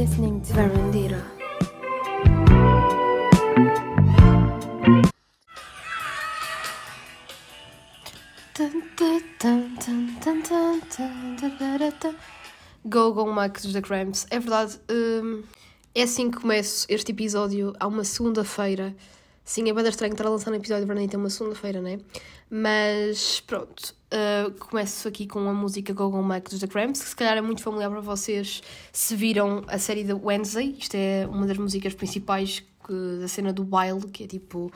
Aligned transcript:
listening 0.00 0.40
to 0.40 0.54
Verandira. 0.54 1.22
Go 12.86 13.12
Go 13.12 13.60
dos 13.60 13.74
The 13.74 13.82
Cramps. 13.82 14.26
É 14.30 14.38
verdade, 14.38 14.80
hum, 14.90 15.42
é 15.94 16.02
assim 16.04 16.30
que 16.30 16.40
começo 16.40 16.86
este 16.88 17.12
episódio, 17.12 17.74
há 17.78 17.86
uma 17.86 18.02
segunda-feira. 18.02 18.96
Sim, 19.44 19.68
é 19.68 19.72
bem 19.72 19.86
estranho 19.88 20.12
estar 20.12 20.26
a 20.26 20.30
lançar 20.30 20.52
um 20.52 20.54
episódio 20.54 20.84
de 20.84 20.88
Verandita 20.88 21.16
uma 21.16 21.28
segunda-feira, 21.28 21.80
né? 21.80 21.98
Mas 22.48 23.40
pronto, 23.40 23.94
uh, 24.12 24.50
começo 24.58 25.08
aqui 25.08 25.26
com 25.26 25.48
a 25.48 25.52
música 25.52 25.92
Go 25.92 26.10
Go 26.10 26.22
Mac 26.22 26.48
dos 26.48 26.60
The 26.60 26.66
Cramps, 26.66 27.02
que 27.02 27.08
se 27.08 27.16
calhar 27.16 27.36
é 27.36 27.40
muito 27.40 27.62
familiar 27.62 27.90
para 27.90 28.00
vocês 28.00 28.62
se 28.92 29.16
viram 29.16 29.64
a 29.66 29.78
série 29.78 30.04
da 30.04 30.14
Wednesday. 30.14 30.76
Isto 30.78 30.94
é 30.94 31.26
uma 31.26 31.46
das 31.46 31.58
músicas 31.58 31.94
principais 31.94 32.60
que, 32.86 33.18
da 33.20 33.28
cena 33.28 33.52
do 33.52 33.66
Wild, 33.74 34.08
que 34.08 34.24
é 34.24 34.26
tipo 34.26 34.70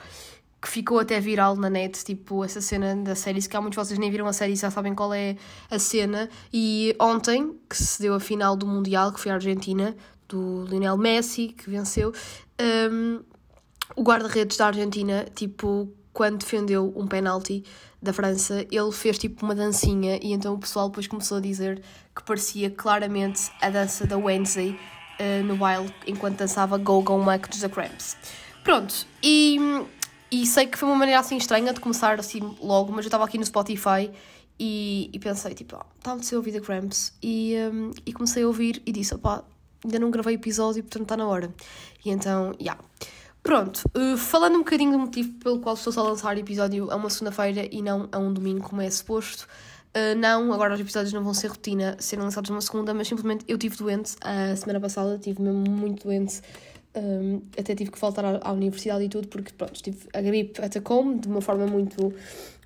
que 0.61 0.71
ficou 0.71 0.97
até 0.97 1.19
viral 1.19 1.55
na 1.55 1.69
net, 1.69 2.03
tipo, 2.03 2.43
essa 2.43 2.59
cena 2.59 2.95
da 2.95 3.13
série, 3.13 3.39
se 3.39 3.47
cá 3.47 3.61
muitos 3.61 3.79
de 3.79 3.87
vocês 3.87 3.99
nem 3.99 4.09
viram 4.09 4.25
a 4.25 4.33
série 4.33 4.55
já 4.55 4.71
sabem 4.71 4.95
qual 4.95 5.13
é 5.13 5.37
a 5.69 5.77
cena. 5.77 6.27
E 6.51 6.95
ontem, 6.99 7.55
que 7.69 7.77
se 7.77 8.01
deu 8.01 8.15
a 8.15 8.19
final 8.19 8.55
do 8.55 8.65
Mundial, 8.65 9.13
que 9.13 9.19
foi 9.19 9.31
a 9.31 9.35
Argentina, 9.35 9.95
do 10.27 10.65
Lionel 10.65 10.97
Messi, 10.97 11.49
que 11.49 11.69
venceu, 11.69 12.11
um, 12.91 13.21
o 13.95 14.03
guarda-redes 14.03 14.57
da 14.57 14.67
Argentina, 14.67 15.25
tipo, 15.35 15.89
quando 16.13 16.39
defendeu 16.39 16.93
um 16.95 17.05
penalti 17.05 17.63
da 18.01 18.13
França, 18.13 18.65
ele 18.71 18.91
fez 18.91 19.17
tipo 19.17 19.45
uma 19.45 19.53
dancinha 19.53 20.17
e 20.21 20.31
então 20.31 20.53
o 20.53 20.57
pessoal 20.57 20.87
depois 20.89 21.07
começou 21.07 21.37
a 21.37 21.41
dizer 21.41 21.81
que 22.15 22.23
parecia 22.23 22.69
claramente 22.69 23.51
a 23.61 23.69
dança 23.69 24.07
da 24.07 24.17
Wednesday 24.17 24.79
uh, 25.19 25.43
no 25.43 25.53
Wild 25.61 25.93
enquanto 26.07 26.37
dançava 26.37 26.77
Go 26.77 27.01
Go 27.01 27.17
Mac 27.19 27.49
dos 27.49 27.59
The 27.59 27.69
Cramps. 27.69 28.15
Pronto, 28.63 29.05
e 29.21 29.59
e 30.31 30.45
sei 30.45 30.67
que 30.67 30.77
foi 30.77 30.89
uma 30.89 30.97
maneira 30.97 31.19
assim 31.19 31.37
estranha 31.37 31.73
de 31.73 31.79
começar 31.79 32.19
assim 32.19 32.39
logo, 32.61 32.91
mas 32.91 33.05
eu 33.05 33.09
estava 33.09 33.25
aqui 33.25 33.37
no 33.37 33.45
Spotify 33.45 34.11
e, 34.59 35.09
e 35.13 35.19
pensei, 35.19 35.53
tipo, 35.53 35.75
ah, 35.75 35.85
estava 35.97 36.19
a 36.19 36.35
ouvir 36.35 36.51
The 36.51 36.61
Cramps 36.61 37.13
e, 37.21 37.55
um, 37.71 37.91
e 38.05 38.13
comecei 38.13 38.43
a 38.43 38.47
ouvir 38.47 38.81
e 38.85 38.91
disse, 38.91 39.13
opá, 39.13 39.43
ainda 39.83 39.99
não 39.99 40.09
gravei 40.09 40.35
episódio, 40.35 40.81
portanto 40.83 41.03
está 41.03 41.17
na 41.17 41.27
hora. 41.27 41.53
E 42.03 42.09
então, 42.09 42.53
já. 42.59 42.73
Yeah. 42.73 42.81
Pronto, 43.45 43.87
uh, 43.95 44.17
falando 44.17 44.55
um 44.55 44.63
bocadinho 44.63 44.93
do 44.93 44.97
motivo 44.97 45.31
pelo 45.33 45.59
qual 45.59 45.75
estou 45.75 45.93
só 45.93 46.01
a 46.01 46.09
lançar 46.09 46.35
episódio 46.35 46.89
a 46.89 46.95
uma 46.95 47.11
segunda-feira 47.11 47.69
e 47.71 47.79
não 47.79 48.09
a 48.11 48.17
um 48.17 48.33
domingo, 48.33 48.67
como 48.67 48.81
é 48.81 48.89
suposto. 48.89 49.47
Uh, 49.95 50.17
não, 50.17 50.51
agora 50.51 50.73
os 50.73 50.79
episódios 50.79 51.13
não 51.13 51.23
vão 51.23 51.31
ser 51.31 51.49
rotina, 51.49 51.95
serem 51.99 52.25
lançados 52.25 52.49
numa 52.49 52.59
segunda, 52.59 52.91
mas 52.91 53.07
simplesmente 53.07 53.45
eu 53.47 53.55
tive 53.55 53.77
doente 53.77 54.15
a 54.19 54.55
semana 54.55 54.79
passada, 54.79 55.19
tive 55.19 55.43
mesmo 55.43 55.59
muito 55.69 56.07
doente 56.07 56.41
um, 56.95 57.41
até 57.55 57.75
tive 57.75 57.91
que 57.91 57.99
faltar 57.99 58.25
à, 58.25 58.39
à, 58.41 58.51
universidade 58.51 59.03
e 59.03 59.09
tudo, 59.09 59.27
porque 59.27 59.53
pronto, 59.55 59.73
tive 59.73 60.07
a 60.11 60.21
gripe 60.21 60.59
atacou-me 60.59 61.19
de 61.19 61.27
uma 61.27 61.39
forma 61.39 61.67
muito, 61.67 62.11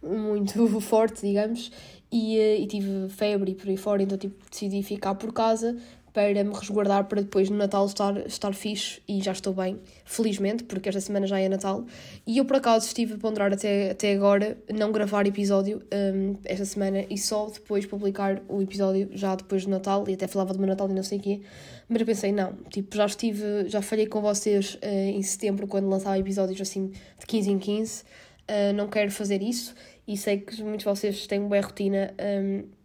muito 0.02 0.66
forte, 0.80 1.28
digamos, 1.28 1.74
e, 2.10 2.38
eh, 2.38 2.60
e 2.62 2.68
tive 2.68 3.10
febre 3.10 3.52
e 3.52 3.56
por 3.56 3.68
aí 3.68 3.76
fora, 3.76 4.02
então 4.02 4.18
tipo, 4.18 4.36
decidi 4.50 4.82
ficar 4.82 5.16
por 5.16 5.34
casa 5.34 5.76
para 6.14 6.44
me 6.44 6.54
resguardar 6.54 7.06
para 7.06 7.22
depois 7.22 7.50
no 7.50 7.58
Natal 7.58 7.86
estar, 7.86 8.18
estar 8.26 8.54
fixe 8.54 9.02
e 9.08 9.22
já 9.22 9.32
estou 9.32 9.54
bem, 9.54 9.80
felizmente, 10.06 10.64
porque 10.64 10.90
esta 10.90 11.02
semana 11.02 11.28
já 11.28 11.40
é 11.40 11.48
Natal. 11.48 11.86
E 12.26 12.38
eu 12.38 12.46
por 12.46 12.58
acaso 12.58 12.88
estive 12.88 13.14
a 13.14 13.18
ponderar 13.18 13.54
até, 13.54 13.92
até 13.92 14.14
agora 14.14 14.58
não 14.74 14.92
gravar 14.92 15.28
episódio 15.28 15.82
um, 15.94 16.36
esta 16.46 16.66
semana 16.66 17.06
e 17.10 17.18
só 17.18 17.48
depois 17.50 17.86
publicar 17.86 18.42
o 18.48 18.62
episódio 18.62 19.10
já 19.12 19.36
depois 19.36 19.66
do 19.66 19.72
Natal 19.72 20.06
e 20.08 20.14
até 20.14 20.28
falava 20.28 20.54
do 20.54 20.60
meu 20.60 20.68
Natal 20.68 20.90
e 20.90 20.94
não 20.94 21.04
sei 21.04 21.20
o 21.20 21.22
quê. 21.22 21.42
Mas 21.88 22.00
eu 22.02 22.06
pensei, 22.06 22.32
não, 22.32 22.54
tipo, 22.70 22.96
já 22.96 23.06
estive, 23.06 23.68
já 23.68 23.82
falhei 23.82 24.08
com 24.08 24.22
vocês 24.22 24.76
uh, 24.76 24.80
em 24.86 25.22
setembro 25.22 25.68
quando 25.68 25.90
lançava 25.90 26.18
episódios 26.18 26.60
assim 26.62 26.92
de 27.20 27.26
15 27.26 27.52
em 27.52 27.60
15. 27.60 28.02
Uh, 28.02 28.06
eh, 28.48 28.74
não 28.74 28.88
quero 28.88 29.12
fazer 29.12 29.44
isso 29.44 29.76
e 30.08 30.18
sei 30.18 30.40
que 30.40 30.64
muitos 30.64 30.80
de 30.80 30.86
vocês 30.86 31.28
têm 31.28 31.40
uma 31.40 31.50
boa 31.50 31.62
rotina. 31.62 32.12
Um, 32.20 32.79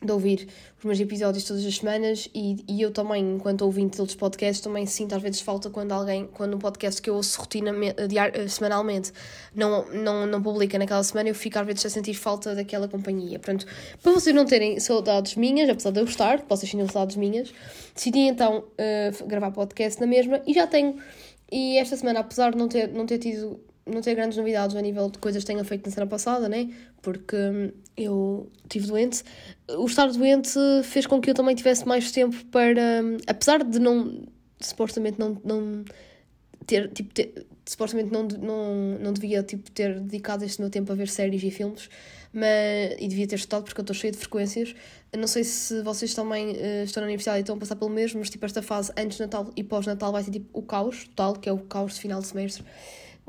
de 0.00 0.12
ouvir 0.12 0.48
os 0.78 0.84
meus 0.84 1.00
episódios 1.00 1.44
todas 1.44 1.64
as 1.64 1.76
semanas 1.76 2.28
e, 2.32 2.64
e 2.68 2.80
eu 2.80 2.92
também, 2.92 3.34
enquanto 3.34 3.62
ouvinte 3.62 3.96
de 3.96 4.00
outros 4.00 4.16
podcasts, 4.16 4.60
também 4.60 4.86
sinto 4.86 5.14
às 5.14 5.22
vezes 5.22 5.40
falta 5.40 5.68
quando 5.70 5.92
alguém, 5.92 6.26
quando 6.26 6.54
um 6.54 6.58
podcast 6.58 7.02
que 7.02 7.10
eu 7.10 7.16
ouço 7.16 7.40
rotinamente, 7.40 7.96
eh, 7.98 8.48
semanalmente 8.48 9.12
não, 9.54 9.90
não, 9.90 10.26
não 10.26 10.42
publica 10.42 10.78
naquela 10.78 11.02
semana, 11.02 11.28
eu 11.28 11.34
fico 11.34 11.58
às 11.58 11.66
vezes 11.66 11.84
a 11.86 11.90
sentir 11.90 12.14
falta 12.14 12.54
daquela 12.54 12.86
companhia. 12.86 13.38
Portanto, 13.38 13.66
para 14.00 14.12
vocês 14.12 14.34
não 14.34 14.44
terem 14.44 14.78
saudades 14.78 15.34
minhas, 15.34 15.68
apesar 15.68 15.90
de 15.90 16.00
eu 16.00 16.04
gostar, 16.04 16.44
vocês 16.48 16.70
tenham 16.70 16.86
saudades 16.88 17.16
minhas, 17.16 17.52
decidi 17.94 18.20
então 18.20 18.58
uh, 18.58 19.26
gravar 19.26 19.50
podcast 19.50 20.00
na 20.00 20.06
mesma 20.06 20.40
e 20.46 20.54
já 20.54 20.66
tenho. 20.66 20.96
E 21.50 21.78
esta 21.78 21.96
semana, 21.96 22.20
apesar 22.20 22.52
de 22.52 22.58
não 22.58 22.68
ter, 22.68 22.88
não 22.88 23.06
ter 23.06 23.18
tido 23.18 23.58
não 23.92 24.00
ter 24.00 24.14
grandes 24.14 24.36
novidades 24.36 24.76
a 24.76 24.80
nível 24.80 25.10
de 25.10 25.18
coisas 25.18 25.42
que 25.42 25.46
tenha 25.46 25.64
feito 25.64 25.86
na 25.86 25.92
semana 25.92 26.10
passada, 26.10 26.48
né? 26.48 26.70
Porque 27.02 27.36
hum, 27.36 27.70
eu 27.96 28.50
estive 28.64 28.86
doente. 28.86 29.22
O 29.68 29.86
estar 29.86 30.06
doente 30.06 30.58
fez 30.84 31.06
com 31.06 31.20
que 31.20 31.30
eu 31.30 31.34
também 31.34 31.54
tivesse 31.54 31.86
mais 31.86 32.10
tempo 32.12 32.44
para. 32.46 33.02
Hum, 33.02 33.16
apesar 33.26 33.64
de 33.64 33.78
não. 33.78 34.22
supostamente 34.60 35.18
não. 35.18 35.40
não 35.44 35.84
ter. 36.66 36.90
tipo. 36.92 37.12
Ter, 37.14 37.46
supostamente 37.68 38.10
não, 38.10 38.22
não, 38.22 38.98
não 38.98 39.12
devia 39.12 39.42
tipo, 39.42 39.70
ter 39.70 40.00
dedicado 40.00 40.42
este 40.42 40.58
meu 40.60 40.70
tempo 40.70 40.90
a 40.90 40.94
ver 40.94 41.06
séries 41.06 41.42
e 41.42 41.50
filmes, 41.50 41.90
mas, 42.32 42.96
e 42.98 43.06
devia 43.06 43.28
ter 43.28 43.36
estudado 43.36 43.64
porque 43.64 43.78
eu 43.78 43.82
estou 43.82 43.94
cheia 43.94 44.10
de 44.10 44.16
frequências. 44.16 44.74
Não 45.16 45.26
sei 45.26 45.44
se 45.44 45.82
vocês 45.82 46.14
também 46.14 46.52
uh, 46.52 46.84
estão 46.84 47.02
na 47.02 47.06
universidade 47.06 47.38
e 47.38 47.40
estão 47.42 47.56
a 47.56 47.58
passar 47.58 47.76
pelo 47.76 47.90
mesmo, 47.90 48.20
mas 48.20 48.30
tipo, 48.30 48.44
esta 48.46 48.62
fase 48.62 48.90
antes 48.96 49.18
de 49.18 49.22
Natal 49.22 49.50
e 49.54 49.62
pós-Natal 49.62 50.10
vai 50.10 50.22
ser 50.22 50.30
tipo 50.30 50.46
o 50.58 50.62
caos 50.62 51.04
total, 51.04 51.34
que 51.34 51.48
é 51.48 51.52
o 51.52 51.58
caos 51.58 51.94
de 51.94 52.00
final 52.00 52.20
de 52.20 52.26
semestre. 52.28 52.64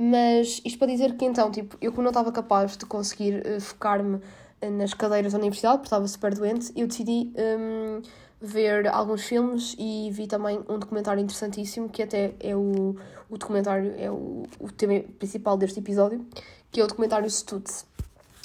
Mas 0.01 0.61
isto 0.63 0.79
para 0.79 0.87
dizer 0.87 1.17
que 1.17 1.25
então, 1.25 1.51
tipo, 1.51 1.75
eu 1.81 1.91
como 1.91 2.03
não 2.03 2.11
estava 2.11 2.31
capaz 2.31 2.77
de 2.77 2.85
conseguir 2.85 3.45
uh, 3.45 3.59
focar-me 3.59 4.21
eh, 4.61 4.69
nas 4.69 4.93
cadeiras 4.93 5.33
da 5.33 5.39
universidade, 5.39 5.79
porque 5.79 5.87
estava 5.87 6.07
super 6.07 6.33
doente, 6.33 6.71
eu 6.73 6.87
decidi 6.87 7.33
um, 7.35 8.01
ver 8.39 8.88
alguns 8.88 9.25
filmes 9.25 9.75
e 9.77 10.09
vi 10.09 10.25
também 10.25 10.61
um 10.69 10.79
documentário 10.79 11.21
interessantíssimo, 11.21 11.89
que 11.89 12.01
até 12.01 12.33
é 12.39 12.55
o, 12.55 12.95
o 13.29 13.38
documentário, 13.38 13.93
é 13.97 14.09
o, 14.09 14.43
o 14.61 14.71
tema 14.71 15.01
principal 15.19 15.57
deste 15.57 15.79
episódio, 15.79 16.25
que 16.71 16.79
é 16.79 16.83
o 16.85 16.88
documentário 16.88 17.29
Stutz. 17.29 17.85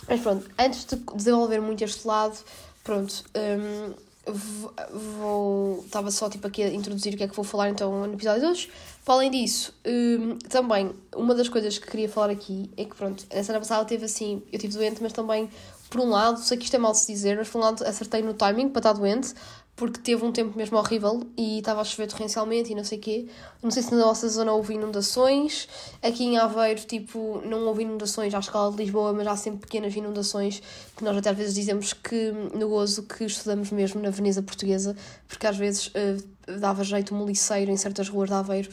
Mas 0.09 0.21
pronto, 0.21 0.51
antes 0.59 0.85
de 0.85 0.97
desenvolver 1.15 1.61
muito 1.61 1.85
este 1.85 2.05
lado, 2.05 2.37
pronto, 2.83 3.25
um, 3.37 3.95
vou. 4.27 5.83
Estava 5.85 6.11
só 6.11 6.29
tipo 6.29 6.47
aqui 6.47 6.63
a 6.63 6.73
introduzir 6.73 7.15
o 7.15 7.17
que 7.17 7.25
é 7.25 7.29
que 7.29 7.35
vou 7.35 7.45
falar 7.45 7.71
então 7.71 8.07
no 8.07 8.15
episódio 8.15 8.41
de 8.41 8.47
hoje. 8.47 8.71
Para 9.05 9.15
além 9.15 9.31
disso, 9.31 9.75
um, 9.87 10.39
também 10.49 10.93
uma 11.15 11.35
das 11.35 11.49
coisas 11.49 11.79
que 11.79 11.91
queria 11.91 12.09
falar 12.09 12.31
aqui 12.31 12.71
é 12.77 12.85
que 12.85 12.95
pronto, 12.95 13.25
a 13.31 13.43
semana 13.43 13.61
passada 13.61 13.85
teve 13.85 14.07
assim, 14.07 14.43
eu 14.51 14.57
estive 14.57 14.73
doente, 14.73 15.03
mas 15.03 15.13
também 15.13 15.51
por 15.91 16.01
um 16.01 16.09
lado, 16.11 16.41
sei 16.41 16.57
que 16.57 16.65
isto 16.65 16.75
é 16.75 16.79
mal 16.79 16.95
se 16.95 17.07
dizer, 17.13 17.37
mas 17.37 17.49
por 17.49 17.59
um 17.59 17.61
lado 17.61 17.85
acertei 17.85 18.21
no 18.23 18.35
timing 18.35 18.69
para 18.69 18.81
estar 18.81 18.93
doente, 18.95 19.33
porque 19.77 19.99
teve 19.99 20.25
um 20.25 20.31
tempo 20.31 20.57
mesmo 20.57 20.79
horrível 20.79 21.27
e 21.37 21.59
estava 21.59 21.81
a 21.81 21.85
chover 21.85 22.07
torrencialmente 22.07 22.71
e 22.71 22.75
não 22.77 22.85
sei 22.85 22.99
o 22.99 23.01
quê. 23.01 23.27
Não 23.61 23.71
sei 23.73 23.83
se 23.83 23.91
na 23.93 23.99
nossa 23.99 24.29
zona 24.29 24.53
houve 24.53 24.75
inundações. 24.75 25.69
Aqui 26.01 26.25
em 26.25 26.39
Aveiro, 26.39 26.81
tipo, 26.83 27.43
não 27.45 27.67
houve 27.67 27.83
inundações 27.83 28.33
à 28.35 28.39
escala 28.39 28.71
de 28.71 28.77
Lisboa, 28.77 29.13
mas 29.13 29.27
há 29.27 29.37
sempre 29.37 29.61
pequenas 29.61 29.95
inundações 29.97 30.63
que 30.97 31.03
nós 31.03 31.17
até 31.17 31.31
às 31.31 31.37
vezes 31.37 31.55
dizemos 31.55 31.93
que 31.93 32.33
no 32.55 32.69
gozo 32.69 33.03
que 33.03 33.25
estudamos 33.25 33.71
mesmo 33.73 34.01
na 34.01 34.11
Veneza 34.11 34.43
Portuguesa, 34.43 34.95
porque 35.27 35.47
às 35.47 35.57
vezes 35.57 35.89
uh, 35.89 36.53
dava 36.61 36.85
jeito 36.85 37.13
um 37.13 37.19
moliceiro 37.19 37.71
em 37.71 37.77
certas 37.77 38.09
ruas 38.09 38.29
de 38.29 38.35
Aveiro, 38.37 38.71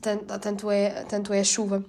tanto, 0.00 0.38
tanto, 0.38 0.70
é, 0.70 1.04
tanto 1.04 1.32
é 1.32 1.40
a 1.40 1.44
chuva. 1.44 1.84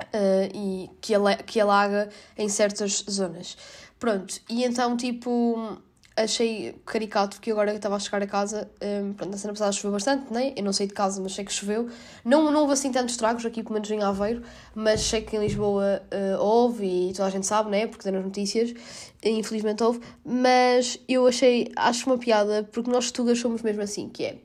Uh, 0.00 0.46
e 0.54 0.90
que, 1.00 1.12
ala 1.12 1.34
que 1.34 1.58
alaga 1.58 2.08
em 2.36 2.48
certas 2.48 3.04
zonas. 3.10 3.56
Pronto, 3.98 4.40
e 4.48 4.62
então, 4.62 4.96
tipo, 4.96 5.76
achei 6.22 6.74
caricato 6.84 7.36
porque 7.36 7.50
agora 7.50 7.70
que 7.70 7.76
estava 7.76 7.96
a 7.96 7.98
chegar 7.98 8.22
a 8.22 8.26
casa, 8.26 8.70
um, 8.82 9.12
pronto, 9.12 9.30
na 9.30 9.36
semana 9.36 9.54
passada 9.54 9.72
choveu 9.72 9.92
bastante, 9.92 10.32
né? 10.32 10.52
Eu 10.56 10.64
não 10.64 10.72
saí 10.72 10.86
de 10.86 10.94
casa, 10.94 11.20
mas 11.20 11.34
sei 11.34 11.44
que 11.44 11.52
choveu. 11.52 11.88
Não, 12.24 12.50
não 12.50 12.60
houve 12.60 12.72
assim 12.72 12.90
tantos 12.90 13.14
estragos 13.14 13.44
aqui, 13.46 13.62
pelo 13.62 13.74
menos 13.74 13.90
em 13.90 14.02
Aveiro, 14.02 14.42
mas 14.74 15.00
sei 15.02 15.22
que 15.22 15.36
em 15.36 15.40
Lisboa 15.40 16.02
uh, 16.12 16.42
houve 16.42 17.10
e 17.10 17.12
toda 17.12 17.28
a 17.28 17.30
gente 17.30 17.46
sabe, 17.46 17.70
né? 17.70 17.86
Porque 17.86 18.02
tem 18.02 18.12
nas 18.12 18.24
notícias, 18.24 18.74
infelizmente 19.22 19.82
houve. 19.82 20.00
Mas 20.24 20.98
eu 21.08 21.26
achei, 21.26 21.70
acho 21.76 22.06
uma 22.10 22.18
piada, 22.18 22.68
porque 22.72 22.90
nós 22.90 23.10
tugas 23.10 23.38
somos 23.38 23.62
mesmo 23.62 23.82
assim, 23.82 24.08
que 24.08 24.24
é. 24.24 24.38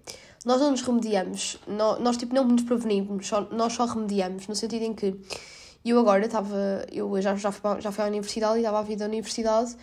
Nós 0.46 0.60
não 0.60 0.72
nos 0.72 0.82
remediamos, 0.82 1.58
nós, 1.66 2.00
nós 2.02 2.18
tipo 2.18 2.36
não 2.36 2.44
nos 2.46 2.64
prevenimos, 2.64 3.28
só, 3.28 3.48
nós 3.50 3.72
só 3.74 3.86
remediamos, 3.86 4.46
no 4.46 4.56
sentido 4.56 4.84
em 4.84 4.94
que 4.94 5.16
eu 5.86 5.98
agora 6.00 6.26
estava, 6.26 6.86
eu 6.92 7.22
já, 7.22 7.34
já, 7.36 7.50
fui, 7.50 7.82
já 7.82 7.92
fui 7.94 8.04
à 8.04 8.08
universidade 8.08 8.56
e 8.56 8.60
estava 8.60 8.80
a 8.80 8.82
vida 8.82 9.06
da 9.06 9.06
universidade 9.06 9.78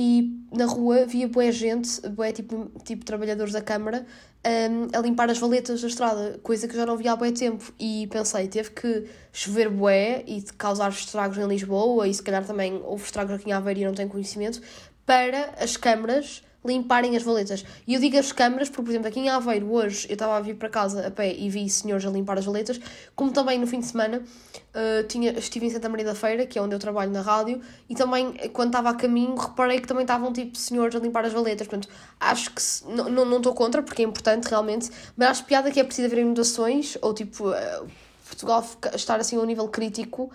e 0.00 0.44
na 0.52 0.64
rua 0.64 1.04
via 1.06 1.26
boa 1.26 1.50
gente, 1.50 2.00
boé 2.10 2.30
tipo, 2.30 2.70
tipo 2.84 3.04
trabalhadores 3.04 3.52
da 3.52 3.60
Câmara, 3.60 4.06
um, 4.46 4.96
a 4.96 5.00
limpar 5.00 5.28
as 5.28 5.38
valetas 5.38 5.80
da 5.82 5.88
estrada, 5.88 6.38
coisa 6.40 6.68
que 6.68 6.76
já 6.76 6.86
não 6.86 6.96
via 6.96 7.10
há 7.10 7.16
bué 7.16 7.32
tempo. 7.32 7.72
E 7.80 8.06
pensei, 8.06 8.46
teve 8.46 8.70
que 8.70 9.08
chover 9.32 9.68
bué 9.68 10.22
e 10.24 10.40
causar 10.56 10.90
estragos 10.90 11.36
em 11.36 11.48
Lisboa, 11.48 12.06
e 12.06 12.14
se 12.14 12.22
calhar 12.22 12.46
também 12.46 12.80
houve 12.84 13.02
estragos 13.02 13.34
aqui 13.34 13.50
em 13.50 13.52
Aveiro 13.52 13.80
e 13.80 13.84
não 13.86 13.92
tenho 13.92 14.08
conhecimento, 14.08 14.62
para 15.04 15.52
as 15.58 15.76
câmaras 15.76 16.44
limparem 16.64 17.16
as 17.16 17.22
valetas. 17.22 17.64
E 17.86 17.94
eu 17.94 18.00
digo 18.00 18.18
as 18.18 18.32
câmaras, 18.32 18.68
porque, 18.68 18.82
por 18.82 18.90
exemplo, 18.90 19.08
aqui 19.08 19.20
em 19.20 19.28
Aveiro, 19.28 19.72
hoje, 19.72 20.06
eu 20.08 20.14
estava 20.14 20.36
a 20.36 20.40
vir 20.40 20.56
para 20.56 20.68
casa 20.68 21.06
a 21.06 21.10
pé 21.10 21.32
e 21.32 21.48
vi 21.48 21.68
senhores 21.68 22.04
a 22.04 22.10
limpar 22.10 22.38
as 22.38 22.44
valetas, 22.44 22.80
como 23.14 23.30
também 23.30 23.58
no 23.58 23.66
fim 23.66 23.80
de 23.80 23.86
semana 23.86 24.18
uh, 24.18 25.06
tinha, 25.06 25.32
estive 25.38 25.66
em 25.66 25.70
Santa 25.70 25.88
Maria 25.88 26.04
da 26.04 26.14
Feira, 26.14 26.46
que 26.46 26.58
é 26.58 26.62
onde 26.62 26.74
eu 26.74 26.78
trabalho 26.78 27.10
na 27.10 27.20
rádio, 27.20 27.60
e 27.88 27.94
também, 27.94 28.32
quando 28.52 28.68
estava 28.68 28.90
a 28.90 28.94
caminho, 28.94 29.36
reparei 29.36 29.80
que 29.80 29.86
também 29.86 30.02
estavam, 30.02 30.32
tipo, 30.32 30.56
senhores 30.58 30.94
a 30.96 30.98
limpar 30.98 31.24
as 31.24 31.32
valetas. 31.32 31.66
Portanto, 31.66 31.88
acho 32.18 32.50
que, 32.50 32.62
não 32.86 33.36
estou 33.36 33.40
não 33.40 33.54
contra, 33.54 33.82
porque 33.82 34.02
é 34.02 34.04
importante, 34.04 34.46
realmente, 34.46 34.90
mas 35.16 35.28
acho 35.28 35.44
piada 35.44 35.70
que 35.70 35.78
é 35.78 35.84
preciso 35.84 36.06
haver 36.06 36.20
inundações, 36.20 36.98
ou, 37.00 37.14
tipo, 37.14 37.50
uh, 37.50 37.88
Portugal 38.26 38.64
estar, 38.94 39.20
assim, 39.20 39.36
a 39.36 39.40
um 39.40 39.44
nível 39.44 39.68
crítico, 39.68 40.30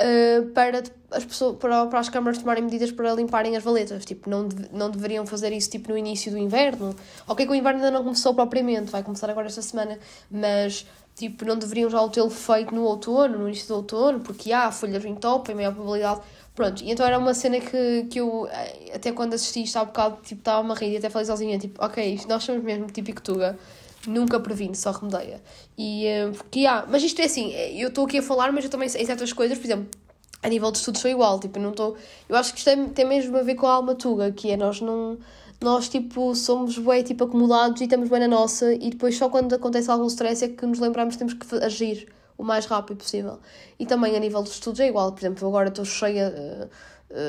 uh, 0.00 0.46
para, 0.50 0.82
as 1.10 1.24
pessoas, 1.24 1.56
para, 1.56 1.86
para 1.86 1.98
as 1.98 2.08
câmaras 2.08 2.38
tomarem 2.38 2.64
medidas 2.64 2.92
para 2.92 3.12
limparem 3.14 3.56
as 3.56 3.64
valetas. 3.64 4.04
Tipo, 4.04 4.28
não, 4.28 4.48
não 4.72 4.90
deveriam 4.90 5.26
fazer 5.26 5.52
isso 5.52 5.70
tipo, 5.70 5.90
no 5.90 5.98
início 5.98 6.30
do 6.30 6.38
inverno. 6.38 6.94
Ok, 7.26 7.46
que 7.46 7.52
o 7.52 7.54
inverno 7.54 7.78
ainda 7.78 7.90
não 7.90 8.04
começou 8.04 8.34
propriamente, 8.34 8.90
vai 8.90 9.02
começar 9.02 9.30
agora 9.30 9.46
esta 9.46 9.62
semana, 9.62 9.98
mas 10.30 10.86
tipo, 11.14 11.44
não 11.44 11.56
deveriam 11.56 11.88
já 11.88 12.00
o 12.00 12.10
tê-lo 12.10 12.30
feito 12.30 12.74
no 12.74 12.82
outono, 12.82 13.38
no 13.38 13.48
início 13.48 13.68
do 13.68 13.76
outono, 13.76 14.20
porque 14.20 14.52
há 14.52 14.70
folhas 14.70 15.04
em 15.04 15.14
top, 15.14 15.50
em 15.50 15.54
maior 15.54 15.72
probabilidade. 15.72 16.20
Pronto, 16.54 16.82
e 16.82 16.90
então 16.90 17.04
era 17.06 17.18
uma 17.18 17.34
cena 17.34 17.60
que, 17.60 18.04
que 18.10 18.18
eu, 18.18 18.48
eh, 18.50 18.92
até 18.94 19.12
quando 19.12 19.34
assisti 19.34 19.62
isto 19.62 19.76
há 19.76 19.82
um 19.82 19.86
bocado, 19.86 20.18
tipo, 20.22 20.40
estava-me 20.40 20.72
a 20.72 20.74
rir 20.74 20.92
e 20.92 20.96
até 20.96 21.10
falei 21.10 21.26
sozinha, 21.26 21.58
tipo, 21.58 21.84
ok, 21.84 22.20
nós 22.28 22.44
somos 22.44 22.62
mesmo 22.64 22.86
típico 22.86 23.20
Tuga 23.20 23.58
nunca 24.06 24.40
previne, 24.40 24.74
só 24.74 24.90
remedeia. 24.92 25.42
E, 25.76 26.06
porque, 26.36 26.66
há, 26.66 26.86
mas 26.88 27.02
isto 27.02 27.20
é 27.20 27.24
assim, 27.24 27.52
eh, 27.52 27.82
eu 27.82 27.88
estou 27.88 28.06
aqui 28.06 28.18
a 28.18 28.22
falar, 28.22 28.52
mas 28.52 28.64
eu 28.64 28.70
também 28.70 28.88
em 28.88 29.06
certas 29.06 29.32
coisas, 29.32 29.58
por 29.58 29.64
exemplo, 29.66 29.88
a 30.42 30.48
nível 30.48 30.70
de 30.70 30.78
estudos 30.78 31.00
sou 31.00 31.10
igual, 31.10 31.40
tipo, 31.40 31.58
eu 31.58 31.62
não 31.62 31.70
estou, 31.70 31.96
eu 32.28 32.36
acho 32.36 32.52
que 32.52 32.58
isto 32.58 32.70
é, 32.70 32.76
tem 32.88 33.04
mesmo 33.04 33.36
a 33.36 33.42
ver 33.42 33.54
com 33.54 33.66
a 33.66 33.72
alma 33.72 33.94
tuga, 33.94 34.30
que 34.30 34.50
é 34.50 34.56
nós 34.56 34.80
não, 34.80 35.18
nós, 35.60 35.88
tipo, 35.88 36.34
somos 36.34 36.78
bem, 36.78 37.02
tipo, 37.02 37.24
acomodados 37.24 37.80
e 37.80 37.84
estamos 37.84 38.08
bem 38.08 38.20
na 38.20 38.28
nossa, 38.28 38.72
e 38.72 38.90
depois 38.90 39.16
só 39.16 39.28
quando 39.28 39.54
acontece 39.54 39.90
algum 39.90 40.06
stress 40.06 40.44
é 40.44 40.48
que 40.48 40.66
nos 40.66 40.78
lembramos 40.78 41.14
que 41.14 41.18
temos 41.18 41.34
que 41.34 41.64
agir 41.64 42.08
o 42.36 42.44
mais 42.44 42.66
rápido 42.66 42.98
possível. 42.98 43.38
E 43.78 43.86
também 43.86 44.16
a 44.16 44.20
nível 44.20 44.42
de 44.42 44.50
estudos 44.50 44.80
é 44.80 44.88
igual, 44.88 45.12
por 45.12 45.20
exemplo, 45.20 45.48
agora 45.48 45.68
estou 45.68 45.84
cheia, 45.84 46.68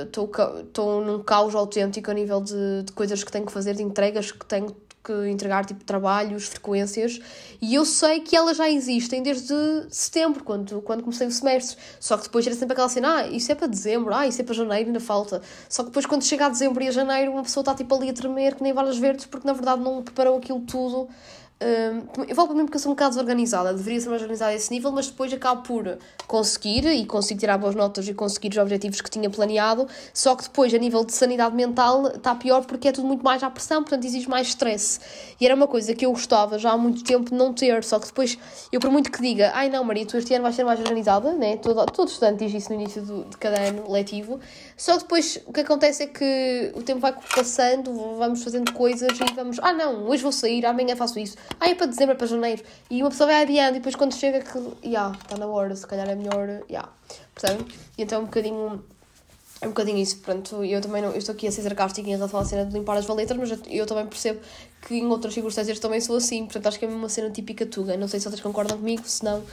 estou 0.06 0.26
uh, 0.26 1.00
uh, 1.00 1.06
num 1.06 1.24
caos 1.24 1.56
autêntico 1.56 2.12
a 2.12 2.14
nível 2.14 2.42
de, 2.42 2.84
de 2.84 2.92
coisas 2.92 3.24
que 3.24 3.32
tenho 3.32 3.46
que 3.46 3.52
fazer, 3.52 3.76
de 3.76 3.84
entregas 3.84 4.32
que 4.32 4.46
tenho 4.46 4.76
que 5.08 5.30
entregar 5.30 5.66
tipo 5.66 5.86
trabalhos, 5.86 6.48
frequências, 6.48 7.22
e 7.62 7.74
eu 7.74 7.86
sei 7.86 8.20
que 8.20 8.36
elas 8.36 8.58
já 8.58 8.70
existem 8.70 9.24
desde 9.24 9.54
setembro, 9.90 10.44
quando, 10.44 10.82
quando 10.82 11.02
comecei 11.02 11.26
o 11.26 11.32
semestre. 11.32 11.78
Só 12.00 12.18
que 12.18 12.24
depois 12.24 12.46
era 12.46 12.56
sempre 12.56 12.74
aquela 12.74 12.90
cena, 12.90 13.20
ah, 13.20 13.28
isso 13.28 13.50
é 13.52 13.56
para 13.56 13.68
dezembro, 13.68 14.14
ah, 14.14 14.28
isso 14.28 14.42
é 14.42 14.44
para 14.44 14.54
janeiro, 14.54 14.88
ainda 14.88 15.00
falta. 15.00 15.42
Só 15.70 15.84
que 15.84 15.90
depois 15.90 16.06
quando 16.06 16.24
chega 16.24 16.48
a 16.48 16.50
dezembro 16.50 16.84
e 16.84 16.90
a 16.90 16.92
janeiro, 16.92 17.32
uma 17.32 17.44
pessoa 17.44 17.62
está 17.62 17.74
tipo 17.74 17.96
ali 17.96 18.10
a 18.10 18.14
tremer 18.14 18.56
que 18.56 18.64
nem 18.64 18.74
valas 18.74 18.98
verdes, 18.98 19.26
porque 19.26 19.48
na 19.48 19.54
verdade 19.54 19.82
não 19.82 20.04
preparou 20.04 20.38
aquilo 20.38 20.60
tudo 20.62 21.08
eu 21.60 22.36
falo 22.36 22.50
para 22.50 22.58
mim 22.58 22.66
porque 22.66 22.78
eu 22.78 22.80
sou 22.80 22.92
um 22.92 22.96
bocado 22.96 23.16
desorganizada, 23.16 23.74
deveria 23.74 24.00
ser 24.00 24.10
mais 24.10 24.22
organizada 24.22 24.52
a 24.52 24.56
esse 24.56 24.72
nível, 24.72 24.92
mas 24.92 25.08
depois 25.08 25.34
acabo 25.34 25.64
por 25.64 25.98
conseguir 26.28 26.86
e 26.86 27.04
consigo 27.04 27.40
tirar 27.40 27.58
boas 27.58 27.74
notas 27.74 28.08
e 28.08 28.14
conseguir 28.14 28.50
os 28.50 28.58
objetivos 28.58 29.02
que 29.02 29.10
tinha 29.10 29.28
planeado. 29.28 29.88
Só 30.14 30.36
que 30.36 30.44
depois, 30.44 30.72
a 30.72 30.78
nível 30.78 31.04
de 31.04 31.14
sanidade 31.14 31.56
mental, 31.56 32.08
está 32.10 32.36
pior 32.36 32.64
porque 32.66 32.90
é 32.90 32.92
tudo 32.92 33.08
muito 33.08 33.24
mais 33.24 33.42
à 33.42 33.50
pressão, 33.50 33.82
portanto 33.82 34.06
exige 34.06 34.30
mais 34.30 34.50
stress. 34.50 35.00
E 35.42 35.46
era 35.46 35.56
uma 35.56 35.68
coisa 35.68 35.96
que 35.96 36.06
eu 36.06 36.12
gostava 36.12 36.60
já 36.60 36.72
há 36.72 36.78
muito 36.78 37.04
tempo 37.04 37.34
não 37.34 37.52
ter, 37.54 37.84
só 37.84 37.98
que 38.00 38.06
depois, 38.06 38.38
eu 38.72 38.80
por 38.80 38.92
muito 38.92 39.12
que 39.12 39.22
diga, 39.22 39.52
ai 39.56 39.68
não, 39.70 39.84
Maria, 39.84 40.06
tu 40.06 40.16
este 40.18 40.36
ano 40.36 40.44
vais 40.44 40.56
ser 40.56 40.64
mais 40.64 40.80
organizada, 40.80 41.34
né? 41.34 41.58
todo, 41.58 41.84
todo 41.88 42.08
estudante 42.08 42.46
diz 42.46 42.54
isso 42.54 42.70
no 42.70 42.80
início 42.80 43.02
do, 43.02 43.26
de 43.26 43.38
cada 43.38 43.60
ano 43.60 43.92
letivo, 43.92 44.40
só 44.76 44.94
que 44.94 45.00
depois 45.00 45.40
o 45.48 45.54
que 45.54 45.62
acontece 45.62 46.04
é 46.04 46.08
que 46.08 46.72
o 46.76 46.84
tempo 46.84 47.00
vai 47.00 47.14
passando, 47.36 47.92
vamos 48.18 48.44
fazendo 48.44 48.72
coisas 48.74 49.10
e 49.20 49.34
vamos, 49.34 49.60
ah 49.62 49.74
não, 49.74 50.08
hoje 50.08 50.22
vou 50.22 50.32
sair, 50.32 50.66
amanhã 50.66 50.96
faço 50.96 51.18
isso 51.18 51.36
ah, 51.60 51.70
é 51.70 51.76
para 51.76 51.88
dezembro, 51.88 52.14
é 52.14 52.18
para 52.18 52.28
janeiro. 52.28 52.64
E 52.90 53.02
uma 53.02 53.10
pessoa 53.10 53.28
vai 53.28 53.42
adiando 53.42 53.78
e 53.78 53.80
depois 53.80 53.96
quando 53.96 54.14
chega 54.14 54.42
que, 54.42 54.60
já, 54.60 54.70
yeah, 54.84 55.18
está 55.22 55.38
na 55.38 55.48
hora, 55.48 55.76
se 55.76 55.86
calhar 55.86 56.08
é 56.10 56.16
melhor, 56.16 56.48
já. 56.48 56.66
Yeah. 56.70 56.90
Percebem? 57.34 57.68
E 57.98 58.04
então 58.04 58.20
é 58.20 58.22
um 58.22 58.26
bocadinho. 58.26 58.84
É 59.60 59.66
um 59.66 59.70
bocadinho 59.70 59.98
isso, 59.98 60.20
pronto, 60.20 60.64
eu 60.64 60.80
também 60.82 61.02
não, 61.02 61.10
eu 61.10 61.18
estou 61.18 61.34
aqui 61.34 61.48
a 61.48 61.52
ser 61.52 61.64
sarcástica 61.64 62.08
em 62.08 62.12
relação 62.12 62.40
à 62.40 62.46
cena 62.46 62.64
de 62.64 62.78
limpar 62.78 62.96
as 62.96 63.06
valetas, 63.06 63.36
mas 63.36 63.50
eu, 63.50 63.58
eu 63.72 63.86
também 63.88 64.06
percebo 64.06 64.40
que 64.84 64.94
em 64.94 65.08
outras 65.08 65.34
circunstâncias 65.34 65.80
também 65.80 66.00
sou 66.00 66.16
assim, 66.16 66.44
portanto 66.44 66.68
acho 66.68 66.78
que 66.78 66.86
é 66.86 66.88
uma 66.88 67.10
cena 67.10 67.32
típica 67.32 67.66
tuga, 67.66 67.98
não 67.98 68.08
sei 68.08 68.20
se 68.20 68.30
vocês 68.30 68.40
concordam 68.40 68.78
comigo, 68.78 69.02
se 69.08 69.26
não, 69.26 69.44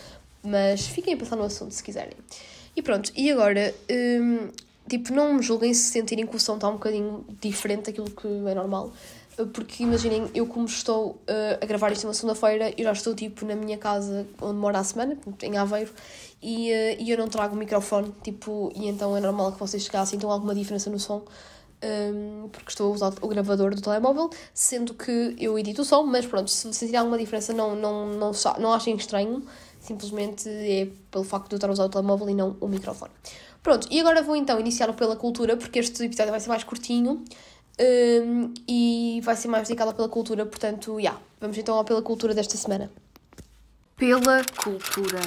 mas 0.43 0.87
fiquem 0.87 1.15
a 1.15 1.17
pensar 1.17 1.37
no 1.37 1.45
assunto 1.45 1.73
se 1.73 1.83
quiserem. 1.83 2.13
E 2.77 2.83
pronto, 2.83 3.11
e 3.17 3.31
agora, 3.31 3.75
hum, 3.91 4.51
tipo, 4.89 5.13
não 5.13 5.35
me 5.35 5.43
julguem 5.43 5.73
se 5.73 5.91
sentirem 5.91 6.27
que 6.27 6.37
o 6.37 6.41
som 6.41 6.57
está 6.57 6.69
um 6.69 6.75
bocadinho 6.75 7.25
diferente 7.41 7.87
daquilo 7.87 8.11
que 8.11 8.27
é 8.27 8.55
normal, 8.55 8.93
porque 9.53 9.83
imaginem, 9.83 10.29
eu 10.35 10.47
como 10.47 10.67
estou 10.67 11.11
uh, 11.11 11.59
a 11.61 11.67
gravar 11.67 11.93
isto 11.93 12.07
uma 12.07 12.15
segunda-feira, 12.15 12.73
eu 12.77 12.85
já 12.85 12.93
estou 12.93 13.15
tipo 13.15 13.45
na 13.45 13.55
minha 13.55 13.77
casa 13.79 14.27
onde 14.41 14.59
moro 14.59 14.77
há 14.77 14.85
semana, 14.85 15.17
em 15.43 15.57
Aveiro, 15.57 15.93
e, 16.43 16.71
uh, 16.71 17.03
e 17.03 17.11
eu 17.11 17.19
não 17.19 17.29
trago 17.29 17.55
o 17.55 17.59
microfone, 17.59 18.15
tipo, 18.23 18.73
e 18.75 18.87
então 18.87 19.17
é 19.17 19.21
normal 19.21 19.53
que 19.53 19.59
vocês 19.59 19.83
chegassem, 19.83 20.17
então 20.17 20.31
alguma 20.31 20.55
diferença 20.55 20.89
no 20.91 20.99
som, 20.99 21.25
um, 21.85 22.49
porque 22.49 22.71
estou 22.71 22.93
a 22.93 22.95
usar 22.95 23.13
o 23.21 23.29
gravador 23.29 23.75
do 23.75 23.81
telemóvel, 23.81 24.31
sendo 24.53 24.95
que 24.95 25.37
eu 25.39 25.59
edito 25.59 25.83
o 25.83 25.85
som, 25.85 26.05
mas 26.05 26.25
pronto, 26.27 26.51
se 26.51 26.73
sentirem 26.73 26.99
alguma 26.99 27.19
diferença 27.19 27.53
não, 27.53 27.75
não, 27.75 28.07
não, 28.07 28.33
não 28.59 28.73
achem 28.73 28.97
estranho, 28.97 29.43
simplesmente 29.81 30.49
é 30.49 30.89
pelo 31.11 31.25
facto 31.25 31.49
de 31.49 31.55
eu 31.55 31.57
estar 31.57 31.69
a 31.69 31.73
usar 31.73 31.85
o 31.85 31.89
telemóvel 31.89 32.31
e 32.31 32.35
não 32.35 32.57
o 32.61 32.69
microfone. 32.69 33.13
Pronto, 33.63 33.89
e 33.91 33.99
agora 33.99 34.23
vou 34.23 34.37
então 34.37 34.61
iniciar 34.61 34.93
pela 34.93 35.17
cultura, 35.17 35.57
porque 35.57 35.79
este 35.79 36.05
episódio 36.05 36.31
vai 36.31 36.41
ser 36.41 36.49
mais 36.49 36.65
curtinho, 36.65 37.25
um, 37.81 38.55
e 38.69 39.21
vai 39.25 39.37
ser 39.37 39.49
mais 39.49 39.67
dedicada 39.67 39.93
pela 39.93 40.09
cultura, 40.09 40.47
portanto, 40.47 40.95
já. 40.95 41.01
Yeah, 41.01 41.21
vamos 41.41 41.59
então 41.59 41.77
ao 41.77 41.85
pela 41.85 42.03
cultura 42.03 42.35
desta 42.35 42.57
semana. 42.57 42.91
Pela 43.97 44.45
cultura. 44.45 45.21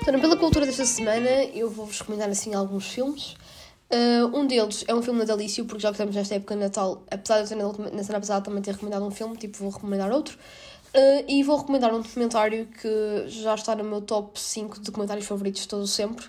Então, 0.00 0.20
pela 0.20 0.36
cultura 0.38 0.64
desta 0.64 0.86
semana, 0.86 1.44
eu 1.54 1.68
vou-vos 1.68 2.00
recomendar 2.00 2.30
assim 2.30 2.54
alguns 2.54 2.86
filmes. 2.86 3.36
Uh, 3.90 4.34
um 4.34 4.46
deles 4.46 4.84
é 4.88 4.94
um 4.94 5.02
filme 5.02 5.18
natalício, 5.18 5.66
porque 5.66 5.82
já 5.82 5.88
que 5.88 5.94
estamos 5.94 6.14
nesta 6.14 6.34
época 6.34 6.54
de 6.54 6.60
Natal, 6.62 7.02
apesar 7.10 7.42
de 7.42 7.52
eu 7.52 7.72
ter 7.72 7.92
na 7.92 8.02
semana 8.02 8.20
passada 8.20 8.42
também 8.42 8.62
ter 8.62 8.72
recomendado 8.72 9.04
um 9.04 9.10
filme, 9.10 9.36
tipo, 9.36 9.58
vou 9.58 9.70
recomendar 9.70 10.10
outro. 10.10 10.38
Uh, 10.94 11.24
e 11.28 11.42
vou 11.42 11.58
recomendar 11.58 11.94
um 11.94 12.00
documentário 12.00 12.66
que 12.66 13.24
já 13.28 13.54
está 13.54 13.76
no 13.76 13.84
meu 13.84 14.00
top 14.00 14.40
5 14.40 14.78
de 14.78 14.84
documentários 14.86 15.26
favoritos 15.26 15.62
de 15.62 15.68
todo 15.68 15.86
sempre. 15.86 16.24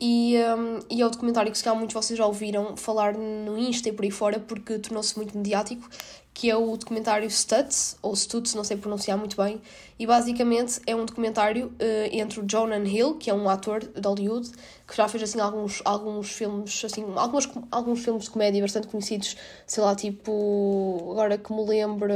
E, 0.00 0.36
um, 0.56 0.78
e 0.88 1.02
é 1.02 1.06
o 1.06 1.10
documentário 1.10 1.50
que 1.50 1.58
se 1.58 1.64
calhar 1.64 1.76
muitos 1.76 1.92
de 1.92 2.00
vocês 2.00 2.16
já 2.16 2.24
ouviram 2.24 2.76
falar 2.76 3.14
no 3.14 3.58
Insta 3.58 3.88
e 3.88 3.92
por 3.92 4.04
aí 4.04 4.10
fora 4.12 4.38
porque 4.38 4.78
tornou-se 4.78 5.16
muito 5.16 5.36
mediático, 5.36 5.88
que 6.32 6.48
é 6.48 6.56
o 6.56 6.76
documentário 6.76 7.28
Stutz, 7.28 7.96
ou 8.00 8.14
Stutz, 8.14 8.54
não 8.54 8.62
sei 8.62 8.76
pronunciar 8.76 9.18
muito 9.18 9.36
bem, 9.36 9.60
e 9.98 10.06
basicamente 10.06 10.80
é 10.86 10.94
um 10.94 11.04
documentário 11.04 11.66
uh, 11.66 11.72
entre 12.12 12.38
o 12.38 12.44
Jonah 12.46 12.78
Hill, 12.78 13.16
que 13.16 13.28
é 13.28 13.34
um 13.34 13.48
ator 13.48 13.80
de 13.80 14.06
Hollywood, 14.06 14.48
que 14.86 14.96
já 14.96 15.08
fez 15.08 15.24
assim 15.24 15.40
alguns, 15.40 15.82
alguns 15.84 16.30
filmes, 16.30 16.84
assim, 16.84 17.04
alguns, 17.16 17.48
alguns 17.72 18.04
filmes 18.04 18.24
de 18.24 18.30
comédia 18.30 18.62
bastante 18.62 18.86
conhecidos, 18.86 19.36
sei 19.66 19.82
lá, 19.82 19.96
tipo, 19.96 21.08
agora 21.10 21.36
que 21.36 21.52
me 21.52 21.66
lembro, 21.66 22.14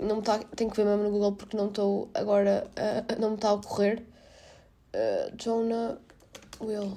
não 0.00 0.16
me 0.16 0.22
tá, 0.22 0.38
tenho 0.54 0.70
que 0.70 0.76
ver 0.76 0.86
mesmo 0.86 1.02
no 1.02 1.10
Google 1.10 1.32
porque 1.32 1.56
não 1.56 1.66
estou 1.66 2.08
agora, 2.14 2.70
uh, 2.70 3.20
não 3.20 3.30
me 3.30 3.34
está 3.34 3.48
a 3.48 3.54
ocorrer. 3.54 4.00
Uh, 4.94 5.36
Jonah 5.36 5.98
Will. 6.60 6.96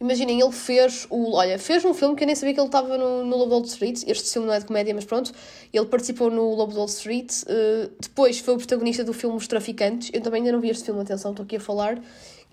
Imaginem, 0.00 0.40
ele 0.40 0.52
fez 0.52 1.08
o. 1.10 1.32
Olha, 1.34 1.58
fez 1.58 1.84
um 1.84 1.92
filme 1.92 2.14
que 2.14 2.22
eu 2.22 2.26
nem 2.26 2.36
sabia 2.36 2.54
que 2.54 2.60
ele 2.60 2.68
estava 2.68 2.96
no, 2.96 3.24
no 3.24 3.36
Lobo 3.36 3.52
Wall 3.52 3.64
Street. 3.64 4.04
Este 4.06 4.32
filme 4.32 4.46
não 4.46 4.54
é 4.54 4.60
de 4.60 4.66
comédia, 4.66 4.94
mas 4.94 5.04
pronto. 5.04 5.32
Ele 5.72 5.86
participou 5.86 6.30
no 6.30 6.54
Lobo 6.54 6.76
Wall 6.76 6.86
Street. 6.86 7.42
Uh, 7.42 7.90
depois 8.00 8.38
foi 8.38 8.54
o 8.54 8.56
protagonista 8.58 9.02
do 9.02 9.12
filme 9.12 9.36
Os 9.36 9.48
Traficantes. 9.48 10.10
Eu 10.12 10.20
também 10.20 10.40
ainda 10.40 10.52
não 10.52 10.60
vi 10.60 10.70
este 10.70 10.84
filme, 10.84 11.00
atenção, 11.00 11.32
estou 11.32 11.44
aqui 11.44 11.56
a 11.56 11.60
falar. 11.60 12.00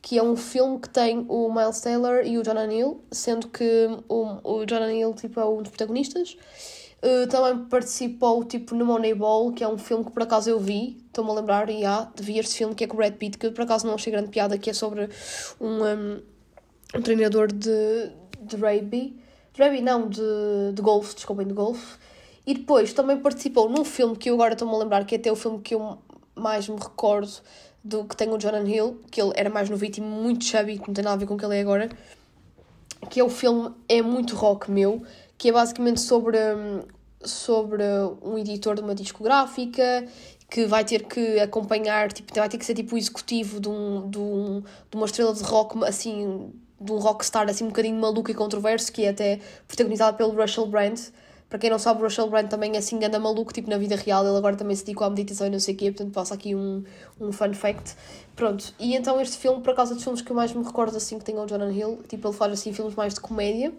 Que 0.02 0.18
é 0.18 0.24
um 0.24 0.36
filme 0.36 0.80
que 0.80 0.90
tem 0.90 1.26
o 1.30 1.54
Miles 1.54 1.80
Taylor 1.82 2.26
e 2.26 2.38
o 2.38 2.44
John 2.44 2.58
O'Neill, 2.58 3.02
sendo 3.12 3.48
que 3.48 3.90
o, 4.08 4.38
o 4.44 4.66
John 4.66 4.82
O'Neill 4.82 5.14
tipo, 5.14 5.40
é 5.40 5.46
um 5.46 5.62
dos 5.62 5.70
protagonistas. 5.70 6.38
Uh, 7.04 7.28
também 7.28 7.66
participou 7.66 8.44
tipo, 8.44 8.74
no 8.74 8.86
Moneyball, 8.86 9.52
que 9.52 9.64
é 9.64 9.68
um 9.68 9.78
filme 9.78 10.04
que 10.04 10.12
por 10.12 10.24
acaso 10.24 10.50
eu 10.50 10.60
vi, 10.60 10.98
estou-me 11.08 11.30
a 11.30 11.34
lembrar, 11.34 11.70
e 11.70 11.86
há, 11.86 12.10
de 12.16 12.24
ver 12.24 12.40
este 12.40 12.56
filme 12.56 12.74
que 12.74 12.84
é 12.84 12.88
com 12.88 12.96
o 12.96 12.98
Brad 12.98 13.14
Pitt, 13.14 13.38
que 13.38 13.46
eu 13.46 13.52
por 13.52 13.62
acaso 13.64 13.86
não 13.86 13.94
achei 13.94 14.12
grande 14.12 14.30
piada, 14.30 14.58
que 14.58 14.72
é 14.72 14.74
sobre 14.74 15.10
um, 15.60 15.84
um 15.84 16.22
um 16.96 17.02
treinador 17.02 17.52
de, 17.52 18.12
de 18.42 18.56
rugby, 18.56 19.16
de 19.54 19.62
rugby 19.62 19.82
não, 19.82 20.08
de, 20.08 20.22
de 20.74 20.82
golfe, 20.82 21.16
desculpem, 21.16 21.48
de 21.48 21.54
golfe, 21.54 21.98
e 22.46 22.54
depois 22.54 22.94
também 22.94 23.18
participou 23.18 23.70
num 23.70 23.84
filme 23.84 24.16
que 24.16 24.30
eu 24.30 24.36
agora 24.36 24.54
estou-me 24.54 24.74
a 24.74 24.78
lembrar, 24.78 25.06
que 25.06 25.16
é 25.16 25.18
até 25.18 25.32
o 25.32 25.36
filme 25.36 25.60
que 25.60 25.76
eu 25.76 25.98
mais 26.36 26.68
me 26.68 26.76
recordo 26.76 27.32
do 27.84 28.04
que 28.06 28.16
tem 28.16 28.30
o 28.30 28.38
Jonathan 28.38 28.68
Hill, 28.68 29.02
que 29.12 29.22
ele 29.22 29.32
era 29.36 29.50
mais 29.50 29.70
novo 29.70 29.84
e 29.86 30.02
muito 30.02 30.46
chubby, 30.46 30.80
que 30.80 30.88
não 30.88 30.94
tem 30.94 31.04
nada 31.04 31.16
a 31.16 31.20
ver 31.20 31.26
com 31.26 31.36
o 31.36 31.38
que 31.38 31.46
ele 31.46 31.58
é 31.58 31.62
agora, 31.62 31.90
que 33.10 33.20
é 33.20 33.24
o 33.24 33.30
filme 33.30 33.72
É 33.88 34.02
Muito 34.02 34.36
Rock 34.36 34.72
Meu, 34.72 35.04
que 35.38 35.50
é 35.50 35.52
basicamente 35.52 36.02
sobre, 36.02 36.38
sobre 37.24 37.84
um 38.22 38.38
editor 38.38 38.76
de 38.76 38.82
uma 38.82 38.96
discográfica 38.96 40.08
que 40.50 40.66
vai 40.66 40.86
ter 40.86 41.04
que 41.04 41.40
acompanhar, 41.40 42.12
tipo, 42.12 42.34
vai 42.34 42.48
ter 42.50 42.58
que 42.58 42.66
ser 42.66 42.76
tipo 42.76 42.96
o 42.96 42.98
executivo 42.98 43.60
de, 43.60 43.70
um, 43.70 44.10
de, 44.10 44.18
um, 44.18 44.62
de 44.62 44.96
uma 44.96 45.06
estrela 45.06 45.34
de 45.34 45.44
rock 45.44 45.84
assim 45.84 46.54
um 46.80 46.98
rockstar 46.98 47.50
assim 47.50 47.64
um 47.64 47.68
bocadinho 47.68 48.00
maluco 48.00 48.30
e 48.30 48.34
controverso, 48.34 48.92
que 48.92 49.06
é 49.06 49.10
até 49.10 49.40
protagonizado 49.68 50.18
pelo 50.18 50.32
Russell 50.32 50.68
Brand. 50.68 51.00
Para 51.50 51.60
quem 51.60 51.70
não 51.70 51.78
sabe, 51.78 52.02
o 52.02 52.04
Russell 52.04 52.30
Brand 52.30 52.48
também 52.48 52.76
é 52.76 52.78
assim 52.80 53.04
anda 53.04 53.20
maluco, 53.20 53.54
tipo 53.54 53.70
na 53.70 53.78
vida 53.78 53.96
real, 53.96 54.26
ele 54.26 54.36
agora 54.36 54.56
também 54.56 54.76
se 54.76 54.84
dedicou 54.84 55.06
à 55.06 55.10
meditação 55.10 55.48
e 55.48 55.50
não 55.50 55.60
sei 55.60 55.76
o 55.76 55.78
quê, 55.78 55.92
portanto 55.92 56.12
passa 56.12 56.34
aqui 56.34 56.56
um, 56.56 56.84
um 57.20 57.32
fun 57.32 57.54
fact. 57.54 57.96
Pronto, 58.36 58.74
e 58.80 58.96
então 58.96 59.22
este 59.22 59.38
filme, 59.38 59.62
por 59.62 59.76
causa 59.76 59.94
dos 59.94 60.04
filmes 60.04 60.22
que 60.22 60.32
eu 60.32 60.36
mais 60.36 60.52
me 60.54 60.64
recordo 60.64 60.98
assim 60.98 61.20
que 61.20 61.24
tem 61.24 61.38
o 61.38 61.46
Jonah 61.46 61.72
Hill, 61.72 62.04
tipo 62.10 62.28
ele 62.28 62.36
faz 62.36 62.52
assim 62.52 62.74
filmes 62.74 62.96
mais 62.96 63.14
de 63.14 63.20
comédia. 63.20 63.72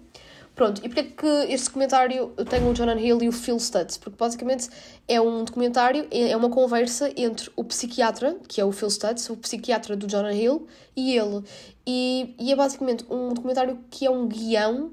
Pronto, 0.56 0.80
e 0.82 0.88
porquê 0.88 1.02
que 1.02 1.52
este 1.52 1.66
documentário 1.66 2.28
tem 2.48 2.66
o 2.66 2.72
Jonah 2.72 2.98
Hill 2.98 3.22
e 3.22 3.28
o 3.28 3.32
Phil 3.32 3.60
Stutz? 3.60 3.98
Porque 3.98 4.16
basicamente 4.16 4.70
é 5.06 5.20
um 5.20 5.44
documentário, 5.44 6.08
é 6.10 6.34
uma 6.34 6.48
conversa 6.48 7.12
entre 7.14 7.50
o 7.54 7.62
psiquiatra, 7.62 8.38
que 8.48 8.58
é 8.58 8.64
o 8.64 8.72
Phil 8.72 8.88
Stutz, 8.88 9.28
o 9.28 9.36
psiquiatra 9.36 9.94
do 9.94 10.06
Jonah 10.06 10.32
Hill, 10.32 10.66
e 10.96 11.14
ele. 11.14 11.44
E, 11.86 12.34
e 12.40 12.50
é 12.50 12.56
basicamente 12.56 13.04
um 13.10 13.34
documentário 13.34 13.78
que 13.90 14.06
é 14.06 14.10
um 14.10 14.26
guião 14.26 14.92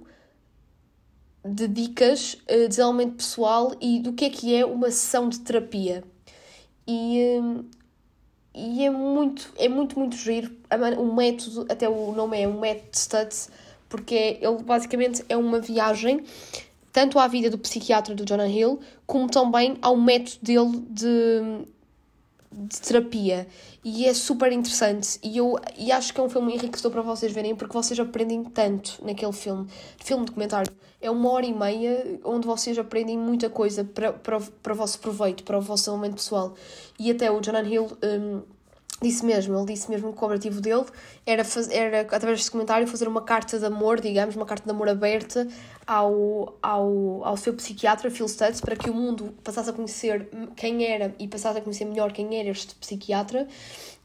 de 1.45 1.65
dicas 1.69 2.33
uh, 2.33 2.63
de 2.63 2.67
desenvolvimento 2.67 3.15
pessoal 3.15 3.73
e 3.79 4.01
do 4.01 4.11
que 4.11 4.25
é 4.25 4.29
que 4.29 4.53
é 4.53 4.65
uma 4.65 4.91
sessão 4.91 5.29
de 5.29 5.39
terapia. 5.39 6.03
E, 6.85 7.39
um, 7.41 7.63
e 8.53 8.85
é 8.85 8.89
muito, 8.89 9.49
é 9.57 9.69
muito, 9.69 9.97
muito 9.97 10.17
giro. 10.17 10.51
O 10.97 11.15
método, 11.15 11.65
até 11.69 11.87
o 11.87 12.11
nome 12.11 12.41
é 12.41 12.45
um 12.45 12.59
método 12.59 12.97
Stutz, 12.97 13.49
porque 13.93 14.39
ele 14.41 14.63
basicamente 14.63 15.23
é 15.29 15.37
uma 15.37 15.59
viagem 15.59 16.23
tanto 16.91 17.19
à 17.19 17.27
vida 17.27 17.47
do 17.47 17.59
psiquiatra 17.59 18.15
do 18.15 18.25
Jonah 18.25 18.47
Hill, 18.47 18.79
como 19.05 19.29
também 19.29 19.77
ao 19.83 19.95
método 19.95 20.39
dele 20.41 20.83
de, 20.89 21.67
de 22.51 22.81
terapia. 22.81 23.47
E 23.83 24.07
é 24.07 24.13
super 24.15 24.51
interessante. 24.51 25.19
E 25.21 25.37
eu 25.37 25.59
e 25.77 25.91
acho 25.91 26.11
que 26.11 26.19
é 26.19 26.23
um 26.23 26.29
filme 26.29 26.55
enriquecedor 26.55 26.91
para 26.91 27.03
vocês 27.03 27.31
verem, 27.31 27.55
porque 27.55 27.71
vocês 27.71 27.99
aprendem 27.99 28.43
tanto 28.43 28.97
naquele 29.05 29.31
filme. 29.31 29.67
Filme 30.03 30.25
documentário. 30.25 30.73
É 30.99 31.11
uma 31.11 31.29
hora 31.29 31.45
e 31.45 31.53
meia 31.53 32.19
onde 32.23 32.47
vocês 32.47 32.79
aprendem 32.79 33.15
muita 33.15 33.47
coisa 33.47 33.83
para, 33.83 34.11
para, 34.11 34.39
para 34.39 34.73
o 34.73 34.75
vosso 34.75 34.97
proveito, 34.97 35.43
para 35.43 35.59
o 35.59 35.61
vosso 35.61 35.87
elemento 35.91 36.15
pessoal. 36.15 36.55
E 36.97 37.11
até 37.11 37.29
o 37.29 37.39
Jonah 37.39 37.61
Hill. 37.61 37.95
Um, 38.03 38.41
disse 39.03 39.25
mesmo, 39.25 39.55
ele 39.55 39.73
disse 39.73 39.89
mesmo 39.89 40.11
que 40.11 40.23
o 40.23 40.25
objetivo 40.25 40.59
dele 40.59 40.85
era, 41.25 41.43
fazer, 41.43 41.75
era 41.75 42.01
através 42.01 42.39
deste 42.39 42.51
comentário, 42.51 42.87
fazer 42.87 43.07
uma 43.07 43.21
carta 43.21 43.59
de 43.59 43.65
amor, 43.65 44.01
digamos, 44.01 44.35
uma 44.35 44.45
carta 44.45 44.65
de 44.65 44.71
amor 44.71 44.89
aberta 44.89 45.47
ao, 45.85 46.57
ao, 46.61 47.23
ao 47.23 47.37
seu 47.37 47.53
psiquiatra, 47.53 48.09
Phil 48.09 48.27
Stutz, 48.27 48.59
para 48.59 48.75
que 48.75 48.89
o 48.89 48.93
mundo 48.93 49.35
passasse 49.43 49.69
a 49.69 49.73
conhecer 49.73 50.27
quem 50.55 50.85
era 50.85 51.13
e 51.19 51.27
passasse 51.27 51.59
a 51.59 51.61
conhecer 51.61 51.85
melhor 51.85 52.11
quem 52.11 52.39
era 52.39 52.49
este 52.49 52.73
psiquiatra 52.75 53.47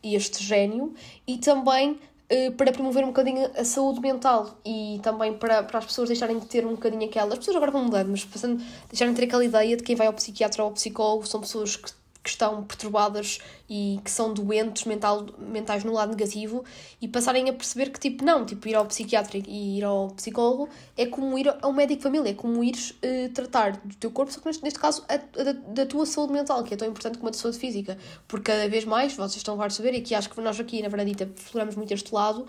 e 0.03 0.15
este 0.15 0.45
gênio, 0.45 0.95
e 1.27 1.39
também 1.39 1.99
eh, 2.31 2.51
para 2.51 2.71
promover 2.73 3.05
um 3.05 3.09
bocadinho 3.09 3.51
a 3.57 3.65
saúde 3.65 4.01
mental 4.01 4.59
e 4.63 5.01
também 5.03 5.33
para, 5.33 5.63
para 5.63 5.79
as 5.79 5.87
pessoas 5.87 6.09
deixarem 6.09 6.39
de 6.39 6.45
ter 6.47 6.67
um 6.67 6.73
bocadinho 6.73 7.07
aquela. 7.07 7.33
As 7.33 7.39
pessoas 7.39 7.57
agora 7.57 7.71
vão 7.71 7.85
mudando, 7.85 8.09
mas 8.11 8.23
passando, 8.23 8.63
deixarem 8.89 9.15
de 9.15 9.21
ter 9.21 9.27
aquela 9.27 9.45
ideia 9.45 9.77
de 9.77 9.83
quem 9.83 9.97
vai 9.97 10.07
ao 10.07 10.13
psiquiatra 10.13 10.63
ou 10.63 10.69
ao 10.69 10.75
psicólogo 10.75 11.27
são 11.27 11.41
pessoas 11.41 11.77
que 11.77 11.91
que 12.29 12.33
estão 12.33 12.63
perturbadas 12.63 13.39
e 13.69 13.99
que 14.05 14.11
são 14.11 14.35
doentes 14.35 14.85
mental, 14.85 15.27
mentais 15.39 15.83
no 15.83 15.93
lado 15.93 16.11
negativo 16.11 16.63
e 17.01 17.09
passarem 17.09 17.49
a 17.49 17.53
perceber 17.53 17.91
que, 17.91 17.99
tipo, 17.99 18.23
não, 18.23 18.45
tipo, 18.45 18.69
ir 18.69 18.75
ao 18.75 18.85
psiquiatra 18.85 19.39
e 19.39 19.79
ir 19.79 19.85
ao 19.85 20.09
psicólogo 20.11 20.69
é 20.97 21.07
como 21.07 21.39
ir 21.39 21.49
ao 21.63 21.73
médico 21.73 21.99
de 21.99 22.03
família, 22.03 22.31
é 22.31 22.35
como 22.35 22.63
ir 22.63 22.75
uh, 22.75 23.33
tratar 23.33 23.79
do 23.79 23.97
teu 23.97 24.11
corpo, 24.11 24.31
só 24.31 24.41
que 24.41 24.47
neste, 24.47 24.63
neste 24.63 24.79
caso 24.79 25.03
a, 25.09 25.15
a, 25.15 25.45
da, 25.45 25.53
da 25.53 25.87
tua 25.87 26.05
saúde 26.05 26.35
mental, 26.35 26.63
que 26.63 26.75
é 26.75 26.77
tão 26.77 26.87
importante 26.87 27.17
como 27.17 27.29
a 27.29 27.31
da 27.31 27.39
saúde 27.39 27.59
física, 27.59 27.97
porque 28.27 28.53
cada 28.53 28.69
vez 28.69 28.85
mais, 28.85 29.15
vocês 29.15 29.37
estão 29.37 29.61
a 29.61 29.71
saber, 29.71 29.95
e 29.95 30.03
que 30.03 30.15
acho 30.15 30.29
que 30.29 30.41
nós 30.41 30.61
aqui 30.61 30.83
na 30.83 30.89
Verdadita 30.89 31.31
exploramos 31.35 31.77
muito 31.77 31.93
este 31.95 32.15
lado, 32.15 32.47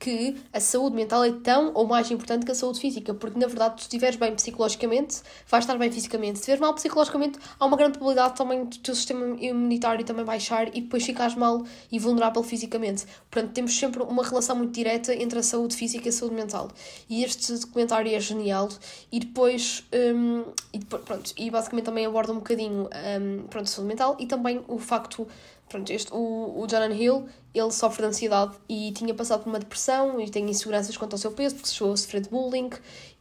que 0.00 0.34
a 0.50 0.58
saúde 0.58 0.96
mental 0.96 1.22
é 1.22 1.30
tão 1.30 1.72
ou 1.74 1.86
mais 1.86 2.10
importante 2.10 2.46
que 2.46 2.50
a 2.50 2.54
saúde 2.54 2.80
física, 2.80 3.12
porque 3.12 3.38
na 3.38 3.46
verdade, 3.46 3.82
se 3.82 3.82
estiveres 3.82 4.16
bem 4.16 4.34
psicologicamente, 4.34 5.20
vais 5.46 5.62
estar 5.62 5.76
bem 5.76 5.92
fisicamente. 5.92 6.38
Se 6.38 6.40
estiveres 6.40 6.60
mal 6.60 6.72
psicologicamente, 6.72 7.38
há 7.58 7.66
uma 7.66 7.76
grande 7.76 7.98
probabilidade 7.98 8.34
também 8.34 8.64
do 8.64 8.78
teu 8.78 8.94
sistema 8.94 9.36
imunitário 9.38 10.02
também 10.02 10.24
baixar 10.24 10.74
e 10.74 10.80
depois 10.80 11.04
ficares 11.04 11.34
mal 11.34 11.66
e 11.92 11.98
vulnerável 11.98 12.42
fisicamente. 12.42 13.04
Portanto, 13.30 13.52
temos 13.52 13.78
sempre 13.78 14.02
uma 14.02 14.24
relação 14.24 14.56
muito 14.56 14.72
direta 14.72 15.14
entre 15.14 15.38
a 15.38 15.42
saúde 15.42 15.76
física 15.76 16.06
e 16.06 16.08
a 16.08 16.12
saúde 16.12 16.34
mental. 16.34 16.70
E 17.08 17.22
este 17.22 17.52
documentário 17.52 18.10
é 18.10 18.18
genial. 18.18 18.70
E 19.12 19.20
depois, 19.20 19.84
um, 19.92 20.44
e 20.72 20.78
depois 20.78 21.02
pronto, 21.02 21.34
e 21.36 21.50
basicamente 21.50 21.84
também 21.84 22.06
aborda 22.06 22.32
um 22.32 22.36
bocadinho 22.36 22.88
um, 22.88 23.46
pronto, 23.48 23.64
a 23.64 23.66
saúde 23.66 23.88
mental 23.88 24.16
e 24.18 24.24
também 24.24 24.64
o 24.66 24.78
facto 24.78 25.28
Pronto, 25.70 25.88
este, 25.92 26.12
o, 26.12 26.62
o 26.62 26.66
Jonathan 26.66 26.92
Hill, 26.92 27.28
ele 27.52 27.70
sofre 27.72 28.02
de 28.02 28.08
ansiedade 28.08 28.56
e 28.68 28.92
tinha 28.92 29.12
passado 29.12 29.42
por 29.42 29.48
uma 29.48 29.58
depressão 29.58 30.20
e 30.20 30.30
tem 30.30 30.48
inseguranças 30.48 30.96
quanto 30.96 31.14
ao 31.14 31.18
seu 31.18 31.32
peso, 31.32 31.56
porque 31.56 31.68
chegou 31.68 31.92
a 31.92 31.96
sofrer 31.96 32.20
de 32.20 32.28
bullying. 32.28 32.70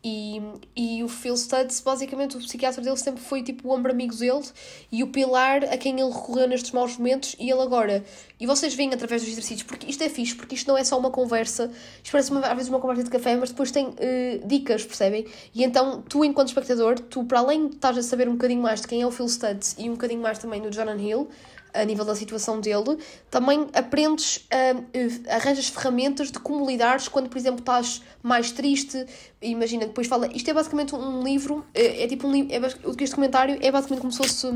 E, 0.02 0.42
e 0.78 1.04
o 1.04 1.10
Phil 1.10 1.36
Stutz, 1.36 1.82
basicamente, 1.82 2.38
o 2.38 2.40
psiquiatra 2.40 2.82
dele 2.82 2.96
sempre 2.96 3.22
foi 3.22 3.44
tipo 3.44 3.68
o 3.68 3.72
ombro 3.76 3.92
amigo 3.92 4.16
dele 4.16 4.46
e 4.90 5.04
o 5.04 5.08
pilar 5.08 5.64
a 5.66 5.78
quem 5.78 6.00
ele 6.00 6.10
recorreu 6.10 6.48
nestes 6.48 6.72
maus 6.72 6.96
momentos. 6.98 7.36
E 7.38 7.50
ele 7.50 7.62
agora, 7.62 8.06
e 8.40 8.46
vocês 8.46 8.74
veem 8.76 8.94
através 8.94 9.24
dos 9.24 9.32
exercícios, 9.32 9.64
porque 9.64 9.90
isto 9.90 10.02
é 10.02 10.08
fixe, 10.08 10.36
porque 10.36 10.56
isto 10.56 10.68
não 10.68 10.78
é 10.78 10.84
só 10.86 10.98
uma 10.98 11.12
conversa, 11.12 11.70
isto 12.02 12.12
parece 12.12 12.32
uma, 12.32 12.40
às 12.42 12.54
vezes 12.56 12.70
uma 12.70 12.80
conversa 12.80 13.04
de 13.04 13.10
café, 13.10 13.36
mas 13.36 13.50
depois 13.50 13.72
tem 13.72 13.88
uh, 13.88 14.48
dicas, 14.48 14.86
percebem? 14.86 15.26
E 15.54 15.64
então, 15.64 16.02
tu, 16.08 16.24
enquanto 16.24 16.48
espectador, 16.50 16.98
tu, 17.00 17.26
para 17.26 17.40
além 17.40 17.68
de 17.68 17.76
estás 17.76 17.98
a 17.98 18.04
saber 18.04 18.30
um 18.30 18.34
bocadinho 18.34 18.62
mais 18.62 18.80
de 18.80 18.88
quem 18.88 19.02
é 19.02 19.08
o 19.08 19.12
Phil 19.12 19.28
Stutz 19.28 19.76
e 19.78 19.90
um 19.90 19.94
bocadinho 19.94 20.22
mais 20.22 20.38
também 20.38 20.62
do 20.62 20.72
Jonathan 20.72 21.02
Hill, 21.02 21.30
a 21.74 21.84
nível 21.84 22.06
da 22.06 22.16
situação 22.16 22.60
dele, 22.60 22.98
também 23.30 23.68
aprendes, 23.74 24.38
uh, 24.38 25.30
arranjas 25.30 25.70
ferramentas 25.70 26.32
de 26.32 26.40
como 26.40 26.66
lidares 26.66 27.08
quando, 27.08 27.30
por 27.30 27.38
exemplo, 27.38 27.60
estás 27.60 28.02
mais 28.22 28.52
triste. 28.52 29.06
Imagina, 29.42 29.86
depois 29.86 30.08
fala. 30.08 30.28
Isto 30.34 30.50
é 30.50 30.54
basicamente 30.54 30.96
um 30.96 31.24
livro, 31.24 31.66
é, 31.74 32.04
é 32.04 32.08
tipo 32.08 32.28
um 32.28 32.32
livro. 32.32 32.54
É, 32.54 33.04
este 33.04 33.16
comentário 33.16 33.58
é 33.62 33.72
basicamente 33.72 34.02
como 34.02 34.12
se 34.12 34.18
fosse. 34.18 34.48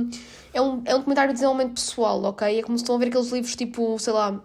É 0.54 0.62
um, 0.62 0.82
é 0.86 0.96
um 0.96 1.00
documentário 1.00 1.30
de 1.30 1.36
desenvolvimento 1.36 1.76
pessoal, 1.76 2.24
ok? 2.24 2.60
É 2.60 2.62
como 2.62 2.78
se 2.78 2.84
estão 2.84 2.96
a 2.96 3.00
ver 3.00 3.08
aqueles 3.08 3.32
livros 3.32 3.56
tipo, 3.56 3.98
sei 4.00 4.14
lá 4.14 4.42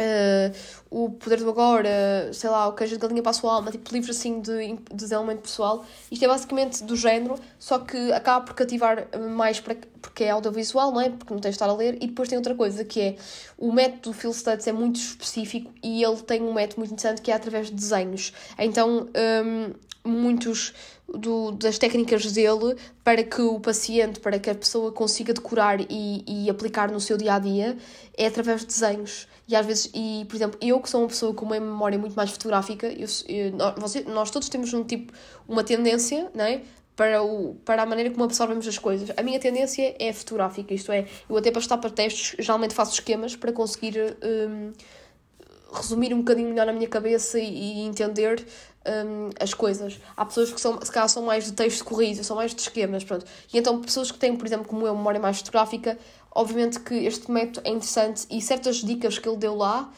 Uh, 0.00 0.56
o 0.90 1.10
Poder 1.10 1.38
do 1.40 1.50
Agora, 1.50 2.30
sei 2.32 2.48
lá, 2.48 2.66
o 2.66 2.72
Queijo 2.72 2.94
de 2.94 3.00
Galinha 3.00 3.22
para 3.22 3.30
a 3.30 3.34
Sua 3.34 3.52
Alma, 3.52 3.70
tipo 3.70 3.92
livros 3.92 4.16
assim 4.16 4.40
de, 4.40 4.74
de 4.74 4.94
desenvolvimento 4.94 5.42
pessoal. 5.42 5.84
Isto 6.10 6.24
é 6.24 6.28
basicamente 6.28 6.82
do 6.82 6.96
género, 6.96 7.36
só 7.58 7.78
que 7.78 8.10
acaba 8.12 8.44
por 8.44 8.54
cativar 8.54 9.06
mais 9.30 9.60
para, 9.60 9.76
porque 10.00 10.24
é 10.24 10.30
audiovisual, 10.30 10.90
não 10.90 11.00
é? 11.00 11.10
Porque 11.10 11.34
não 11.34 11.40
tens 11.40 11.50
de 11.50 11.56
estar 11.56 11.68
a 11.68 11.74
ler. 11.74 11.96
E 12.00 12.06
depois 12.06 12.28
tem 12.30 12.38
outra 12.38 12.54
coisa 12.54 12.82
que 12.82 13.00
é 13.00 13.16
o 13.58 13.70
método 13.72 14.10
do 14.10 14.12
Phil 14.14 14.32
Stutz 14.32 14.66
é 14.66 14.72
muito 14.72 14.96
específico 14.96 15.70
e 15.82 16.02
ele 16.02 16.16
tem 16.22 16.42
um 16.42 16.54
método 16.54 16.80
muito 16.80 16.92
interessante 16.92 17.20
que 17.20 17.30
é 17.30 17.34
através 17.34 17.66
de 17.66 17.74
desenhos. 17.74 18.32
Então, 18.58 19.06
um, 19.44 19.74
muitos 20.02 20.72
do, 21.18 21.52
das 21.52 21.78
técnicas 21.78 22.32
dele 22.32 22.76
para 23.02 23.22
que 23.22 23.40
o 23.40 23.58
paciente, 23.58 24.20
para 24.20 24.38
que 24.38 24.50
a 24.50 24.54
pessoa 24.54 24.92
consiga 24.92 25.32
decorar 25.32 25.80
e, 25.80 26.24
e 26.26 26.50
aplicar 26.50 26.90
no 26.90 27.00
seu 27.00 27.16
dia 27.16 27.34
a 27.34 27.38
dia 27.38 27.76
é 28.16 28.26
através 28.26 28.60
de 28.60 28.66
desenhos. 28.68 29.26
E 29.48 29.56
às 29.56 29.66
vezes, 29.66 29.90
e, 29.94 30.24
por 30.28 30.36
exemplo, 30.36 30.58
eu 30.60 30.78
que 30.80 30.88
sou 30.88 31.00
uma 31.00 31.08
pessoa 31.08 31.34
com 31.34 31.44
uma 31.44 31.58
memória 31.58 31.98
muito 31.98 32.14
mais 32.14 32.30
fotográfica, 32.30 32.86
eu, 32.86 33.08
eu, 33.28 33.52
nós, 33.52 33.94
nós 34.06 34.30
todos 34.30 34.48
temos 34.48 34.72
um 34.72 34.84
tipo, 34.84 35.12
uma 35.48 35.64
tendência, 35.64 36.30
não 36.34 36.44
é? 36.44 36.62
Para, 36.94 37.22
o, 37.22 37.54
para 37.64 37.82
a 37.82 37.86
maneira 37.86 38.10
como 38.10 38.24
absorvemos 38.24 38.68
as 38.68 38.78
coisas. 38.78 39.10
A 39.16 39.22
minha 39.22 39.40
tendência 39.40 39.96
é 39.98 40.12
fotográfica, 40.12 40.74
isto 40.74 40.92
é, 40.92 41.06
eu 41.28 41.36
até 41.36 41.50
para 41.50 41.60
estar 41.60 41.78
para 41.78 41.90
testes, 41.90 42.36
geralmente 42.38 42.74
faço 42.74 42.92
esquemas 42.92 43.34
para 43.34 43.52
conseguir 43.52 44.16
um, 44.22 44.72
resumir 45.72 46.12
um 46.14 46.18
bocadinho 46.18 46.48
melhor 46.48 46.66
na 46.66 46.72
minha 46.72 46.88
cabeça 46.88 47.38
e, 47.38 47.44
e 47.44 47.80
entender 47.80 48.44
um, 48.86 49.30
as 49.38 49.54
coisas. 49.54 50.00
Há 50.16 50.24
pessoas 50.24 50.52
que 50.52 50.60
são, 50.60 50.80
se 50.80 50.90
calhar 50.90 51.08
são 51.08 51.22
mais 51.22 51.44
de 51.44 51.52
texto 51.52 51.84
corrido, 51.84 52.22
são 52.24 52.36
mais 52.36 52.54
de 52.54 52.60
esquemas, 52.60 53.04
pronto. 53.04 53.24
E 53.52 53.58
então 53.58 53.80
pessoas 53.80 54.10
que 54.10 54.18
têm, 54.18 54.36
por 54.36 54.46
exemplo, 54.46 54.66
como 54.66 54.86
eu, 54.86 54.96
memória 54.96 55.20
mais 55.20 55.38
fotográfica, 55.38 55.98
Obviamente 56.32 56.78
que 56.80 56.94
este 56.94 57.30
método 57.30 57.66
é 57.66 57.70
interessante 57.70 58.26
e 58.30 58.40
certas 58.40 58.76
dicas 58.76 59.18
que 59.18 59.28
ele 59.28 59.36
deu 59.36 59.56
lá 59.56 59.92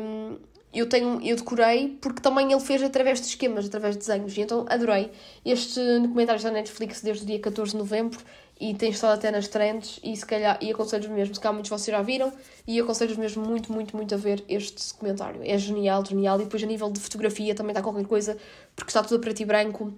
um, 0.00 0.38
eu, 0.72 0.88
tenho, 0.88 1.20
eu 1.22 1.36
decorei 1.36 1.98
porque 2.00 2.20
também 2.20 2.50
ele 2.50 2.60
fez 2.60 2.82
através 2.82 3.20
de 3.20 3.26
esquemas, 3.26 3.66
através 3.66 3.94
de 3.94 4.06
desenhos. 4.06 4.36
E 4.36 4.40
então 4.40 4.64
adorei. 4.68 5.10
Este 5.44 5.80
documentário 6.00 6.42
na 6.42 6.50
Netflix 6.50 7.02
desde 7.02 7.24
o 7.24 7.26
dia 7.26 7.38
14 7.38 7.72
de 7.72 7.78
novembro 7.78 8.18
e 8.58 8.74
tem 8.74 8.90
estado 8.90 9.14
até 9.14 9.30
nas 9.30 9.48
trends 9.48 10.00
e 10.02 10.16
se 10.16 10.24
calhar, 10.24 10.58
e 10.62 10.70
aconselho-vos 10.70 11.10
mesmo, 11.14 11.34
se 11.34 11.40
calhar 11.40 11.52
muitos 11.52 11.70
de 11.70 11.76
vocês 11.78 11.96
já 11.96 12.02
viram, 12.02 12.32
e 12.66 12.80
aconselho-vos 12.80 13.18
mesmo 13.18 13.44
muito, 13.44 13.72
muito, 13.72 13.96
muito 13.96 14.14
a 14.14 14.18
ver 14.18 14.42
este 14.48 14.92
documentário. 14.92 15.40
É 15.44 15.58
genial, 15.58 16.04
genial. 16.04 16.40
E 16.40 16.44
depois 16.44 16.62
a 16.62 16.66
nível 16.66 16.90
de 16.90 16.98
fotografia 17.00 17.54
também 17.54 17.72
está 17.72 17.82
qualquer 17.82 18.06
coisa, 18.06 18.36
porque 18.74 18.90
está 18.90 19.02
tudo 19.02 19.16
a 19.16 19.18
preto 19.20 19.40
e 19.40 19.44
branco, 19.44 19.92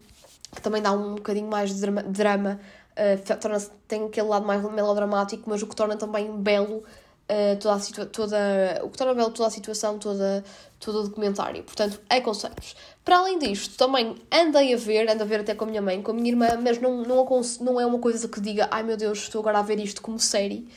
que 0.55 0.61
também 0.61 0.83
dá 0.83 0.93
um 0.93 1.15
bocadinho 1.15 1.49
mais 1.49 1.75
de 1.75 1.81
drama, 1.81 2.03
drama 2.03 2.61
uh, 2.99 3.37
torna 3.39 3.61
tem 3.87 4.05
aquele 4.05 4.27
lado 4.27 4.45
mais 4.45 4.63
melodramático, 4.63 5.45
mas 5.47 5.63
o 5.63 5.67
que 5.67 5.77
torna 5.77 5.97
também 5.97 6.37
belo 6.37 6.83
uh, 7.31 7.59
toda 7.59 7.75
a 7.75 7.81
situa 7.81 8.07
toda 8.07 8.81
o 8.83 8.91
que 8.91 8.99
torna 8.99 9.15
belo 9.15 9.31
toda 9.31 9.49
a 9.49 9.51
situação, 9.51 9.99
toda, 9.99 10.45
todo 10.81 11.01
o 11.01 11.03
documentário. 11.05 11.63
Portanto, 11.63 12.01
aconselho-vos. 12.09 12.77
Para 13.05 13.19
além 13.19 13.39
disto, 13.39 13.77
também 13.77 14.17
andei 14.33 14.75
a 14.75 14.77
ver, 14.77 15.09
ando 15.09 15.23
a 15.23 15.27
ver 15.27 15.41
até 15.41 15.55
com 15.55 15.65
a 15.65 15.69
minha 15.69 15.83
mãe, 15.83 16.03
com 16.03 16.11
a 16.11 16.15
minha 16.15 16.29
irmã, 16.29 16.49
mas 16.63 16.81
não, 16.81 17.03
não, 17.03 17.27
não 17.61 17.81
é 17.81 17.87
uma 17.87 17.99
coisa 17.99 18.29
que 18.29 18.41
diga, 18.41 18.69
ai 18.71 18.83
meu 18.83 18.97
Deus, 18.97 19.19
estou 19.19 19.41
agora 19.41 19.59
a 19.59 19.63
ver 19.63 19.79
isto 19.81 20.03
como 20.03 20.19
série. 20.19 20.69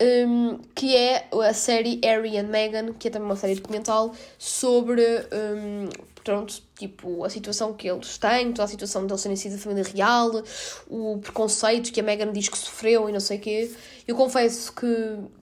Um, 0.00 0.58
que 0.74 0.96
é 0.96 1.28
a 1.32 1.54
série 1.54 2.00
Harry 2.02 2.36
and 2.36 2.48
Meghan, 2.48 2.92
que 2.94 3.08
é 3.08 3.10
também 3.10 3.26
uma 3.26 3.36
série 3.36 3.54
documental 3.54 4.14
sobre, 4.38 5.02
um, 5.02 5.88
pronto, 6.22 6.62
tipo, 6.76 7.24
a 7.24 7.30
situação 7.30 7.72
que 7.74 7.88
eles 7.88 8.18
têm, 8.18 8.52
toda 8.52 8.64
a 8.64 8.68
situação 8.68 9.06
deles 9.06 9.22
terem 9.22 9.36
sido 9.36 9.52
da 9.52 9.58
família 9.58 9.84
real, 9.84 10.42
o 10.88 11.18
preconceito 11.18 11.92
que 11.92 12.00
a 12.00 12.02
Meghan 12.02 12.32
diz 12.32 12.48
que 12.48 12.58
sofreu 12.58 13.08
e 13.08 13.12
não 13.12 13.20
sei 13.20 13.38
o 13.38 13.40
quê. 13.40 13.70
Eu 14.06 14.16
confesso 14.16 14.72
que, 14.72 14.86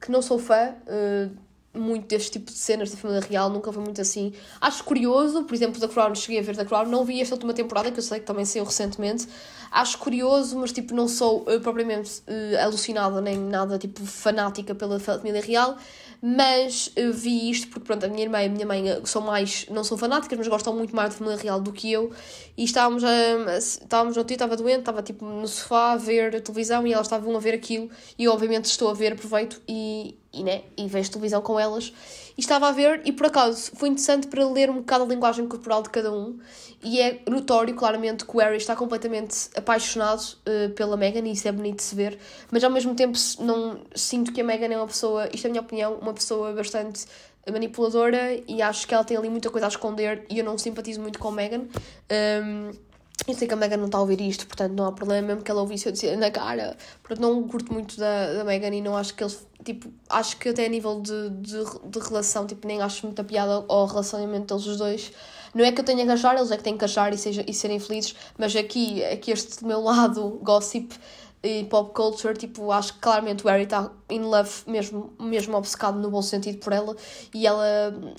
que 0.01 0.11
não 0.11 0.21
sou 0.21 0.39
fã 0.39 0.75
uh, 0.87 1.37
muito 1.75 2.07
deste 2.07 2.33
tipo 2.33 2.51
de 2.51 2.59
cenas 2.59 2.91
da 2.91 2.97
família 2.97 3.23
real, 3.27 3.49
nunca 3.49 3.73
foi 3.73 3.83
muito 3.83 4.01
assim. 4.01 4.33
Acho 4.61 4.85
curioso, 4.85 5.45
por 5.45 5.55
exemplo, 5.55 5.81
da 5.81 5.89
Crown, 5.89 6.15
cheguei 6.15 6.41
a 6.41 6.43
ver 6.43 6.55
da 6.55 6.65
Crown, 6.65 6.87
não 6.87 7.05
vi 7.05 7.21
esta 7.21 7.35
última 7.35 7.55
temporada, 7.55 7.91
que 7.91 7.99
eu 7.99 8.03
sei 8.03 8.21
que 8.21 8.27
também 8.27 8.45
saiu 8.45 8.65
recentemente. 8.65 9.27
Acho 9.71 9.97
curioso, 9.99 10.59
mas 10.59 10.71
tipo, 10.71 10.95
não 10.95 11.09
sou 11.09 11.43
uh, 11.43 11.61
propriamente 11.61 12.23
uh, 12.29 12.63
alucinada 12.63 13.21
nem 13.23 13.39
nada 13.39 13.79
tipo 13.79 14.05
fanática 14.05 14.75
pela 14.75 15.01
família 15.01 15.41
real, 15.41 15.79
mas 16.21 16.89
uh, 16.89 17.13
vi 17.13 17.51
isto 17.51 17.69
porque 17.69 17.87
pronto, 17.87 18.05
a 18.05 18.09
minha 18.09 18.23
irmã 18.23 18.43
e 18.43 18.47
a 18.47 18.49
minha 18.51 18.67
mãe 18.67 18.85
são 19.05 19.23
mais, 19.23 19.67
não 19.71 19.83
são 19.83 19.97
fanáticas, 19.97 20.37
mas 20.37 20.49
gostam 20.49 20.77
muito 20.77 20.95
mais 20.95 21.11
da 21.11 21.17
família 21.17 21.39
real 21.39 21.59
do 21.59 21.73
que 21.73 21.91
eu. 21.91 22.13
E 22.55 22.65
estávamos, 22.65 23.03
a, 23.03 23.57
estávamos 23.57 24.15
no 24.15 24.25
dia, 24.25 24.35
estava 24.35 24.57
doente, 24.59 24.81
estava 24.81 25.03
tipo 25.03 25.25
no 25.25 25.49
sofá 25.49 25.93
a 25.93 25.97
ver 25.97 26.37
a 26.37 26.41
televisão 26.41 26.87
e 26.87 26.93
elas 26.93 27.07
estavam 27.07 27.35
a 27.35 27.41
ver 27.41 27.55
aquilo, 27.55 27.89
e 28.19 28.29
obviamente 28.29 28.67
estou 28.67 28.91
a 28.91 28.95
ver, 28.95 29.15
aproveito 29.15 29.63
e, 29.67 30.19
e, 30.33 30.43
né, 30.43 30.63
e 30.77 30.87
vejo 30.87 31.11
televisão 31.11 31.41
com 31.43 31.59
elas. 31.59 31.93
E 32.37 32.41
estava 32.41 32.69
a 32.69 32.73
ver, 32.73 33.03
e 33.05 33.13
por 33.13 33.27
acaso 33.27 33.71
foi 33.75 33.89
interessante 33.91 34.27
para 34.27 34.47
ler 34.49 34.71
um 34.71 34.77
bocado 34.77 35.05
a 35.05 35.07
linguagem 35.07 35.47
corporal 35.47 35.83
de 35.83 35.91
cada 35.91 36.13
um. 36.13 36.39
E 36.83 37.01
é 37.01 37.21
notório, 37.29 37.75
claramente, 37.75 38.25
que 38.25 38.37
o 38.37 38.41
Harry 38.41 38.57
está 38.57 38.75
completamente 38.75 39.51
apaixonado 39.55 40.21
uh, 40.21 40.71
pela 40.71 40.97
Meghan, 40.97 41.27
e 41.27 41.33
isso 41.33 41.47
é 41.47 41.53
bonito 41.53 41.77
de 41.77 41.83
se 41.83 41.95
ver. 41.95 42.19
Mas 42.51 42.65
ao 42.65 42.71
mesmo 42.71 42.95
tempo, 42.95 43.17
não 43.41 43.81
sinto 43.95 44.33
que 44.33 44.41
a 44.41 44.45
Meghan 44.45 44.73
é 44.73 44.77
uma 44.77 44.87
pessoa, 44.87 45.29
isto 45.33 45.45
é 45.45 45.49
a 45.49 45.51
minha 45.51 45.63
opinião, 45.63 45.95
uma 46.01 46.15
pessoa 46.15 46.53
bastante 46.53 47.07
manipuladora 47.51 48.41
e 48.47 48.63
acho 48.63 48.87
que 48.87 48.95
ela 48.95 49.03
tem 49.03 49.17
ali 49.17 49.29
muita 49.29 49.51
coisa 49.51 49.67
a 49.67 49.69
esconder 49.69 50.25
e 50.31 50.39
eu 50.39 50.45
não 50.45 50.57
simpatizo 50.57 51.01
muito 51.01 51.19
com 51.19 51.29
a 51.29 51.33
Meghan. 51.33 51.63
Um, 52.45 52.71
eu 53.27 53.35
sei 53.35 53.47
que 53.47 53.55
a 53.55 53.57
Megan 53.57 53.77
não 53.77 53.87
está 53.87 53.99
a 53.99 54.01
ouvir 54.01 54.21
isto, 54.21 54.47
portanto 54.47 54.73
não 54.73 54.87
há 54.87 54.93
problema, 54.93 55.29
mesmo 55.29 55.43
que 55.43 55.51
ela 55.51 55.61
ouvisse 55.61 55.87
eu 55.87 55.93
dizer 55.93 56.17
na 56.17 56.31
cara. 56.31 56.77
Portanto, 57.03 57.21
não 57.21 57.43
curto 57.47 57.73
muito 57.73 57.97
da, 57.97 58.35
da 58.35 58.45
Megan 58.45 58.75
e 58.75 58.81
não 58.81 58.97
acho 58.97 59.15
que 59.15 59.23
eles. 59.23 59.47
Tipo, 59.65 59.93
acho 60.11 60.37
que 60.39 60.49
até 60.49 60.67
a 60.67 60.69
nível 60.69 61.01
de, 61.01 61.31
de, 61.31 61.59
de 61.85 61.99
relação, 62.01 62.47
tipo, 62.47 62.67
nem 62.67 62.83
acho 62.83 63.07
muita 63.07 63.23
piada 63.23 63.65
ao 63.69 63.87
relacionamento 63.87 64.53
deles 64.53 64.67
os 64.67 64.77
dois. 64.77 65.13
Não 65.55 65.65
é 65.65 65.71
que 65.71 65.81
eu 65.81 65.85
tenha 65.85 66.05
que 66.05 66.11
achar, 66.11 66.35
eles 66.37 66.51
é 66.51 66.57
que 66.57 66.65
têm 66.65 66.77
que 66.77 66.85
achar 66.85 67.13
e, 67.13 67.19
seja, 67.19 67.45
e 67.47 67.53
serem 67.53 67.79
felizes, 67.79 68.15
mas 68.39 68.57
aqui, 68.57 69.05
aqui 69.05 69.31
este 69.31 69.65
meu 69.65 69.83
lado 69.83 70.41
gossip 70.43 70.95
e 71.43 71.65
pop 71.65 71.93
culture, 71.93 72.37
tipo, 72.39 72.71
acho 72.71 72.95
que 72.95 73.01
claramente 73.01 73.45
o 73.45 73.49
Harry 73.49 73.65
está 73.65 73.91
in 74.09 74.21
love, 74.21 74.51
mesmo, 74.67 75.13
mesmo 75.19 75.57
obcecado 75.57 75.99
no 75.99 76.09
bom 76.09 76.23
sentido 76.23 76.59
por 76.59 76.73
ela, 76.73 76.97
e 77.35 77.47
ela 77.47 77.65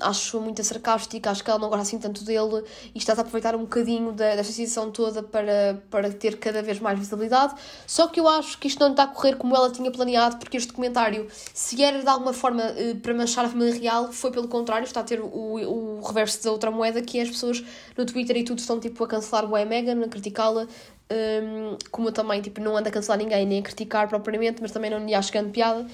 acho 0.01 0.41
muito 0.41 0.61
sarcástica, 0.61 1.31
acho 1.31 1.41
que 1.41 1.49
ela 1.49 1.59
não 1.59 1.69
gosta 1.69 1.83
assim 1.83 1.99
tanto 1.99 2.23
dele, 2.25 2.63
e 2.93 2.97
está 2.97 3.13
a 3.13 3.15
aproveitar 3.15 3.55
um 3.55 3.61
bocadinho 3.61 4.11
da, 4.11 4.35
desta 4.35 4.51
situação 4.51 4.91
toda 4.91 5.23
para, 5.23 5.81
para 5.89 6.11
ter 6.11 6.37
cada 6.37 6.61
vez 6.61 6.79
mais 6.79 6.99
visibilidade. 6.99 7.55
Só 7.87 8.07
que 8.07 8.19
eu 8.19 8.27
acho 8.27 8.57
que 8.57 8.67
isto 8.67 8.79
não 8.81 8.91
está 8.91 9.03
a 9.03 9.07
correr 9.07 9.37
como 9.37 9.55
ela 9.55 9.71
tinha 9.71 9.89
planeado, 9.89 10.37
porque 10.37 10.57
este 10.57 10.67
documentário, 10.67 11.27
se 11.53 11.81
era 11.81 12.01
de 12.01 12.09
alguma 12.09 12.33
forma 12.33 12.61
eh, 12.61 12.95
para 13.01 13.13
manchar 13.13 13.45
a 13.45 13.49
família 13.49 13.79
real, 13.79 14.11
foi 14.11 14.31
pelo 14.31 14.49
contrário, 14.49 14.85
está 14.85 14.99
a 14.99 15.03
ter 15.03 15.21
o, 15.21 15.27
o 15.27 16.01
reverso 16.01 16.43
da 16.43 16.51
outra 16.51 16.69
moeda, 16.69 17.01
que 17.01 17.19
é 17.19 17.21
as 17.21 17.29
pessoas 17.29 17.63
no 17.97 18.05
Twitter 18.05 18.35
e 18.35 18.43
tudo 18.43 18.59
estão 18.59 18.81
tipo 18.81 19.01
a 19.03 19.07
cancelar 19.07 19.45
o 19.45 19.65
Megan, 19.65 20.03
a 20.03 20.07
criticá-la, 20.09 20.67
um, 21.11 21.77
como 21.91 22.09
eu 22.09 22.11
também 22.11 22.41
tipo, 22.41 22.61
não 22.61 22.75
ando 22.75 22.89
a 22.89 22.91
cancelar 22.91 23.17
ninguém 23.17 23.45
nem 23.45 23.59
a 23.59 23.61
criticar 23.61 24.07
propriamente, 24.07 24.61
mas 24.61 24.71
também 24.71 24.89
não 24.89 25.05
lhe 25.05 25.13
acho 25.13 25.31
grande 25.31 25.51
piada. 25.51 25.85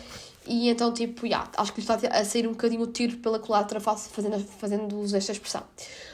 E 0.48 0.70
então, 0.70 0.92
tipo, 0.92 1.28
yeah, 1.28 1.48
acho 1.58 1.74
que 1.74 1.80
está 1.80 1.96
a 1.96 2.26
sair 2.26 2.48
um 2.48 2.52
bocadinho 2.52 2.82
o 2.82 2.88
tiro 2.88 3.18
pela 3.18 3.38
culatra 3.38 3.80
fazendo, 3.80 4.40
fazendo 4.40 4.98
uso 5.00 5.14
desta 5.14 5.32
expressão. 5.32 5.64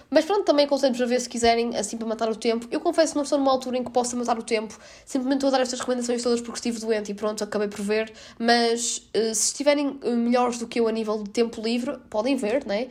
Mas 0.09 0.25
pronto, 0.25 0.43
também 0.43 0.65
aconselho-vos 0.65 1.01
a 1.01 1.05
ver 1.05 1.19
se 1.19 1.29
quiserem, 1.29 1.75
assim 1.75 1.97
para 1.97 2.07
matar 2.07 2.29
o 2.29 2.35
tempo. 2.35 2.67
Eu 2.69 2.79
confesso 2.79 3.13
que 3.13 3.15
não 3.15 3.23
estou 3.23 3.39
numa 3.39 3.51
altura 3.51 3.77
em 3.77 3.83
que 3.83 3.89
possa 3.89 4.15
matar 4.15 4.37
o 4.37 4.43
tempo, 4.43 4.77
simplesmente 5.05 5.37
estou 5.37 5.47
a 5.47 5.51
dar 5.51 5.61
estas 5.61 5.79
recomendações 5.79 6.21
todas 6.21 6.41
porque 6.41 6.57
estive 6.57 6.79
doente 6.79 7.11
e 7.11 7.15
pronto, 7.15 7.43
acabei 7.43 7.67
por 7.67 7.81
ver. 7.81 8.11
Mas 8.37 8.97
uh, 9.15 9.33
se 9.33 9.47
estiverem 9.47 9.99
eh, 10.03 10.09
melhores 10.11 10.59
do 10.59 10.67
que 10.67 10.79
eu 10.79 10.87
a 10.87 10.91
nível 10.91 11.23
de 11.23 11.29
tempo 11.29 11.61
livre, 11.61 11.97
podem 12.09 12.35
ver, 12.35 12.65
né? 12.65 12.87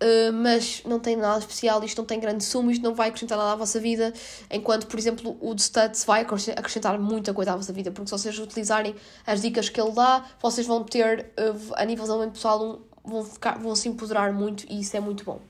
Uh, 0.00 0.32
mas 0.32 0.80
não 0.84 1.00
tem 1.00 1.16
nada 1.16 1.40
especial, 1.40 1.82
isto 1.82 1.98
não 1.98 2.04
tem 2.04 2.20
grande 2.20 2.44
sumo, 2.44 2.70
isto 2.70 2.82
não 2.84 2.94
vai 2.94 3.08
acrescentar 3.08 3.36
nada 3.36 3.50
à 3.50 3.56
vossa 3.56 3.80
vida, 3.80 4.12
enquanto, 4.48 4.86
por 4.86 4.96
exemplo, 4.96 5.36
o 5.40 5.52
de 5.56 5.62
Studs 5.62 6.04
vai 6.04 6.20
acrescentar 6.20 6.96
muita 7.00 7.34
coisa 7.34 7.52
à 7.52 7.56
vossa 7.56 7.72
vida, 7.72 7.90
porque 7.90 8.08
se 8.08 8.12
vocês 8.12 8.38
utilizarem 8.38 8.94
as 9.26 9.42
dicas 9.42 9.68
que 9.68 9.80
ele 9.80 9.90
dá, 9.90 10.24
vocês 10.40 10.68
vão 10.68 10.84
ter, 10.84 11.32
uh, 11.36 11.74
a 11.74 11.84
nível 11.84 12.04
de 12.04 12.10
desenvolvimento 12.10 12.34
pessoal, 12.34 12.64
um, 12.64 12.78
vão, 13.04 13.24
ficar, 13.24 13.58
vão 13.58 13.74
se 13.74 13.88
empoderar 13.88 14.32
muito 14.32 14.64
e 14.70 14.80
isso 14.80 14.96
é 14.96 15.00
muito 15.00 15.24
bom. 15.24 15.40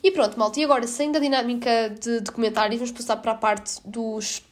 E 0.00 0.12
pronto, 0.12 0.38
malta, 0.38 0.60
e 0.60 0.64
agora, 0.64 0.86
saindo 0.86 1.14
da 1.14 1.18
dinâmica 1.18 1.90
de 1.90 2.20
documentários, 2.20 2.78
vamos 2.78 2.92
passar 2.92 3.16
para 3.16 3.32
a 3.32 3.34
parte 3.34 3.80
dos 3.84 4.42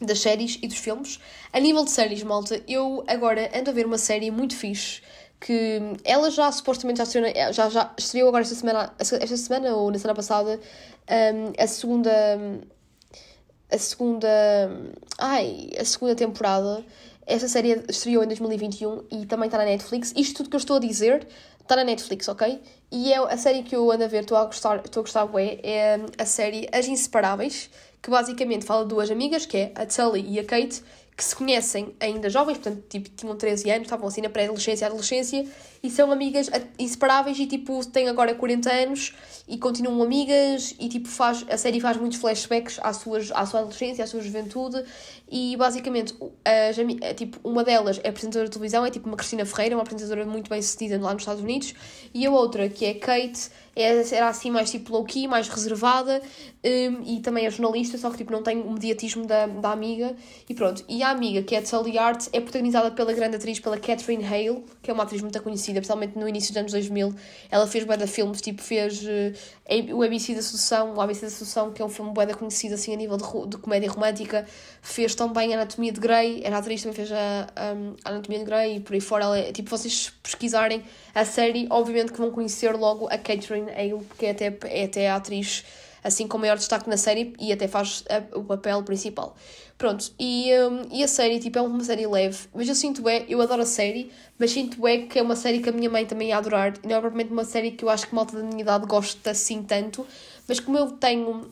das 0.00 0.18
séries 0.18 0.58
e 0.60 0.66
dos 0.66 0.78
filmes. 0.78 1.20
A 1.52 1.60
nível 1.60 1.84
de 1.84 1.90
séries, 1.90 2.22
malta, 2.22 2.60
eu 2.66 3.04
agora 3.06 3.50
ando 3.56 3.70
a 3.70 3.72
ver 3.72 3.86
uma 3.86 3.96
série 3.96 4.30
muito 4.30 4.56
fixe 4.56 5.00
que 5.44 5.78
ela 6.04 6.30
já 6.30 6.50
supostamente 6.50 6.96
já 6.96 7.04
estreou, 7.04 7.52
já, 7.52 7.68
já 7.68 7.94
estreou 7.98 8.28
agora 8.28 8.42
esta 8.42 8.54
semana, 8.54 8.94
esta 8.98 9.36
semana 9.36 9.76
ou 9.76 9.90
na 9.90 9.98
semana 9.98 10.16
passada 10.16 10.58
um, 11.10 11.62
a 11.62 11.66
segunda 11.66 12.10
a 13.70 13.76
segunda 13.76 14.26
ai, 15.18 15.68
a 15.78 15.84
segunda 15.84 16.14
temporada 16.14 16.82
esta 17.26 17.46
série 17.46 17.84
estreou 17.90 18.24
em 18.24 18.26
2021 18.26 19.04
e 19.12 19.26
também 19.26 19.46
está 19.46 19.58
na 19.58 19.66
Netflix 19.66 20.14
isto 20.16 20.38
tudo 20.38 20.48
que 20.48 20.56
eu 20.56 20.60
estou 20.60 20.76
a 20.76 20.80
dizer 20.80 21.28
está 21.60 21.76
na 21.76 21.84
Netflix, 21.84 22.26
ok? 22.28 22.62
E 22.90 23.12
é 23.12 23.18
a 23.18 23.36
série 23.36 23.62
que 23.62 23.76
eu 23.76 23.90
ando 23.90 24.04
a 24.04 24.06
ver, 24.06 24.22
estou 24.22 24.36
a 24.38 24.44
gostar, 24.44 24.82
estou 24.84 25.00
a 25.00 25.04
gostar 25.04 25.28
é 25.62 25.98
a 26.16 26.26
série 26.26 26.68
As 26.72 26.86
Inseparáveis 26.86 27.70
que 28.00 28.10
basicamente 28.10 28.66
fala 28.66 28.82
de 28.82 28.90
duas 28.90 29.10
amigas, 29.10 29.46
que 29.46 29.56
é 29.56 29.72
a 29.74 29.86
Tully 29.86 30.26
e 30.28 30.38
a 30.38 30.44
Kate 30.44 30.82
que 31.16 31.24
se 31.24 31.34
conhecem 31.36 31.94
ainda 32.00 32.28
jovens, 32.28 32.58
portanto, 32.58 32.84
tipo, 32.88 33.08
tinham 33.10 33.36
13 33.36 33.70
anos, 33.70 33.82
estavam 33.82 34.08
assim 34.08 34.20
na 34.20 34.28
pré-adolescência 34.28 34.86
adolescência, 34.86 35.46
e 35.84 35.90
são 35.90 36.10
amigas 36.10 36.48
inseparáveis 36.78 37.38
e, 37.38 37.46
tipo, 37.46 37.84
têm 37.84 38.08
agora 38.08 38.34
40 38.34 38.72
anos 38.72 39.14
e 39.46 39.58
continuam 39.58 40.02
amigas 40.02 40.74
e, 40.80 40.88
tipo, 40.88 41.06
faz, 41.06 41.44
a 41.46 41.58
série 41.58 41.78
faz 41.78 41.98
muitos 41.98 42.18
flashbacks 42.18 42.80
à, 42.82 42.90
suas, 42.94 43.30
à 43.30 43.44
sua 43.44 43.60
adolescência, 43.60 44.02
à 44.02 44.06
sua 44.06 44.22
juventude. 44.22 44.82
E, 45.30 45.54
basicamente, 45.58 46.14
as, 46.42 46.78
é, 47.02 47.12
tipo, 47.12 47.38
uma 47.44 47.62
delas 47.62 48.00
é 48.02 48.08
apresentadora 48.08 48.46
de 48.46 48.52
televisão, 48.52 48.86
é 48.86 48.90
tipo 48.90 49.06
uma 49.06 49.16
Cristina 49.16 49.44
Ferreira, 49.44 49.76
uma 49.76 49.82
apresentadora 49.82 50.24
muito 50.24 50.48
bem 50.48 50.62
sucedida 50.62 50.98
lá 50.98 51.12
nos 51.12 51.20
Estados 51.20 51.42
Unidos, 51.42 51.74
e 52.14 52.24
a 52.24 52.30
outra, 52.30 52.66
que 52.70 52.86
é 52.86 52.94
Kate, 52.94 53.50
é, 53.76 54.14
era 54.14 54.28
assim 54.28 54.50
mais 54.50 54.70
tipo 54.70 54.92
low-key, 54.92 55.26
mais 55.26 55.48
reservada 55.48 56.22
um, 56.64 57.02
e 57.04 57.20
também 57.20 57.44
é 57.44 57.50
jornalista, 57.50 57.98
só 57.98 58.10
que 58.10 58.18
tipo 58.18 58.30
não 58.32 58.42
tem 58.42 58.60
o 58.60 58.70
mediatismo 58.70 59.26
da, 59.26 59.46
da 59.46 59.72
amiga. 59.72 60.14
E 60.48 60.54
pronto. 60.54 60.84
E 60.88 61.02
a 61.02 61.10
amiga, 61.10 61.42
que 61.42 61.54
é 61.56 61.60
de 61.60 61.68
Sully 61.68 61.98
Art, 61.98 62.28
é 62.32 62.40
protagonizada 62.40 62.90
pela 62.90 63.12
grande 63.12 63.36
atriz, 63.36 63.58
pela 63.58 63.78
Catherine 63.78 64.24
Hale, 64.24 64.64
que 64.82 64.90
é 64.90 64.94
uma 64.94 65.02
atriz 65.02 65.20
muito 65.20 65.42
conhecida, 65.42 65.73
principalmente 65.80 66.18
no 66.18 66.28
início 66.28 66.52
dos 66.52 66.58
anos 66.58 66.72
2000. 66.72 67.14
Ela 67.50 67.66
fez 67.66 67.84
bué 67.84 67.96
de 67.96 68.06
filmes, 68.06 68.40
tipo 68.40 68.62
fez 68.62 69.02
uh, 69.02 69.94
o 69.94 70.02
ABC 70.02 70.34
da 70.34 70.42
Sedução, 70.42 70.94
o 70.94 71.00
ABC 71.00 71.22
da 71.22 71.30
Sedução, 71.30 71.72
que 71.72 71.80
é 71.80 71.84
um 71.84 71.88
filme 71.88 72.12
bué 72.12 72.26
conhecido 72.34 72.74
assim 72.74 72.92
a 72.92 72.96
nível 72.96 73.16
de, 73.16 73.24
de 73.48 73.56
comédia 73.58 73.90
romântica. 73.90 74.46
Fez 74.82 75.14
também 75.14 75.54
Anatomia 75.54 75.92
de 75.92 76.00
Grey, 76.00 76.42
era 76.44 76.58
atriz, 76.58 76.82
também 76.82 76.96
fez 76.96 77.12
a, 77.12 77.46
a 77.56 78.10
Anatomia 78.10 78.38
de 78.38 78.44
Grey 78.44 78.76
e 78.76 78.80
por 78.80 78.94
aí 78.94 79.00
fora. 79.00 79.24
Ela 79.24 79.38
é, 79.38 79.52
tipo, 79.52 79.70
vocês 79.70 80.12
pesquisarem 80.22 80.82
a 81.14 81.24
série, 81.24 81.66
obviamente 81.70 82.12
que 82.12 82.18
vão 82.18 82.30
conhecer 82.30 82.72
logo 82.72 83.06
a 83.06 83.16
Catherine 83.18 83.70
Hale, 83.70 84.04
porque 84.08 84.26
é 84.26 84.30
até, 84.30 84.58
é 84.64 84.84
até 84.84 85.10
a 85.10 85.16
atriz 85.16 85.64
assim 86.04 86.28
com 86.28 86.36
maior 86.38 86.56
destaque 86.56 86.88
na 86.88 86.98
série 86.98 87.32
e 87.40 87.52
até 87.52 87.66
faz 87.66 88.04
a, 88.08 88.38
o 88.38 88.44
papel 88.44 88.82
principal. 88.82 89.34
Pronto, 89.76 90.12
e, 90.20 90.52
um, 90.60 90.82
e 90.92 91.02
a 91.02 91.08
série, 91.08 91.40
tipo, 91.40 91.58
é 91.58 91.62
uma 91.62 91.82
série 91.82 92.06
leve, 92.06 92.46
mas 92.54 92.68
eu 92.68 92.74
sinto 92.74 93.08
é, 93.08 93.24
eu 93.28 93.40
adoro 93.40 93.62
a 93.62 93.66
série, 93.66 94.12
mas 94.38 94.52
sinto 94.52 94.86
é 94.86 94.98
que 94.98 95.18
é 95.18 95.22
uma 95.22 95.34
série 95.34 95.60
que 95.60 95.68
a 95.68 95.72
minha 95.72 95.90
mãe 95.90 96.06
também 96.06 96.28
ia 96.28 96.36
adorar, 96.36 96.74
não 96.84 96.94
é 96.94 97.00
propriamente 97.00 97.32
uma 97.32 97.44
série 97.44 97.72
que 97.72 97.84
eu 97.84 97.88
acho 97.88 98.06
que 98.06 98.14
malta 98.14 98.36
da 98.36 98.44
minha 98.44 98.60
idade 98.60 98.86
gosta 98.86 99.30
assim 99.30 99.62
tanto, 99.62 100.06
mas 100.46 100.60
como 100.60 100.78
eu 100.78 100.92
tenho 100.92 101.50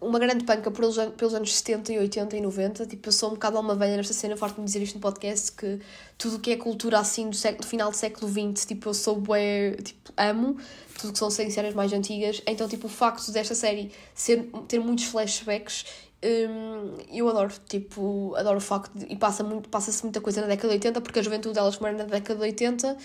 uma 0.00 0.18
grande 0.18 0.44
panca 0.44 0.70
pelos, 0.70 0.96
pelos 1.16 1.34
anos 1.34 1.54
70 1.54 1.92
e 1.92 1.98
80 1.98 2.36
e 2.36 2.40
90. 2.40 2.86
Tipo, 2.86 3.08
eu 3.08 3.12
sou 3.12 3.30
um 3.30 3.32
bocado 3.34 3.56
alma 3.56 3.74
velha 3.74 3.96
nesta 3.96 4.12
cena, 4.12 4.36
farto-me 4.36 4.64
dizer 4.64 4.82
isto 4.82 4.96
no 4.96 5.00
podcast, 5.00 5.52
que 5.52 5.80
tudo 6.18 6.36
o 6.36 6.40
que 6.40 6.52
é 6.52 6.56
cultura 6.56 6.98
assim 6.98 7.30
do, 7.30 7.36
século, 7.36 7.62
do 7.62 7.66
final 7.66 7.90
do 7.90 7.96
século 7.96 8.30
XX, 8.30 8.66
tipo, 8.66 8.88
eu 8.88 8.94
sou 8.94 9.20
bué, 9.20 9.76
tipo, 9.82 10.12
amo. 10.16 10.56
Tudo 10.98 11.12
que 11.12 11.18
são 11.18 11.30
séries 11.30 11.74
mais 11.74 11.92
antigas. 11.92 12.40
Então, 12.46 12.68
tipo, 12.68 12.86
o 12.86 12.90
facto 12.90 13.30
desta 13.32 13.54
série 13.54 13.90
ser, 14.14 14.48
ter 14.68 14.78
muitos 14.78 15.06
flashbacks 15.06 15.84
Hum, 16.24 16.96
eu 17.12 17.28
adoro, 17.28 17.52
tipo, 17.68 18.34
adoro 18.36 18.56
o 18.56 18.60
facto 18.60 18.98
de, 18.98 19.04
e 19.12 19.16
passa 19.16 19.44
passa-se 19.70 20.02
muita 20.02 20.22
coisa 20.22 20.40
na 20.40 20.46
década 20.46 20.68
de 20.68 20.74
80, 20.76 21.02
porque 21.02 21.18
a 21.18 21.22
juventude 21.22 21.54
delas 21.54 21.76
como 21.76 21.88
era 21.88 21.98
na 21.98 22.04
década 22.04 22.36
de 22.36 22.46
80, 22.46 22.96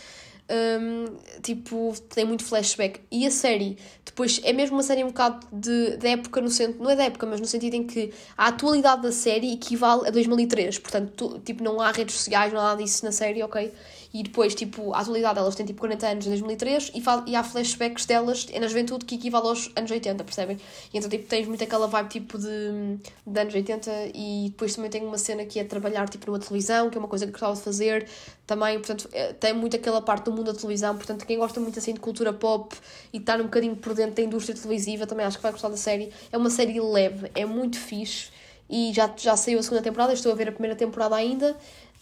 um, 0.50 1.18
tipo, 1.42 1.94
tem 2.14 2.26
muito 2.26 2.44
flashback. 2.44 3.02
E 3.12 3.26
a 3.26 3.32
série, 3.32 3.78
depois, 4.04 4.42
é 4.44 4.52
mesmo 4.52 4.76
uma 4.76 4.84
série 4.84 5.04
um 5.04 5.08
bocado 5.08 5.46
de, 5.52 5.98
de 5.98 6.08
época 6.08 6.42
no 6.42 6.50
sentido, 6.50 6.84
não 6.84 6.90
é 6.90 6.96
da 6.96 7.04
época, 7.04 7.26
mas 7.26 7.40
no 7.40 7.46
sentido 7.46 7.76
em 7.76 7.84
que 7.86 8.12
a 8.38 8.48
atualidade 8.48 9.02
da 9.02 9.12
série 9.12 9.54
equivale 9.54 10.08
a 10.08 10.12
2003. 10.12 10.80
Portanto, 10.80 11.12
tu, 11.16 11.40
tipo, 11.40 11.64
não 11.64 11.80
há 11.80 11.92
redes 11.92 12.16
sociais, 12.16 12.52
não 12.52 12.60
há 12.60 12.64
nada 12.64 12.84
disso 12.84 13.06
na 13.06 13.12
série, 13.12 13.44
ok? 13.44 13.72
E 14.12 14.24
depois, 14.24 14.56
tipo, 14.56 14.94
a 14.94 15.00
atualidade, 15.00 15.38
elas 15.38 15.54
têm 15.56 15.66
tipo 15.66 15.80
40 15.80 16.08
anos 16.08 16.26
em 16.26 16.30
2003 16.30 16.92
e, 16.96 17.04
e 17.30 17.36
há 17.36 17.44
flashbacks 17.44 18.06
delas 18.06 18.48
na 18.60 18.68
juventude 18.68 19.06
que 19.06 19.16
equivale 19.16 19.48
aos 19.48 19.70
anos 19.76 19.92
80, 19.92 20.24
percebem? 20.24 20.58
E 20.92 20.98
então, 20.98 21.10
tipo, 21.10 21.28
tens 21.28 21.48
muito 21.48 21.64
aquela 21.64 21.88
vibe 21.88 22.10
tipo 22.10 22.38
de, 22.40 22.98
de 23.26 23.40
anos 23.40 23.54
80 23.54 23.92
e 24.16 24.50
depois 24.50 24.76
também 24.76 24.90
tem 24.90 25.06
uma 25.06 25.18
cena 25.18 25.46
que 25.46 25.60
é 25.60 25.64
trabalhar 25.64 26.10
tipo 26.10 26.26
numa 26.28 26.40
televisão, 26.40 26.90
que 26.90 26.98
é 26.98 27.00
uma 27.00 27.08
coisa 27.08 27.26
que 27.26 27.32
gostava 27.32 27.54
de 27.54 27.62
fazer 27.62 28.08
também, 28.48 28.80
portanto, 28.80 29.08
é, 29.12 29.32
tem 29.34 29.54
muito 29.54 29.76
aquela 29.76 30.02
parte 30.02 30.26
do 30.26 30.32
mundo 30.32 30.52
da 30.52 30.58
televisão, 30.58 30.96
portanto, 30.96 31.24
quem 31.24 31.38
gosta 31.38 31.60
muito 31.60 31.78
assim 31.78 31.94
de 31.94 32.00
cultura 32.00 32.34
pop 32.34 32.76
e 33.14 33.18
estar 33.18 33.40
um 33.40 33.44
bocadinho 33.44 33.76
por 33.76 33.94
dentro 33.94 34.16
da 34.16 34.24
indústria 34.24 34.56
televisiva 34.56 35.06
também 35.06 35.24
acho 35.24 35.38
que 35.38 35.44
vai 35.44 35.52
gostar 35.52 35.70
da 35.70 35.78
série. 35.78 36.12
É 36.32 36.38
uma 36.38 36.50
série 36.50 36.80
leve, 36.82 37.30
é 37.36 37.46
muito 37.46 37.78
fixe 37.78 38.30
e 38.68 38.92
já, 38.92 39.12
já 39.16 39.38
saiu 39.38 39.60
a 39.60 39.64
segunda 39.64 39.84
temporada, 39.84 40.14
estou 40.14 40.32
a 40.32 40.36
ver 40.36 40.50
a 40.50 40.52
primeira 40.52 40.76
temporada 40.76 41.16
ainda 41.16 41.56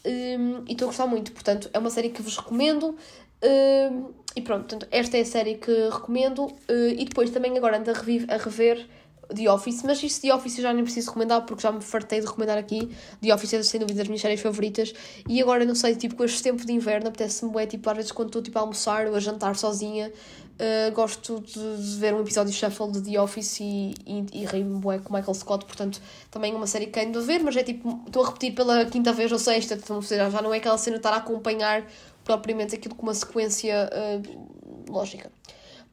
um, 0.07 0.63
e 0.67 0.71
estou 0.71 0.85
a 0.85 0.89
gostar 0.89 1.07
muito, 1.07 1.31
portanto, 1.31 1.69
é 1.73 1.79
uma 1.79 1.89
série 1.89 2.09
que 2.09 2.21
vos 2.21 2.37
recomendo. 2.37 2.95
Um, 3.43 4.11
e 4.35 4.41
pronto, 4.41 4.61
portanto, 4.61 4.87
esta 4.91 5.17
é 5.17 5.21
a 5.21 5.25
série 5.25 5.55
que 5.55 5.71
recomendo. 5.89 6.45
Uh, 6.45 6.93
e 6.97 7.05
depois 7.05 7.29
também 7.29 7.57
agora 7.57 7.77
ando 7.77 7.91
a, 7.91 7.93
a 7.93 8.37
rever 8.37 8.87
The 9.33 9.51
Office, 9.51 9.83
mas 9.83 10.01
isso 10.01 10.21
The 10.21 10.33
Office 10.33 10.57
eu 10.57 10.63
já 10.63 10.73
nem 10.73 10.83
preciso 10.83 11.07
recomendar 11.07 11.45
porque 11.45 11.61
já 11.61 11.71
me 11.71 11.81
fartei 11.81 12.19
de 12.19 12.25
recomendar 12.25 12.57
aqui. 12.57 12.89
The 13.21 13.33
Office 13.33 13.53
é 13.53 13.63
sem 13.63 13.79
dúvida 13.79 13.99
das 13.99 14.07
minhas 14.07 14.21
séries 14.21 14.39
favoritas. 14.39 14.93
E 15.27 15.41
agora 15.41 15.65
não 15.65 15.75
sei, 15.75 15.95
tipo, 15.95 16.15
com 16.15 16.23
este 16.23 16.41
tempo 16.41 16.65
de 16.65 16.71
inverno, 16.71 17.09
apetece-me, 17.09 17.61
é 17.61 17.65
tipo, 17.65 17.89
às 17.89 17.95
vezes 17.97 18.11
quando 18.11 18.29
estou 18.29 18.41
tipo, 18.41 18.57
a 18.57 18.61
almoçar 18.61 19.07
ou 19.07 19.15
a 19.15 19.19
jantar 19.19 19.55
sozinha, 19.55 20.11
uh, 20.59 20.91
gosto 20.93 21.39
de, 21.41 21.53
de, 21.53 21.99
ver 21.99 22.13
um 22.13 22.21
episódio 22.21 22.51
shuffle 22.51 22.91
de 22.91 23.01
The 23.01 23.21
Office 23.21 23.59
e, 23.59 23.93
e, 24.05 24.25
e 24.33 24.63
bué 24.63 24.99
com 24.99 25.13
Michael 25.13 25.33
Scott, 25.33 25.65
portanto, 25.65 26.01
também 26.29 26.53
é 26.53 26.55
uma 26.55 26.67
série 26.67 26.87
que 26.87 26.99
ando 26.99 27.19
a 27.19 27.21
ver, 27.21 27.43
mas 27.43 27.55
é 27.55 27.63
tipo, 27.63 28.01
estou 28.05 28.23
a 28.23 28.27
repetir 28.27 28.53
pela 28.53 28.85
quinta 28.85 29.13
vez 29.13 29.31
ou 29.31 29.39
sexta, 29.39 29.75
então, 29.75 30.01
já 30.01 30.41
não 30.41 30.53
é 30.53 30.57
aquela 30.57 30.77
cena 30.77 30.95
de 30.95 30.99
estar 30.99 31.13
a 31.13 31.17
acompanhar 31.17 31.85
propriamente 32.23 32.75
aquilo 32.75 32.95
com 32.95 33.03
uma 33.03 33.13
sequência 33.13 33.89
uh, 33.91 34.91
lógica. 34.91 35.31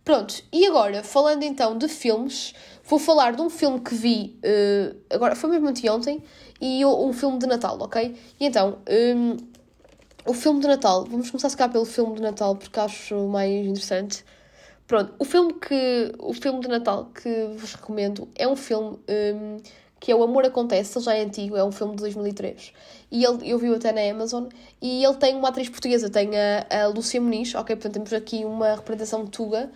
Pronto, 0.05 0.43
e 0.53 0.67
agora, 0.67 1.03
falando 1.03 1.45
então 1.45 1.79
de 1.79 1.89
filmes, 1.89 2.55
vou 2.85 2.99
falar 2.99 3.35
de 3.35 3.41
um 3.41 3.49
filme 3.49 3.81
que 3.81 3.95
vi, 3.95 4.39
uh, 4.45 4.97
agora 5.11 5.35
foi 5.35 5.51
mesmo 5.51 5.69
anteontem, 5.69 6.23
e 6.61 6.85
um 6.85 7.13
filme 7.13 7.39
de 7.39 7.47
Natal, 7.47 7.79
ok? 7.81 8.15
E 8.39 8.47
então, 8.47 8.79
um, 9.17 9.37
o 10.27 10.33
filme 10.33 10.61
de 10.61 10.67
Natal, 10.67 11.05
vamos 11.05 11.31
começar 11.31 11.49
a 11.49 11.51
ficar 11.51 11.69
pelo 11.69 11.85
filme 11.85 12.15
de 12.15 12.23
Natal 12.23 12.57
porque 12.57 12.81
acho 12.81 13.29
mais 13.29 13.51
interessante. 13.67 14.25
Pronto, 14.87 15.15
o 15.19 15.25
filme 15.25 15.55
que 15.55 16.13
o 16.19 16.35
filme 16.35 16.61
de 16.61 16.69
Natal 16.69 17.07
que 17.07 17.47
vos 17.57 17.75
recomendo 17.75 18.29
é 18.35 18.47
um 18.47 18.55
filme 18.55 18.99
um, 19.09 19.57
que 20.05 20.13
é 20.13 20.15
O 20.15 20.23
Amor 20.23 20.45
Acontece, 20.45 20.99
ele 20.99 21.05
já 21.07 21.15
é 21.15 21.23
antigo, 21.23 21.57
é 21.57 21.65
um 21.65 21.73
filme 21.73 21.97
de 21.97 22.03
2003. 22.03 22.75
E 23.11 23.25
ele, 23.25 23.49
eu 23.49 23.59
vi 23.59 23.75
até 23.75 23.91
na 23.91 24.03
Amazon, 24.03 24.49
e 24.83 25.03
ele 25.03 25.15
tem 25.15 25.35
uma 25.35 25.49
atriz 25.49 25.71
portuguesa, 25.71 26.11
tem 26.11 26.31
a, 26.39 26.67
a 26.83 26.87
Lúcia 26.89 27.19
Muniz, 27.19 27.55
ok? 27.55 27.75
Portanto, 27.75 27.95
temos 27.95 28.13
aqui 28.13 28.45
uma 28.45 28.75
representação 28.75 29.25
de 29.25 29.31
Tuga 29.31 29.73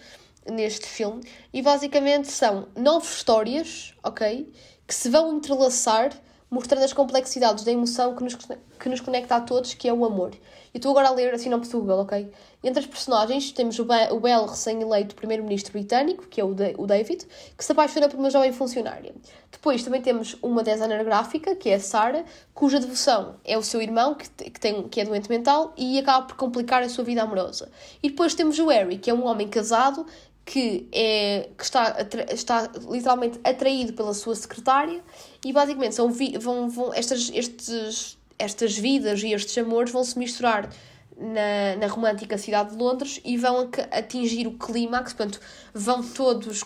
neste 0.47 0.87
filme, 0.87 1.23
e 1.51 1.63
basicamente 1.63 2.31
são 2.31 2.69
nove 2.77 3.07
histórias, 3.07 3.95
ok? 4.03 4.53
Que 4.87 4.95
se 4.95 5.09
vão 5.09 5.35
entrelaçar, 5.35 6.13
mostrando 6.51 6.85
as 6.85 6.93
complexidades 6.93 7.65
da 7.65 7.73
emoção 7.73 8.15
que 8.15 8.25
nos, 8.25 8.35
que 8.35 8.89
nos 8.89 9.01
conecta 9.01 9.37
a 9.37 9.41
todos, 9.41 9.75
que 9.75 9.89
é 9.89 9.93
o 9.93 10.05
amor. 10.05 10.33
E 10.73 10.79
estou 10.79 10.91
agora 10.91 11.09
a 11.09 11.13
ler 11.13 11.35
a 11.35 11.39
sinopse 11.39 11.71
do 11.71 11.81
Google, 11.81 12.01
ok? 12.01 12.31
Entre 12.63 12.81
as 12.81 12.87
personagens 12.87 13.53
temos 13.53 13.79
o, 13.79 13.83
o 13.83 14.21
belo 14.21 14.47
recém-eleito 14.47 15.15
primeiro-ministro 15.15 15.73
britânico, 15.73 16.27
que 16.27 16.41
é 16.41 16.45
o, 16.45 16.55
o 16.79 16.87
David, 16.87 17.27
que 17.57 17.65
se 17.65 17.73
apaixona 17.73 18.09
por 18.09 18.19
uma 18.19 18.31
jovem 18.31 18.53
funcionária. 18.53 19.15
Depois 19.51 19.83
também 19.83 20.01
temos 20.01 20.37
uma 20.43 20.63
designer 20.63 21.05
gráfica, 21.05 21.55
que 21.55 21.71
é 21.71 21.75
a 21.75 21.81
Sarah, 21.81 22.25
cuja 22.55 22.81
devoção 22.81 23.37
é 23.45 23.57
o 23.57 23.63
seu 23.63 23.81
irmão, 23.81 24.15
que, 24.15 24.29
que, 24.29 24.61
tem, 24.61 24.89
que 24.89 25.01
é 25.01 25.05
doente 25.05 25.29
mental, 25.29 25.73
e 25.77 25.99
acaba 25.99 26.27
por 26.27 26.37
complicar 26.37 26.83
a 26.83 26.89
sua 26.89 27.05
vida 27.05 27.23
amorosa. 27.23 27.71
E 28.03 28.09
depois 28.09 28.35
temos 28.35 28.59
o 28.59 28.69
Harry, 28.69 28.99
que 28.99 29.11
é 29.11 29.15
um 29.15 29.27
homem 29.27 29.49
casado, 29.49 30.07
que, 30.45 30.89
é, 30.93 31.51
que 31.57 31.63
está, 31.63 31.97
está 32.33 32.71
literalmente 32.89 33.39
atraído 33.45 33.93
pela 33.93 34.15
sua 34.15 34.35
secretária, 34.35 35.03
e 35.45 35.53
basicamente 35.53 35.95
são, 35.95 36.11
vão, 36.41 36.69
vão, 36.69 36.93
estas, 36.95 37.31
estes, 37.33 38.19
estas 38.39 38.77
vidas 38.77 39.23
e 39.23 39.33
estes 39.33 39.57
amores 39.59 39.93
vão 39.93 40.03
se 40.05 40.19
misturar 40.19 40.71
na, 41.17 41.77
na 41.79 41.87
romântica 41.87 42.39
cidade 42.39 42.71
de 42.71 42.77
Londres 42.77 43.21
e 43.25 43.37
vão 43.37 43.69
atingir 43.91 44.47
o 44.47 44.53
clímax, 44.53 45.13
portanto, 45.13 45.41
vão 45.75 46.03
todos, 46.03 46.65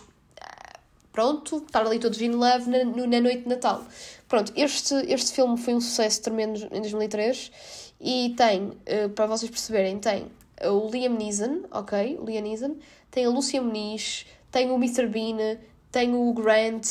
pronto, 1.11 1.59
estar 1.59 1.87
ali 1.87 1.99
todos 1.99 2.21
in 2.21 2.33
love 2.33 2.69
na, 2.69 2.85
na 2.85 3.21
noite 3.21 3.43
de 3.43 3.49
Natal. 3.49 3.85
Pronto, 4.29 4.53
este, 4.57 4.95
este 5.09 5.33
filme 5.33 5.59
foi 5.59 5.75
um 5.75 5.81
sucesso 5.81 6.23
tremendo 6.23 6.69
em 6.71 6.81
2003 6.81 7.53
e 8.01 8.35
tem, 8.37 8.73
eh, 8.87 9.09
para 9.09 9.27
vocês 9.27 9.51
perceberem, 9.51 9.99
tem 9.99 10.27
o 10.63 10.89
Liam 10.91 11.15
Neeson, 11.15 11.65
ok, 11.71 12.19
o 12.21 12.25
Liam 12.25 12.43
Neeson, 12.43 12.77
tem 13.11 13.27
a 13.27 13.29
Lucia 13.29 13.61
Muniz, 13.61 14.27
tem 14.51 14.71
o 14.71 14.77
Mr. 14.77 15.07
Bean, 15.07 15.59
tem 15.91 16.15
o 16.15 16.33
Grant, 16.33 16.87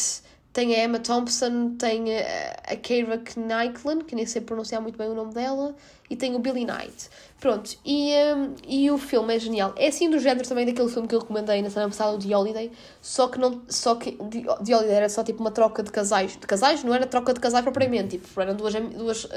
tem 0.54 0.76
a 0.76 0.84
Emma 0.84 1.00
Thompson, 1.00 1.76
tem 1.78 2.18
a, 2.18 2.74
a 2.74 2.76
Keira 2.76 3.18
Knightley, 3.36 4.04
que 4.04 4.16
nem 4.16 4.26
sei 4.26 4.42
pronunciar 4.42 4.82
muito 4.82 4.98
bem 4.98 5.10
o 5.10 5.16
nome 5.16 5.34
dela, 5.34 5.76
e 6.12 6.16
tem 6.18 6.36
o 6.36 6.40
Billy 6.40 6.66
Knight. 6.66 7.10
Pronto, 7.40 7.72
e, 7.84 8.14
um, 8.36 8.54
e 8.68 8.92
o 8.92 8.98
filme 8.98 9.34
é 9.34 9.40
genial. 9.40 9.74
É 9.78 9.88
assim 9.88 10.10
do 10.10 10.20
género 10.20 10.48
também 10.48 10.66
daquele 10.66 10.90
filme 10.90 11.08
que 11.08 11.16
eu 11.16 11.20
recomendei 11.20 11.60
na 11.62 11.70
semana 11.70 11.90
passada, 11.90 12.12
o 12.16 12.20
The 12.20 12.36
Holiday, 12.36 12.72
só 13.02 13.30
que 13.30 13.40
não 13.40 13.62
só 13.68 13.96
que 13.96 14.12
The 14.12 14.76
Holiday 14.76 14.92
era 14.92 15.10
só 15.10 15.24
tipo 15.24 15.40
uma 15.40 15.50
troca 15.50 15.82
de 15.82 15.90
casais. 15.90 16.34
De 16.34 16.46
casais 16.46 16.84
não 16.84 16.94
era 16.94 17.08
troca 17.08 17.34
de 17.34 17.40
casais 17.40 17.64
propriamente, 17.64 18.20
tipo, 18.20 18.42
eram 18.42 18.56
duas, 18.56 18.74
duas, 18.76 19.24
uh, 19.24 19.30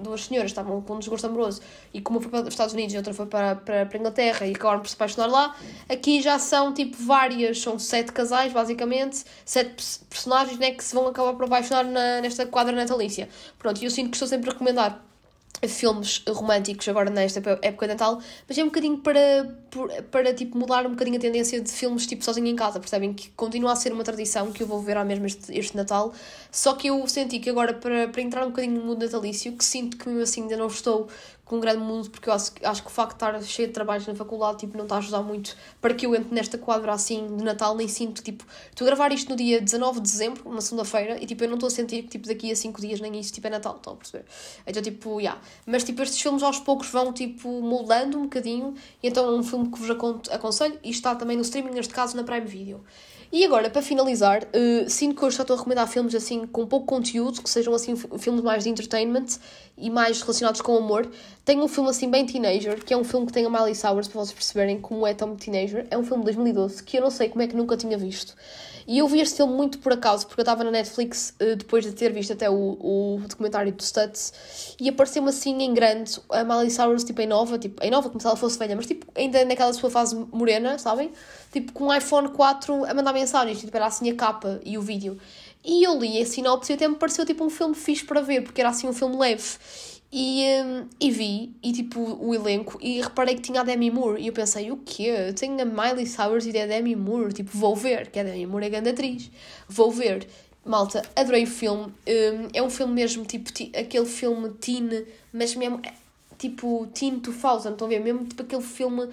duas 0.00 0.24
senhoras 0.24 0.52
estavam 0.52 0.80
com 0.80 0.94
um 0.94 0.98
desgosto 1.00 1.26
amoroso 1.26 1.60
e 1.92 2.00
como 2.00 2.20
foi 2.20 2.30
para 2.30 2.42
os 2.42 2.48
Estados 2.48 2.72
Unidos 2.72 2.94
e 2.94 2.96
outra 2.96 3.12
foi 3.12 3.26
para, 3.26 3.56
para, 3.56 3.86
para 3.86 3.98
a 3.98 4.00
Inglaterra 4.00 4.46
e 4.46 4.52
acabaram 4.52 4.80
por 4.80 4.88
se 4.88 4.94
apaixonar 4.94 5.26
lá. 5.26 5.56
Aqui 5.88 6.22
já 6.22 6.38
são 6.38 6.72
tipo 6.72 6.96
várias, 6.96 7.60
são 7.60 7.76
sete 7.78 8.12
casais 8.12 8.52
basicamente, 8.52 9.24
sete 9.44 10.00
personagens 10.08 10.58
né, 10.58 10.70
que 10.70 10.84
se 10.84 10.94
vão 10.94 11.08
acabar 11.08 11.34
por 11.34 11.44
apaixonar 11.44 11.84
na, 11.84 12.20
nesta 12.20 12.46
quadra 12.46 12.74
natalícia. 12.74 13.28
Pronto, 13.58 13.82
e 13.82 13.84
eu 13.84 13.90
sinto 13.90 14.10
que 14.10 14.16
estou 14.16 14.28
sempre 14.28 14.48
a 14.48 14.52
recomendar 14.52 15.04
filmes 15.68 16.22
românticos 16.28 16.88
agora 16.88 17.10
nesta 17.10 17.40
época 17.62 17.86
de 17.86 17.92
Natal, 17.92 18.20
mas 18.48 18.58
é 18.58 18.62
um 18.62 18.66
bocadinho 18.66 18.98
para, 18.98 19.56
para 20.10 20.34
tipo, 20.34 20.56
mudar 20.58 20.86
um 20.86 20.90
bocadinho 20.90 21.16
a 21.16 21.20
tendência 21.20 21.60
de 21.60 21.70
filmes 21.70 22.06
tipo 22.06 22.24
sozinho 22.24 22.46
em 22.46 22.56
casa, 22.56 22.80
percebem? 22.80 23.12
Que 23.12 23.30
continua 23.30 23.72
a 23.72 23.76
ser 23.76 23.92
uma 23.92 24.04
tradição 24.04 24.50
que 24.52 24.62
eu 24.62 24.66
vou 24.66 24.80
ver 24.80 24.96
ao 24.96 25.04
mesmo 25.04 25.26
este, 25.26 25.56
este 25.56 25.76
Natal, 25.76 26.12
só 26.50 26.74
que 26.74 26.88
eu 26.88 27.06
senti 27.06 27.38
que 27.38 27.50
agora 27.50 27.74
para, 27.74 28.08
para 28.08 28.22
entrar 28.22 28.44
um 28.44 28.50
bocadinho 28.50 28.80
no 28.80 28.86
mundo 28.86 29.04
natalício, 29.04 29.52
que 29.52 29.64
sinto 29.64 29.96
que 29.96 30.08
mesmo 30.08 30.22
assim 30.22 30.42
ainda 30.42 30.56
não 30.56 30.66
estou 30.66 31.08
com 31.44 31.56
um 31.56 31.60
grande 31.60 31.78
mundo, 31.78 32.08
porque 32.10 32.28
eu 32.28 32.32
acho, 32.32 32.52
acho 32.62 32.82
que 32.82 32.88
o 32.88 32.90
facto 32.90 33.10
de 33.10 33.16
estar 33.16 33.42
cheio 33.42 33.68
de 33.68 33.74
trabalhos 33.74 34.06
na 34.06 34.14
faculdade 34.14 34.58
tipo, 34.58 34.76
não 34.76 34.84
está 34.84 34.96
a 34.96 34.98
ajudar 34.98 35.22
muito 35.22 35.56
para 35.80 35.92
que 35.94 36.06
eu 36.06 36.14
entre 36.14 36.34
nesta 36.34 36.56
quadra 36.56 36.92
assim 36.92 37.36
de 37.36 37.44
Natal, 37.44 37.76
nem 37.76 37.86
sinto, 37.86 38.22
tipo, 38.22 38.44
estou 38.70 38.86
a 38.86 38.90
gravar 38.90 39.12
isto 39.12 39.28
no 39.28 39.36
dia 39.36 39.60
19 39.60 40.00
de 40.00 40.02
dezembro, 40.02 40.42
uma 40.48 40.60
segunda-feira, 40.60 41.22
e 41.22 41.26
tipo, 41.26 41.44
eu 41.44 41.48
não 41.48 41.54
estou 41.54 41.66
a 41.66 41.70
sentir 41.70 42.02
que 42.02 42.08
tipo, 42.08 42.26
daqui 42.26 42.50
a 42.50 42.56
5 42.56 42.80
dias 42.80 43.00
nem 43.00 43.18
isso 43.18 43.32
tipo, 43.32 43.46
é 43.46 43.50
Natal, 43.50 43.76
estão 43.76 43.92
a 43.92 43.96
perceber? 43.96 44.24
Então, 44.66 44.82
tipo, 44.82 45.20
yeah. 45.20 45.40
Mas 45.66 45.84
tipo, 45.84 46.02
estes 46.02 46.20
filmes 46.20 46.42
aos 46.42 46.58
poucos 46.58 46.88
vão 46.88 47.12
tipo 47.12 47.48
moldando 47.60 48.18
um 48.18 48.22
bocadinho, 48.22 48.74
e 49.02 49.08
então 49.08 49.26
é 49.26 49.38
um 49.38 49.42
filme 49.42 49.70
que 49.70 49.78
vos 49.78 49.90
aconselho 50.30 50.78
e 50.82 50.90
está 50.90 51.14
também 51.14 51.36
no 51.36 51.42
streaming, 51.42 51.72
neste 51.72 51.92
caso 51.92 52.16
na 52.16 52.24
Prime 52.24 52.46
Video. 52.46 52.84
E 53.36 53.44
agora, 53.44 53.68
para 53.68 53.82
finalizar, 53.82 54.44
uh, 54.44 54.88
sinto 54.88 55.16
que 55.16 55.24
hoje 55.24 55.36
só 55.36 55.42
estou 55.42 55.54
a 55.54 55.58
recomendar 55.58 55.88
filmes 55.88 56.14
assim 56.14 56.46
com 56.46 56.64
pouco 56.68 56.86
conteúdo, 56.86 57.42
que 57.42 57.50
sejam 57.50 57.74
assim 57.74 57.96
filmes 57.96 58.42
mais 58.42 58.62
de 58.62 58.70
entertainment 58.70 59.26
e 59.76 59.90
mais 59.90 60.20
relacionados 60.22 60.60
com 60.60 60.76
amor. 60.76 61.10
Tenho 61.44 61.62
um 61.62 61.68
filme 61.68 61.90
assim 61.90 62.10
bem 62.10 62.24
teenager, 62.24 62.82
que 62.82 62.94
é 62.94 62.96
um 62.96 63.04
filme 63.04 63.26
que 63.26 63.32
tem 63.32 63.44
a 63.44 63.50
Miley 63.50 63.74
Cyrus, 63.74 64.08
para 64.08 64.18
vocês 64.18 64.32
perceberem 64.32 64.80
como 64.80 65.06
é 65.06 65.12
tão 65.12 65.36
teenager. 65.36 65.86
É 65.90 65.98
um 65.98 66.02
filme 66.02 66.24
de 66.24 66.32
2012 66.32 66.82
que 66.82 66.96
eu 66.96 67.02
não 67.02 67.10
sei 67.10 67.28
como 67.28 67.42
é 67.42 67.46
que 67.46 67.54
nunca 67.54 67.76
tinha 67.76 67.98
visto. 67.98 68.34
E 68.86 68.98
eu 68.98 69.08
vi 69.08 69.20
este 69.20 69.36
filme 69.36 69.52
muito 69.52 69.78
por 69.78 69.92
acaso, 69.92 70.26
porque 70.26 70.40
eu 70.40 70.42
estava 70.42 70.64
na 70.64 70.70
Netflix 70.70 71.34
uh, 71.40 71.56
depois 71.56 71.84
de 71.84 71.92
ter 71.92 72.12
visto 72.12 72.32
até 72.32 72.48
o, 72.48 72.54
o 72.54 73.20
documentário 73.28 73.72
do 73.72 73.82
Stutz 73.82 74.76
e 74.80 74.88
apareceu-me 74.88 75.28
assim 75.28 75.62
em 75.62 75.72
grande 75.74 76.18
a 76.30 76.44
Miley 76.44 76.70
Cyrus, 76.70 77.04
tipo 77.04 77.20
em 77.20 77.26
nova, 77.26 77.58
tipo 77.58 77.82
em 77.82 77.90
nova, 77.90 78.08
como 78.08 78.20
se 78.20 78.26
ela 78.26 78.36
fosse 78.36 78.58
velha, 78.58 78.76
mas 78.76 78.86
tipo 78.86 79.06
ainda 79.14 79.44
naquela 79.44 79.72
sua 79.72 79.90
fase 79.90 80.14
morena, 80.32 80.78
sabem? 80.78 81.12
Tipo 81.52 81.72
com 81.72 81.84
um 81.88 81.94
iPhone 81.94 82.28
4 82.28 82.84
a 82.84 82.94
mandar 82.94 83.12
mensagens, 83.12 83.60
tipo 83.60 83.74
era 83.74 83.86
assim 83.86 84.10
a 84.10 84.14
capa 84.14 84.60
e 84.64 84.76
o 84.78 84.82
vídeo. 84.82 85.18
E 85.64 85.82
eu 85.82 85.98
li 85.98 86.20
a 86.20 86.26
sinopse 86.26 86.72
e 86.72 86.74
até 86.74 86.86
me 86.86 86.96
pareceu 86.96 87.24
tipo 87.24 87.42
um 87.42 87.48
filme 87.48 87.74
fixe 87.74 88.04
para 88.04 88.20
ver, 88.20 88.42
porque 88.42 88.60
era 88.60 88.68
assim 88.68 88.86
um 88.86 88.92
filme 88.92 89.16
leve. 89.16 89.44
E, 90.16 90.44
um, 90.62 90.86
e 91.00 91.10
vi, 91.10 91.52
e 91.60 91.72
tipo, 91.72 91.98
o 92.00 92.32
elenco, 92.32 92.78
e 92.80 93.02
reparei 93.02 93.34
que 93.34 93.42
tinha 93.42 93.62
a 93.62 93.64
Demi 93.64 93.90
Moore. 93.90 94.22
E 94.22 94.28
eu 94.28 94.32
pensei, 94.32 94.70
o 94.70 94.76
quê? 94.76 95.32
Tenho 95.36 95.60
a 95.60 95.64
Miley 95.64 96.06
Cyrus 96.06 96.46
e 96.46 96.56
a 96.56 96.66
Demi 96.66 96.94
Moore. 96.94 97.32
Tipo, 97.32 97.50
vou 97.58 97.74
ver, 97.74 98.08
que 98.10 98.20
a 98.20 98.22
Demi 98.22 98.46
Moore 98.46 98.66
é 98.66 98.70
grande 98.70 98.90
atriz. 98.90 99.28
Vou 99.68 99.90
ver. 99.90 100.28
Malta, 100.64 101.02
adorei 101.16 101.42
o 101.42 101.48
filme. 101.48 101.86
Um, 102.06 102.48
é 102.54 102.62
um 102.62 102.70
filme 102.70 102.94
mesmo, 102.94 103.24
tipo, 103.24 103.50
aquele 103.76 104.06
filme 104.06 104.50
teen, 104.50 105.04
mas 105.32 105.56
mesmo 105.56 105.82
tipo 106.38 106.86
Teen 106.94 107.18
2000, 107.18 107.72
estão 107.72 107.86
a 107.86 107.90
ver? 107.90 108.00
Mesmo 108.00 108.24
tipo 108.24 108.42
aquele 108.42 108.62
filme 108.62 109.08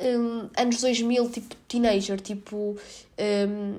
um, 0.00 0.50
anos 0.54 0.80
2000, 0.82 1.30
tipo 1.30 1.56
teenager, 1.66 2.20
tipo. 2.20 2.76
Um, 3.18 3.78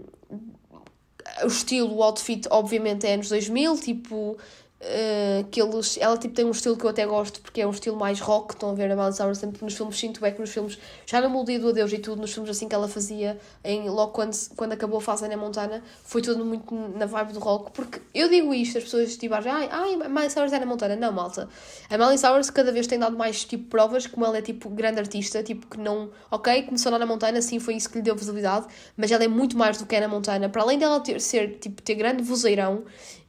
o 1.44 1.48
estilo, 1.48 1.96
o 1.96 2.04
outfit, 2.04 2.48
obviamente, 2.50 3.06
é 3.06 3.14
anos 3.14 3.30
2000, 3.30 3.78
tipo. 3.78 4.38
Uh, 4.84 5.46
que 5.50 5.62
eles, 5.62 5.98
ela 5.98 6.18
tipo, 6.18 6.34
tem 6.36 6.44
um 6.44 6.52
estilo 6.52 6.76
que 6.76 6.84
eu 6.84 6.90
até 6.90 7.06
gosto 7.06 7.40
porque 7.40 7.62
é 7.62 7.68
um 7.68 7.72
estilo 7.72 7.96
mais 7.96 8.20
rock. 8.20 8.54
Estão 8.54 8.72
a 8.72 8.74
ver 8.74 8.92
a 8.92 8.96
Miley 8.96 9.14
Cyrus 9.14 9.38
sempre 9.38 9.64
nos 9.64 9.74
filmes. 9.76 9.98
Sinto 9.98 10.20
bem 10.20 10.34
que 10.34 10.42
nos 10.42 10.50
filmes, 10.50 10.78
já 11.06 11.22
na 11.22 11.30
Melodia 11.30 11.58
do 11.58 11.70
Adeus 11.70 11.94
e 11.94 12.00
tudo, 12.00 12.20
nos 12.20 12.34
filmes 12.34 12.50
assim 12.50 12.68
que 12.68 12.76
ela 12.76 12.90
fazia, 12.90 13.40
em, 13.64 13.90
logo 13.90 14.12
quando, 14.12 14.36
quando 14.58 14.74
acabou 14.74 14.98
a 14.98 15.02
fase 15.02 15.26
na 15.30 15.38
Montana, 15.38 15.82
foi 16.04 16.22
tudo 16.22 16.44
muito 16.44 16.76
na 16.76 17.06
vibe 17.06 17.32
do 17.32 17.40
rock. 17.40 17.72
Porque 17.72 18.02
eu 18.14 18.28
digo 18.28 18.54
isto, 18.54 18.78
as 18.78 18.84
pessoas 18.84 19.16
tipo, 19.16 19.34
ai, 19.34 19.70
ai, 19.72 19.94
a 19.94 20.10
Miley 20.10 20.30
Cyrus 20.30 20.52
é 20.52 20.60
na 20.60 20.66
Montana. 20.66 20.98
Não, 20.98 21.14
malta. 21.14 21.48
A 21.90 21.98
Miley 21.98 22.18
Cyrus 22.18 22.50
cada 22.50 22.72
vez 22.72 22.86
tem 22.86 23.00
dado 23.00 23.18
mais 23.18 23.46
tipo 23.46 23.70
provas, 23.70 24.06
como 24.06 24.26
ela 24.26 24.38
é 24.38 24.42
tipo 24.42 24.70
grande 24.70 25.00
artista, 25.00 25.42
tipo 25.42 25.66
que 25.68 25.80
não, 25.80 26.10
ok, 26.30 26.64
começou 26.64 26.92
na 26.92 27.06
Montana, 27.06 27.42
sim, 27.42 27.58
foi 27.60 27.76
isso 27.76 27.90
que 27.90 27.98
lhe 27.98 28.02
deu 28.02 28.16
visibilidade, 28.16 28.68
mas 28.98 29.12
ela 29.12 29.24
é 29.24 29.28
muito 29.30 29.58
mais 29.58 29.78
do 29.78 29.86
que 29.86 29.96
é 29.96 30.02
na 30.02 30.10
Montana. 30.10 30.50
Para 30.50 30.62
além 30.62 30.78
dela 30.78 31.00
ter, 31.00 31.22
ser, 31.22 31.58
tipo, 31.60 31.82
ter 31.82 31.96
grande 31.96 32.22
vozeirão 32.22 32.84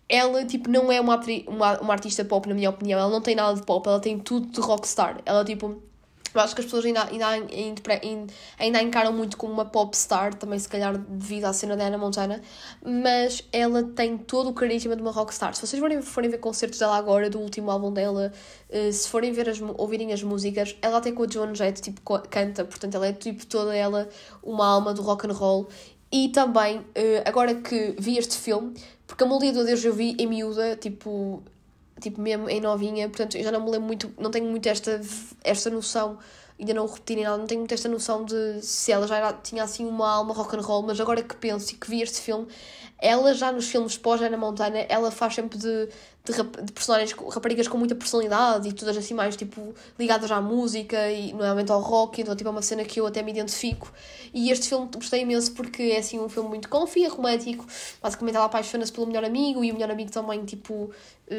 ela, 0.08 0.44
tipo, 0.44 0.68
não 0.70 0.92
é 0.92 1.00
uma, 1.00 1.20
uma, 1.46 1.80
uma 1.80 1.92
artista 1.92 2.24
pop, 2.24 2.48
na 2.48 2.54
minha 2.54 2.70
opinião. 2.70 3.00
Ela 3.00 3.10
não 3.10 3.20
tem 3.20 3.34
nada 3.34 3.54
de 3.54 3.62
pop, 3.64 3.86
ela 3.88 4.00
tem 4.00 4.18
tudo 4.18 4.46
de 4.46 4.60
rockstar. 4.60 5.20
Ela, 5.24 5.44
tipo, 5.44 5.82
eu 6.34 6.40
acho 6.40 6.52
que 6.52 6.60
as 6.60 6.64
pessoas 6.64 6.84
ainda, 6.84 7.04
ainda, 7.04 7.28
ainda, 7.28 8.32
ainda 8.58 8.82
encaram 8.82 9.12
muito 9.12 9.36
como 9.36 9.52
uma 9.52 9.64
pop 9.64 9.96
star, 9.96 10.34
também 10.34 10.58
se 10.58 10.68
calhar 10.68 10.98
devido 10.98 11.44
à 11.44 11.52
cena 11.52 11.76
da 11.76 11.86
Anna 11.86 11.96
Montana, 11.96 12.42
mas 12.84 13.44
ela 13.52 13.84
tem 13.84 14.18
todo 14.18 14.50
o 14.50 14.52
carisma 14.52 14.96
de 14.96 15.02
uma 15.02 15.12
rockstar. 15.12 15.54
Se 15.54 15.64
vocês 15.64 15.78
forem, 15.78 16.02
forem 16.02 16.28
ver 16.28 16.38
concertos 16.38 16.80
dela 16.80 16.96
agora, 16.96 17.30
do 17.30 17.38
último 17.38 17.70
álbum 17.70 17.92
dela, 17.92 18.32
eh, 18.68 18.90
se 18.90 19.08
forem 19.08 19.32
ver 19.32 19.48
as, 19.48 19.60
ouvirem 19.60 20.12
as 20.12 20.24
músicas, 20.24 20.76
ela 20.82 20.98
até 20.98 21.12
com 21.12 21.22
a 21.22 21.28
Joan 21.28 21.54
Jett, 21.54 21.80
tipo, 21.80 22.00
canta, 22.28 22.64
portanto 22.64 22.96
ela 22.96 23.06
é 23.06 23.12
tipo 23.12 23.46
toda 23.46 23.74
ela 23.74 24.08
uma 24.42 24.66
alma 24.66 24.92
do 24.92 25.02
rock 25.02 25.28
and 25.28 25.32
roll. 25.32 25.68
E 26.10 26.28
também, 26.30 26.84
eh, 26.94 27.22
agora 27.24 27.54
que 27.54 27.94
vi 27.98 28.18
este 28.18 28.36
filme, 28.36 28.74
porque 29.06 29.24
a 29.24 29.26
Melodia 29.26 29.52
do 29.52 29.64
Deus 29.64 29.84
eu 29.84 29.92
vi 29.92 30.16
em 30.18 30.26
miúda, 30.26 30.76
tipo, 30.76 31.42
tipo 32.00 32.20
mesmo 32.20 32.48
em 32.48 32.60
novinha, 32.60 33.08
portanto 33.08 33.36
eu 33.36 33.44
já 33.44 33.52
não 33.52 33.60
me 33.60 33.70
lembro 33.70 33.86
muito, 33.86 34.12
não 34.18 34.30
tenho 34.30 34.46
muito 34.46 34.68
esta, 34.68 35.00
esta 35.42 35.70
noção, 35.70 36.18
ainda 36.58 36.74
não 36.74 36.86
repeti 36.86 37.16
nem 37.16 37.24
nada, 37.24 37.38
não 37.38 37.46
tenho 37.46 37.60
muito 37.60 37.74
esta 37.74 37.88
noção 37.88 38.24
de 38.24 38.62
se 38.62 38.92
ela 38.92 39.06
já 39.06 39.16
era, 39.16 39.32
tinha 39.32 39.62
assim 39.62 39.86
uma 39.86 40.10
alma 40.10 40.34
rock 40.34 40.56
and 40.56 40.60
roll, 40.60 40.82
mas 40.82 41.00
agora 41.00 41.22
que 41.22 41.36
penso 41.36 41.72
e 41.72 41.76
que 41.76 41.88
vi 41.88 42.02
este 42.02 42.20
filme, 42.20 42.46
ela 42.98 43.34
já 43.34 43.52
nos 43.52 43.68
filmes 43.68 43.98
pós-Ana 43.98 44.36
Montana, 44.36 44.78
ela 44.88 45.10
faz 45.10 45.34
sempre 45.34 45.58
de 45.58 45.88
de, 46.26 46.32
de 46.32 46.72
personagens, 46.72 47.12
raparigas 47.12 47.68
com 47.68 47.76
muita 47.76 47.94
personalidade 47.94 48.66
e 48.66 48.72
todas 48.72 48.96
assim 48.96 49.12
mais 49.12 49.36
tipo 49.36 49.74
ligadas 49.98 50.30
à 50.30 50.40
música 50.40 51.10
e 51.10 51.34
normalmente 51.34 51.70
ao 51.70 51.80
rock, 51.82 52.22
então 52.22 52.34
tipo 52.34 52.48
é 52.48 52.50
uma 52.50 52.62
cena 52.62 52.82
que 52.82 52.98
eu 52.98 53.06
até 53.06 53.22
me 53.22 53.30
identifico. 53.30 53.92
E 54.32 54.50
este 54.50 54.70
filme 54.70 54.88
gostei 54.94 55.20
imenso 55.20 55.52
porque 55.52 55.82
é 55.82 55.98
assim 55.98 56.18
um 56.18 56.28
filme 56.28 56.48
muito 56.48 56.66
confia, 56.70 57.10
romântico. 57.10 57.66
Basicamente 58.02 58.36
ela 58.36 58.46
apaixona-se 58.46 58.90
pelo 58.90 59.06
melhor 59.06 59.22
amigo 59.22 59.62
e 59.62 59.70
o 59.70 59.74
melhor 59.74 59.90
amigo 59.90 60.10
também 60.10 60.42
tipo 60.46 60.90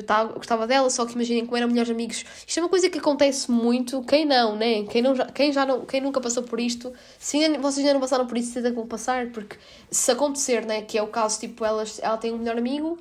tá, 0.05 0.23
gostava 0.25 0.67
dela, 0.67 0.87
só 0.91 1.03
que 1.03 1.13
imaginem 1.13 1.45
como 1.45 1.57
eram 1.57 1.67
melhores 1.67 1.89
amigos. 1.89 2.23
Isto 2.45 2.59
é 2.59 2.63
uma 2.63 2.69
coisa 2.69 2.87
que 2.87 2.99
acontece 2.99 3.49
muito, 3.49 4.03
quem 4.03 4.23
não, 4.23 4.55
né? 4.55 4.83
Quem, 4.83 5.01
não, 5.01 5.15
quem 5.33 5.51
já 5.51 5.65
não, 5.65 5.83
quem 5.83 5.99
nunca 5.99 6.21
passou 6.21 6.43
por 6.43 6.59
isto, 6.59 6.93
se 7.17 7.43
ainda, 7.43 7.57
vocês 7.57 7.79
ainda 7.79 7.93
não 7.93 8.01
passaram 8.01 8.27
por 8.27 8.37
isso, 8.37 8.61
vão 8.73 8.85
passar, 8.85 9.27
porque 9.31 9.57
se 9.89 10.11
acontecer, 10.11 10.63
né, 10.63 10.83
que 10.83 10.95
é 10.95 11.01
o 11.01 11.07
caso, 11.07 11.39
tipo, 11.39 11.65
ela, 11.65 11.83
ela 12.01 12.17
tem 12.17 12.31
um 12.31 12.37
melhor 12.37 12.57
amigo 12.57 12.99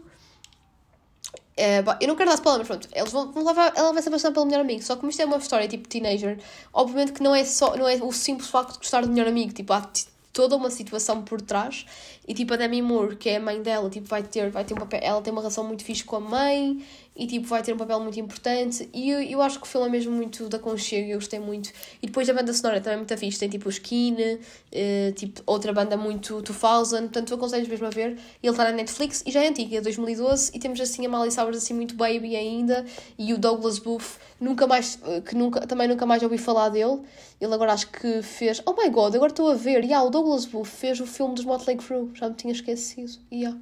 é, 1.57 1.85
eu 2.01 2.09
não 2.09 2.17
quero 2.17 2.31
dar 2.31 2.35
spoiler, 2.35 2.59
mas 2.61 2.67
pronto, 2.67 2.89
eles 2.93 3.13
vão, 3.13 3.31
vão 3.31 3.47
levar, 3.47 3.73
ela 3.77 3.93
vai 3.93 4.03
se 4.03 4.09
apaixonar 4.09 4.33
pelo 4.35 4.47
melhor 4.47 4.61
amigo. 4.61 4.83
Só 4.83 4.95
que 4.95 5.01
como 5.01 5.11
isto 5.11 5.23
é 5.23 5.25
uma 5.25 5.37
história 5.37 5.69
tipo 5.69 5.89
teenager, 5.89 6.39
obviamente 6.73 7.13
que 7.13 7.23
não 7.23 7.35
é 7.35 7.45
só 7.45 7.77
não 7.77 7.89
é 7.89 7.97
o 7.97 8.13
simples 8.13 8.49
facto 8.51 8.73
de 8.73 8.79
gostar 8.79 9.03
do 9.03 9.09
melhor 9.09 9.29
amigo, 9.29 9.53
tipo, 9.53 9.73
há 9.73 9.89
toda 10.33 10.57
uma 10.57 10.69
situação 10.69 11.23
por 11.23 11.41
trás. 11.41 11.87
E 12.27 12.35
tipo, 12.35 12.53
a 12.53 12.57
Demi 12.57 12.83
Moore, 12.83 13.17
que 13.17 13.31
é 13.31 13.37
a 13.37 13.41
mãe 13.41 13.63
dela, 13.63 13.89
tipo, 13.89 14.07
vai 14.09 14.23
ter, 14.23 14.51
vai 14.51 14.65
ter 14.65 14.75
um 14.75 14.79
papel. 14.79 15.01
Ela 15.03 15.23
tem 15.23 15.33
uma 15.33 15.41
relação 15.41 15.65
muito 15.65 15.85
fixe 15.85 16.05
com 16.05 16.17
a 16.17 16.21
mãe 16.21 16.85
e 17.17 17.27
tipo, 17.27 17.47
vai 17.47 17.63
ter 17.63 17.73
um 17.73 17.77
papel 17.77 18.01
muito 18.01 18.19
importante. 18.19 18.89
E 18.93 19.11
eu, 19.11 19.23
eu 19.23 19.43
acho 19.43 19.61
que 19.61 19.67
o 19.67 19.69
filme 19.69 19.87
é 19.87 19.91
mesmo 19.91 20.13
muito 20.13 20.49
da 20.49 20.59
conchego, 20.59 21.11
eu 21.11 21.19
gostei 21.19 21.39
muito. 21.39 21.71
E 22.03 22.07
depois 22.07 22.29
a 22.29 22.35
banda 22.35 22.53
sonora 22.53 22.81
também 22.81 22.95
é 22.95 22.97
muito 22.97 23.17
fixe, 23.17 23.39
tem 23.39 23.49
tipo 23.49 23.69
o 23.69 23.71
Skin, 23.71 24.17
uh, 24.17 25.13
tipo, 25.15 25.41
outra 25.47 25.73
banda 25.73 25.97
muito 25.97 26.43
2000, 26.43 27.03
portanto 27.03 27.31
eu 27.31 27.37
aconselho 27.37 27.69
mesmo 27.69 27.87
a 27.87 27.91
ver. 27.91 28.19
Ele 28.43 28.51
está 28.51 28.65
na 28.65 28.73
Netflix 28.73 29.23
e 29.25 29.31
já 29.31 29.45
é 29.45 29.49
antigo, 29.49 29.77
é 29.77 29.81
2012, 29.81 30.51
e 30.55 30.59
temos 30.59 30.81
assim 30.81 31.07
a 31.07 31.09
Miley 31.09 31.31
Cyrus 31.31 31.57
assim 31.59 31.75
muito 31.75 31.95
baby 31.95 32.35
ainda, 32.35 32.85
e 33.17 33.33
o 33.33 33.39
Douglas 33.39 33.79
Booth, 33.79 34.19
nunca 34.41 34.67
mais, 34.67 34.99
eh, 35.05 35.21
que 35.21 35.37
nunca, 35.37 35.61
também 35.67 35.87
nunca 35.87 36.05
mais 36.07 36.23
ouvi 36.23 36.39
falar 36.39 36.69
dele. 36.71 37.01
Ele 37.41 37.55
agora 37.55 37.73
acho 37.73 37.91
que 37.91 38.23
fez, 38.23 38.61
oh 38.67 38.73
my 38.73 38.89
god, 38.91 39.15
agora 39.15 39.31
estou 39.31 39.51
a 39.51 39.55
ver, 39.55 39.85
yeah, 39.85 40.03
o 40.05 40.11
Douglas 40.11 40.47
Booth 40.47 40.67
fez 40.67 40.99
o 41.01 41.07
filme 41.07 41.35
dos 41.35 41.45
Motley 41.45 41.77
Crue, 41.77 42.11
já 42.15 42.29
me 42.29 42.35
tinha 42.35 42.53
esquecido, 42.53 43.13
yeah. 43.33 43.57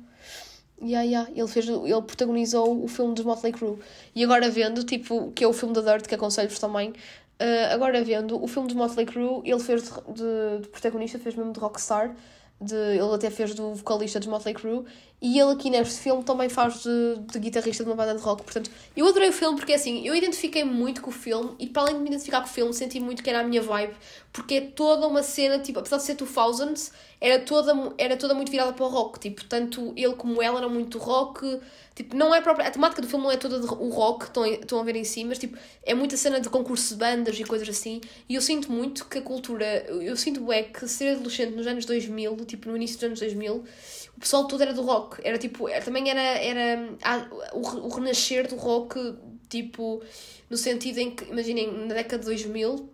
Yeah, 0.82 1.04
yeah. 1.04 1.30
Ele, 1.30 1.46
fez, 1.46 1.68
ele 1.68 2.02
protagonizou 2.02 2.82
o 2.82 2.88
filme 2.88 3.14
dos 3.14 3.24
Motley 3.24 3.52
Crue. 3.52 3.78
E 4.14 4.24
agora 4.24 4.50
vendo, 4.50 4.82
tipo, 4.82 5.30
que 5.30 5.44
é 5.44 5.46
o 5.46 5.52
filme 5.52 5.72
da 5.72 5.80
Dirt, 5.80 6.08
que 6.08 6.14
aconselho-vos 6.14 6.58
também, 6.58 6.90
uh, 6.90 7.72
agora 7.72 8.02
vendo 8.02 8.42
o 8.42 8.48
filme 8.48 8.66
dos 8.66 8.76
Motley 8.76 9.06
Crue, 9.06 9.42
ele 9.44 9.60
fez 9.60 9.84
de, 9.84 9.90
de, 9.90 10.62
de 10.62 10.68
protagonista, 10.68 11.20
fez 11.20 11.36
mesmo 11.36 11.52
de 11.52 11.60
rockstar, 11.60 12.16
de, 12.60 12.74
ele 12.74 13.14
até 13.14 13.30
fez 13.30 13.54
do 13.54 13.74
vocalista 13.74 14.18
dos 14.18 14.28
Motley 14.28 14.54
Crue, 14.54 14.84
e 15.22 15.38
ele 15.38 15.52
aqui 15.52 15.70
neste 15.70 16.00
filme 16.00 16.24
também 16.24 16.48
faz 16.48 16.82
de, 16.82 17.16
de 17.30 17.38
guitarrista 17.38 17.84
de 17.84 17.88
uma 17.88 17.94
banda 17.94 18.16
de 18.16 18.20
rock. 18.20 18.42
Portanto, 18.42 18.68
eu 18.96 19.06
adorei 19.06 19.28
o 19.28 19.32
filme 19.32 19.56
porque 19.56 19.72
assim, 19.72 20.04
eu 20.04 20.16
identifiquei 20.16 20.64
muito 20.64 21.00
com 21.00 21.10
o 21.10 21.12
filme, 21.12 21.54
e 21.60 21.68
para 21.68 21.82
além 21.82 21.94
de 21.94 22.00
me 22.00 22.08
identificar 22.08 22.40
com 22.40 22.48
o 22.48 22.50
filme, 22.50 22.74
senti 22.74 22.98
muito 22.98 23.22
que 23.22 23.30
era 23.30 23.38
a 23.38 23.44
minha 23.44 23.62
vibe, 23.62 23.94
porque 24.32 24.54
é 24.54 24.60
toda 24.62 25.06
uma 25.06 25.22
cena, 25.22 25.60
tipo, 25.60 25.78
apesar 25.78 25.98
de 25.98 26.02
ser 26.02 26.16
2000s, 26.16 26.90
era 27.20 27.38
toda, 27.38 27.72
era 27.98 28.16
toda 28.16 28.34
muito 28.34 28.50
virada 28.50 28.72
para 28.72 28.84
o 28.84 28.88
rock, 28.88 29.20
tipo, 29.20 29.44
tanto 29.44 29.92
ele 29.96 30.14
como 30.14 30.42
ela 30.42 30.58
eram 30.58 30.70
muito 30.70 30.98
rock, 30.98 31.60
tipo, 31.94 32.16
não 32.16 32.34
é 32.34 32.40
própria, 32.40 32.66
a 32.66 32.70
temática 32.72 33.00
do 33.00 33.06
filme 33.06 33.24
não 33.24 33.30
é 33.30 33.36
toda 33.36 33.60
de, 33.60 33.66
o 33.66 33.90
rock, 33.90 34.24
estão, 34.24 34.44
estão 34.44 34.80
a 34.80 34.82
ver 34.82 34.96
em 34.96 35.04
si, 35.04 35.22
mas 35.24 35.38
tipo, 35.38 35.56
é 35.84 35.94
muita 35.94 36.16
cena 36.16 36.40
de 36.40 36.48
concurso 36.48 36.94
de 36.94 36.98
bandas 36.98 37.38
e 37.38 37.44
coisas 37.44 37.68
assim, 37.68 38.00
e 38.28 38.34
eu 38.34 38.40
sinto 38.40 38.72
muito 38.72 39.06
que 39.06 39.18
a 39.18 39.22
cultura, 39.22 39.84
eu 39.88 40.16
sinto 40.16 40.50
é 40.50 40.64
que 40.64 40.88
ser 40.88 41.10
adolescente 41.10 41.54
nos 41.54 41.66
anos 41.68 41.84
2000, 41.84 42.36
tipo, 42.44 42.68
no 42.68 42.76
início 42.76 42.96
dos 42.96 43.04
anos 43.04 43.20
2000, 43.20 43.64
o 44.11 44.11
pessoal 44.22 44.46
todo 44.46 44.62
era 44.62 44.72
do 44.72 44.82
rock, 44.82 45.20
era 45.24 45.36
tipo, 45.36 45.68
era, 45.68 45.84
também 45.84 46.08
era, 46.08 46.20
era 46.20 46.96
a, 47.02 47.26
o, 47.52 47.60
o 47.60 47.88
renascer 47.88 48.48
do 48.48 48.56
rock, 48.56 49.16
tipo, 49.48 50.02
no 50.48 50.56
sentido 50.56 50.98
em 50.98 51.10
que, 51.10 51.24
imaginem, 51.24 51.70
na 51.86 51.94
década 51.94 52.18
de 52.18 52.24
2000, 52.26 52.88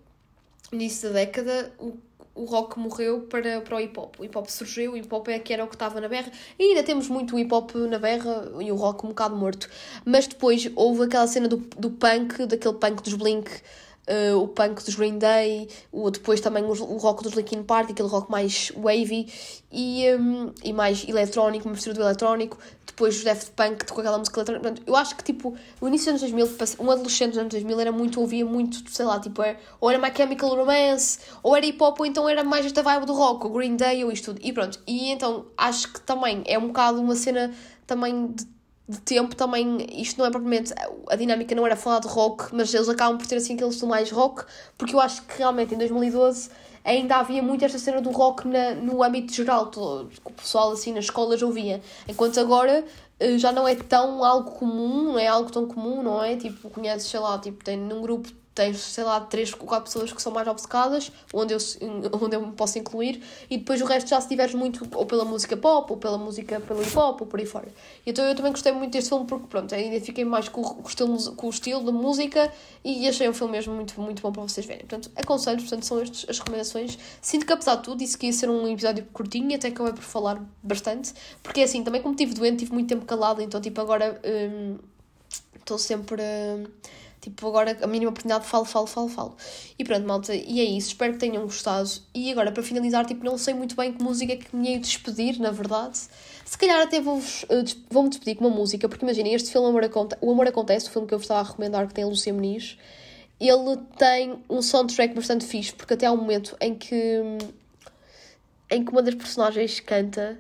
início 0.73 1.09
da 1.09 1.15
década, 1.15 1.73
o 1.79 1.97
o 2.39 2.45
rock 2.45 2.79
morreu 2.79 3.23
para, 3.23 3.61
para 3.61 3.77
o 3.77 3.81
hip 3.81 3.99
hop. 3.99 4.15
O 4.21 4.25
hip 4.25 4.39
hop 4.39 4.47
surgiu, 4.47 4.93
o 4.93 4.97
hip 4.97 5.13
hop 5.13 5.27
é 5.29 5.41
que 5.41 5.53
era 5.53 5.65
o 5.65 5.67
que 5.67 5.75
estava 5.75 6.01
na 6.01 6.09
berra. 6.09 6.31
E 6.57 6.63
ainda 6.63 6.85
temos 6.85 7.09
muito 7.09 7.37
hip 7.37 7.53
hop 7.53 7.75
na 7.75 7.99
berra 7.99 8.53
e 8.61 8.71
o 8.71 8.77
rock 8.77 9.05
um 9.05 9.09
bocado 9.09 9.35
morto. 9.35 9.69
Mas 10.05 10.29
depois 10.29 10.71
houve 10.77 11.03
aquela 11.03 11.27
cena 11.27 11.49
do, 11.49 11.57
do 11.57 11.91
punk, 11.91 12.47
daquele 12.47 12.75
punk 12.75 13.03
dos 13.03 13.15
Blink 13.15 13.51
uh, 14.09 14.37
o 14.39 14.49
punk 14.49 14.85
dos 14.85 14.95
Green 14.95 15.19
Day, 15.19 15.69
o, 15.93 16.11
depois 16.11 16.41
também 16.41 16.65
o, 16.65 16.71
o 16.71 16.97
rock 16.97 17.23
dos 17.23 17.35
Linkin 17.35 17.63
Park, 17.63 17.91
aquele 17.91 18.09
rock 18.09 18.31
mais 18.31 18.73
wavy 18.77 19.31
e, 19.71 20.05
um, 20.15 20.53
e 20.65 20.73
mais 20.73 21.07
eletrónico, 21.07 21.67
uma 21.67 21.75
mistura 21.75 21.95
do 21.95 22.03
eletrónico. 22.03 22.59
Depois 22.87 23.21
o 23.21 23.25
Daft 23.25 23.53
Punk 23.53 23.87
com 23.87 24.01
aquela 24.01 24.19
música 24.19 24.41
eletrónica. 24.41 24.69
Portanto, 24.69 24.89
eu 24.89 24.97
acho 24.97 25.15
que 25.15 25.23
tipo, 25.23 25.55
no 25.81 25.87
início 25.87 26.13
dos 26.13 26.23
anos 26.23 26.35
2000, 26.35 26.77
um 26.81 26.91
adolescente 26.91 27.31
dos 27.31 27.39
anos 27.39 27.51
2000 27.51 27.81
era 27.81 27.93
muito, 27.93 28.21
ouvia 28.21 28.45
muito, 28.45 28.91
sei 28.91 29.05
lá, 29.05 29.21
tipo, 29.21 29.41
era, 29.43 29.53
é, 29.53 29.61
ou 29.81 29.91
era 29.91 29.99
My 30.01 30.13
Chemical 30.15 30.57
Romance, 30.57 31.21
ou 31.43 31.57
era 31.57 31.65
hip 31.65 31.81
hop, 31.81 32.01
ou 32.01 32.07
então 32.07 32.29
era 32.29 32.43
mais 32.43 32.67
esta 32.67 32.83
vibe 32.83 33.07
do 33.07 33.13
rock, 33.13 33.47
o 33.47 33.51
Green 33.51 33.77
Day 33.77 34.05
ou 34.05 34.11
isto 34.11 34.33
tudo. 34.33 34.45
E 34.45 34.53
pronto, 34.53 34.81
e 34.87 35.11
então 35.13 35.47
acho 35.57 35.93
que 35.93 36.01
também 36.01 36.43
é 36.47 36.59
um 36.59 36.69
bocado 36.69 37.01
uma 37.01 37.15
cena 37.15 37.53
também 37.87 38.33
de 38.33 38.58
de 38.89 39.01
tempo 39.01 39.37
também, 39.37 39.87
isto 40.01 40.19
não 40.19 40.27
é 40.27 40.31
propriamente, 40.31 40.73
a 41.09 41.17
dinâmica 41.17 41.55
não 41.55 41.67
era 41.67 41.77
falar 41.77 42.01
de 42.01 42.09
rock, 42.09 42.55
mas 42.55 42.73
eles 42.73 42.89
acabam 42.89 43.19
por 43.19 43.27
ter 43.27 43.37
assim 43.37 43.55
aquele 43.55 43.71
estilo 43.71 43.91
mais 43.91 44.11
rock, 44.11 44.45
porque 44.79 44.95
eu 44.95 45.01
acho 45.01 45.23
que 45.23 45.39
realmente 45.39 45.75
em 45.75 45.79
2012 45.79 46.49
ainda 46.83 47.17
havia 47.17 47.43
muito 47.43 47.65
esta 47.65 47.79
cena 47.79 48.01
do 48.01 48.11
rock 48.11 48.49
na, 48.49 48.75
no 48.75 49.03
âmbito 49.03 49.35
geral, 49.35 49.67
todo, 49.67 50.11
o 50.25 50.33
pessoal 50.33 50.73
assim 50.73 50.93
nas 50.93 51.05
escolas 51.05 51.43
ouvia, 51.43 51.83
enquanto 52.09 52.41
agora 52.41 52.83
eh, 53.21 53.37
já 53.37 53.53
não 53.53 53.69
é 53.69 53.75
tão 53.75 54.25
algo 54.25 54.53
comum, 54.53 55.03
não 55.03 55.19
é 55.19 55.27
algo 55.27 55.51
tão 55.51 55.67
comum, 55.67 56.03
não 56.03 56.23
é? 56.23 56.37
Tipo, 56.37 56.71
conheces, 56.71 57.09
sei 57.09 57.21
lá, 57.21 57.39
tipo, 57.39 57.63
tem 57.63 57.77
num 57.77 58.01
grupo 58.01 58.31
tens, 58.59 58.81
sei 58.81 59.05
lá, 59.05 59.21
três 59.21 59.53
ou 59.53 59.59
quatro 59.61 59.85
pessoas 59.85 60.13
que 60.13 60.21
são 60.21 60.33
mais 60.33 60.49
obcecadas, 60.49 61.13
onde 61.33 61.55
eu, 61.55 61.59
onde 62.21 62.35
eu 62.35 62.45
me 62.45 62.53
posso 62.53 62.77
incluir, 62.77 63.23
e 63.49 63.57
depois 63.57 63.81
o 63.81 63.85
resto 63.85 64.11
já 64.11 64.21
se 64.21 64.27
tiveres 64.27 64.53
muito 64.53 64.85
ou 64.97 65.07
pela 65.07 65.25
música 65.25 65.57
pop, 65.57 65.93
ou 65.93 65.97
pela 65.97 66.19
música 66.19 66.59
pelo 66.61 66.83
hip 66.83 66.99
hop, 66.99 67.21
ou 67.21 67.27
por 67.27 67.39
aí 67.39 67.47
fora. 67.47 67.69
Então 68.05 68.25
eu 68.25 68.35
também 68.35 68.51
gostei 68.51 68.73
muito 68.73 68.93
deste 68.93 69.11
filme 69.11 69.27
porque, 69.27 69.47
pronto, 69.47 69.73
identifiquei 69.73 70.25
mais 70.25 70.49
com, 70.49 70.61
o, 70.61 70.83
estilo, 70.87 71.37
com 71.37 71.47
o 71.47 71.51
estilo 71.51 71.85
da 71.85 71.93
música 71.93 72.53
e 72.85 73.09
achei 73.09 73.29
um 73.29 73.33
filme 73.33 73.53
mesmo 73.53 73.75
muito, 73.75 74.01
muito 74.01 74.21
bom 74.21 74.33
para 74.33 74.43
vocês 74.43 74.67
verem. 74.67 74.85
Portanto, 74.87 75.11
aconselho, 75.15 75.59
portanto, 75.59 75.85
são 75.85 76.01
estas 76.01 76.27
as 76.29 76.39
recomendações. 76.39 76.99
Sinto 77.23 77.47
que, 77.47 77.53
apesar 77.53 77.77
de 77.77 77.85
tudo, 77.85 77.99
disse 77.99 78.19
que 78.19 78.27
ia 78.27 78.33
ser 78.33 78.51
um 78.51 78.67
episódio 78.67 79.05
curtinho, 79.13 79.55
até 79.55 79.71
que 79.71 79.81
eu 79.81 79.87
ia 79.87 79.93
por 79.93 80.03
falar 80.03 80.43
bastante, 80.63 81.15
porque 81.45 81.61
assim, 81.61 81.85
também 81.85 82.03
como 82.03 82.15
estive 82.15 82.35
doente, 82.35 82.59
tive 82.59 82.73
muito 82.73 82.89
tempo 82.89 83.05
calado, 83.05 83.41
então, 83.41 83.61
tipo, 83.61 83.81
agora 83.81 84.21
hum, 84.25 84.79
estou 85.55 85.79
sempre. 85.79 86.21
Hum, 86.23 86.65
Tipo, 87.29 87.49
agora 87.49 87.77
a 87.83 87.87
mínima 87.87 88.11
oportunidade 88.11 88.47
falo, 88.47 88.65
falo, 88.65 88.87
falo, 88.87 89.09
falo. 89.09 89.37
E 89.79 89.85
pronto, 89.85 90.07
malta, 90.07 90.35
e 90.35 90.61
é 90.61 90.65
isso. 90.65 90.89
Espero 90.89 91.13
que 91.13 91.19
tenham 91.19 91.43
gostado. 91.43 91.91
E 92.15 92.33
agora, 92.33 92.51
para 92.51 92.63
finalizar, 92.63 93.05
tipo, 93.05 93.25
não 93.25 93.37
sei 93.37 93.53
muito 93.53 93.77
bem 93.77 93.93
que 93.93 94.03
música 94.03 94.35
que 94.37 94.57
me 94.57 94.71
ia 94.71 94.79
despedir, 94.79 95.39
na 95.39 95.51
verdade. 95.51 95.99
Se 96.45 96.57
calhar 96.57 96.81
até 96.81 97.01
vou-vos, 97.01 97.43
uh, 97.45 97.65
vou-me 97.91 98.09
despedir 98.09 98.37
com 98.37 98.47
uma 98.47 98.57
música, 98.57 98.89
porque 98.89 99.05
imaginem, 99.05 99.35
este 99.35 99.53
filme 99.53 99.69
Amor 99.69 99.85
Aconte 99.85 100.17
O 100.21 100.33
Amor 100.33 100.47
Acontece, 100.49 100.89
o 100.89 100.91
filme 100.91 101.07
que 101.07 101.13
eu 101.13 101.19
vos 101.19 101.27
estava 101.27 101.41
a 101.41 101.43
recomendar, 101.43 101.87
que 101.87 101.93
tem 101.93 102.05
a 102.05 102.07
Lúcia 102.07 102.33
Meniz, 102.33 102.79
ele 103.39 103.77
tem 103.99 104.43
um 104.49 104.63
soundtrack 104.63 105.15
bastante 105.15 105.45
fixe, 105.45 105.73
porque 105.75 105.95
até 105.95 106.07
há 106.07 106.13
um 106.13 106.17
momento 106.17 106.57
em 106.61 106.75
que, 106.75 107.23
em 108.71 108.85
que 108.85 108.91
uma 108.91 109.03
das 109.03 109.15
personagens 109.15 109.79
canta 109.81 110.39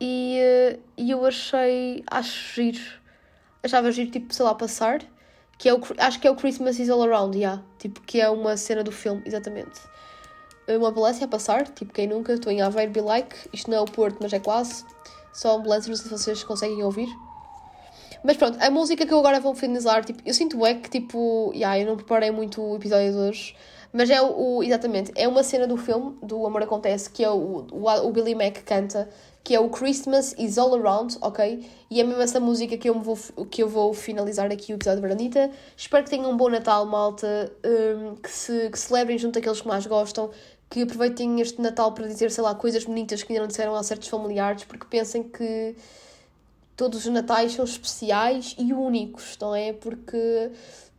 e, 0.00 0.36
eh, 0.38 0.78
e 0.96 1.10
eu 1.10 1.24
achei, 1.24 2.04
acho 2.06 2.54
giro, 2.54 2.80
achava 3.62 3.90
giro, 3.92 4.10
tipo, 4.10 4.32
sei 4.32 4.44
lá, 4.44 4.54
passar, 4.54 5.00
que 5.58 5.68
é 5.68 5.74
o, 5.74 5.80
acho 5.98 6.20
que 6.20 6.26
é 6.26 6.30
o 6.30 6.36
Christmas 6.36 6.78
is 6.78 6.88
All 6.88 7.02
Around, 7.02 7.36
yeah, 7.36 7.62
tipo, 7.78 8.00
que 8.02 8.20
é 8.20 8.28
uma 8.30 8.56
cena 8.56 8.82
do 8.84 8.92
filme, 8.92 9.22
exatamente. 9.24 9.80
Uma 10.68 10.88
ambulância 10.90 11.24
a 11.24 11.28
passar, 11.28 11.66
tipo, 11.68 11.92
quem 11.92 12.06
nunca, 12.06 12.34
estou 12.34 12.52
em 12.52 12.60
Aveiro, 12.60 12.92
be 12.92 13.00
like, 13.00 13.34
isto 13.52 13.70
não 13.70 13.78
é 13.78 13.80
o 13.80 13.86
Porto, 13.86 14.18
mas 14.20 14.32
é 14.32 14.38
quase, 14.38 14.84
só 15.32 15.56
ambulância, 15.56 15.88
não 15.88 15.96
sei 15.96 16.06
se 16.06 16.12
vocês 16.12 16.44
conseguem 16.44 16.82
ouvir. 16.82 17.08
Mas 18.22 18.36
pronto, 18.36 18.58
a 18.60 18.70
música 18.70 19.06
que 19.06 19.12
eu 19.12 19.18
agora 19.18 19.40
vou 19.40 19.54
finalizar, 19.54 20.04
tipo, 20.04 20.20
eu 20.26 20.34
sinto 20.34 20.64
é 20.66 20.74
que, 20.74 20.90
tipo, 20.90 21.52
yeah, 21.54 21.78
eu 21.78 21.86
não 21.86 21.96
preparei 21.96 22.30
muito 22.30 22.60
o 22.60 22.76
episódio 22.76 23.12
de 23.12 23.16
hoje, 23.18 23.54
mas 23.92 24.10
é 24.10 24.20
o, 24.20 24.56
o- 24.58 24.62
exatamente, 24.62 25.12
é 25.14 25.26
uma 25.26 25.42
cena 25.42 25.66
do 25.66 25.76
filme, 25.76 26.16
do 26.22 26.44
Amor 26.46 26.62
Acontece, 26.62 27.08
que 27.08 27.24
é 27.24 27.30
o, 27.30 27.66
o, 27.72 28.06
o 28.06 28.12
Billy 28.12 28.34
Mac 28.34 28.58
canta, 28.64 29.08
que 29.48 29.54
é 29.54 29.60
o 29.60 29.70
Christmas 29.70 30.34
is 30.36 30.58
All 30.58 30.74
Around, 30.74 31.16
ok? 31.22 31.66
E 31.90 32.02
é 32.02 32.04
mesmo 32.04 32.20
essa 32.20 32.38
música 32.38 32.76
que 32.76 32.90
eu, 32.90 32.94
me 32.94 33.02
vou, 33.02 33.16
que 33.50 33.62
eu 33.62 33.66
vou 33.66 33.94
finalizar 33.94 34.52
aqui 34.52 34.74
o 34.74 34.76
episódio 34.76 35.00
de 35.00 35.08
Veranita. 35.08 35.50
Espero 35.74 36.04
que 36.04 36.10
tenham 36.10 36.30
um 36.30 36.36
bom 36.36 36.50
Natal, 36.50 36.84
malta, 36.84 37.50
hum, 37.64 38.14
que, 38.16 38.30
se, 38.30 38.68
que 38.68 38.78
celebrem 38.78 39.16
junto 39.16 39.38
àqueles 39.38 39.62
que 39.62 39.66
mais 39.66 39.86
gostam, 39.86 40.30
que 40.68 40.82
aproveitem 40.82 41.40
este 41.40 41.62
Natal 41.62 41.92
para 41.92 42.06
dizer, 42.06 42.30
sei 42.30 42.44
lá, 42.44 42.54
coisas 42.54 42.84
bonitas 42.84 43.22
que 43.22 43.32
ainda 43.32 43.40
não 43.40 43.48
disseram 43.48 43.74
a 43.74 43.82
certos 43.82 44.08
familiares, 44.08 44.64
porque 44.64 44.84
pensem 44.84 45.22
que 45.22 45.74
todos 46.76 47.06
os 47.06 47.10
natais 47.10 47.52
são 47.52 47.64
especiais 47.64 48.54
e 48.58 48.74
únicos, 48.74 49.34
não 49.40 49.54
é? 49.54 49.72
Porque 49.72 50.50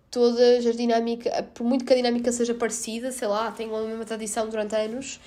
todas 0.09 0.65
as 0.65 0.75
dinâmicas, 0.75 1.31
por 1.53 1.63
muito 1.65 1.85
que 1.85 1.93
a 1.93 1.95
dinâmica 1.95 2.31
seja 2.31 2.55
parecida, 2.55 3.11
sei 3.11 3.27
lá, 3.27 3.51
tenham 3.51 3.75
a 3.75 3.83
mesma 3.83 4.05
tradição 4.05 4.49
durante 4.49 4.75
anos, 4.75 5.19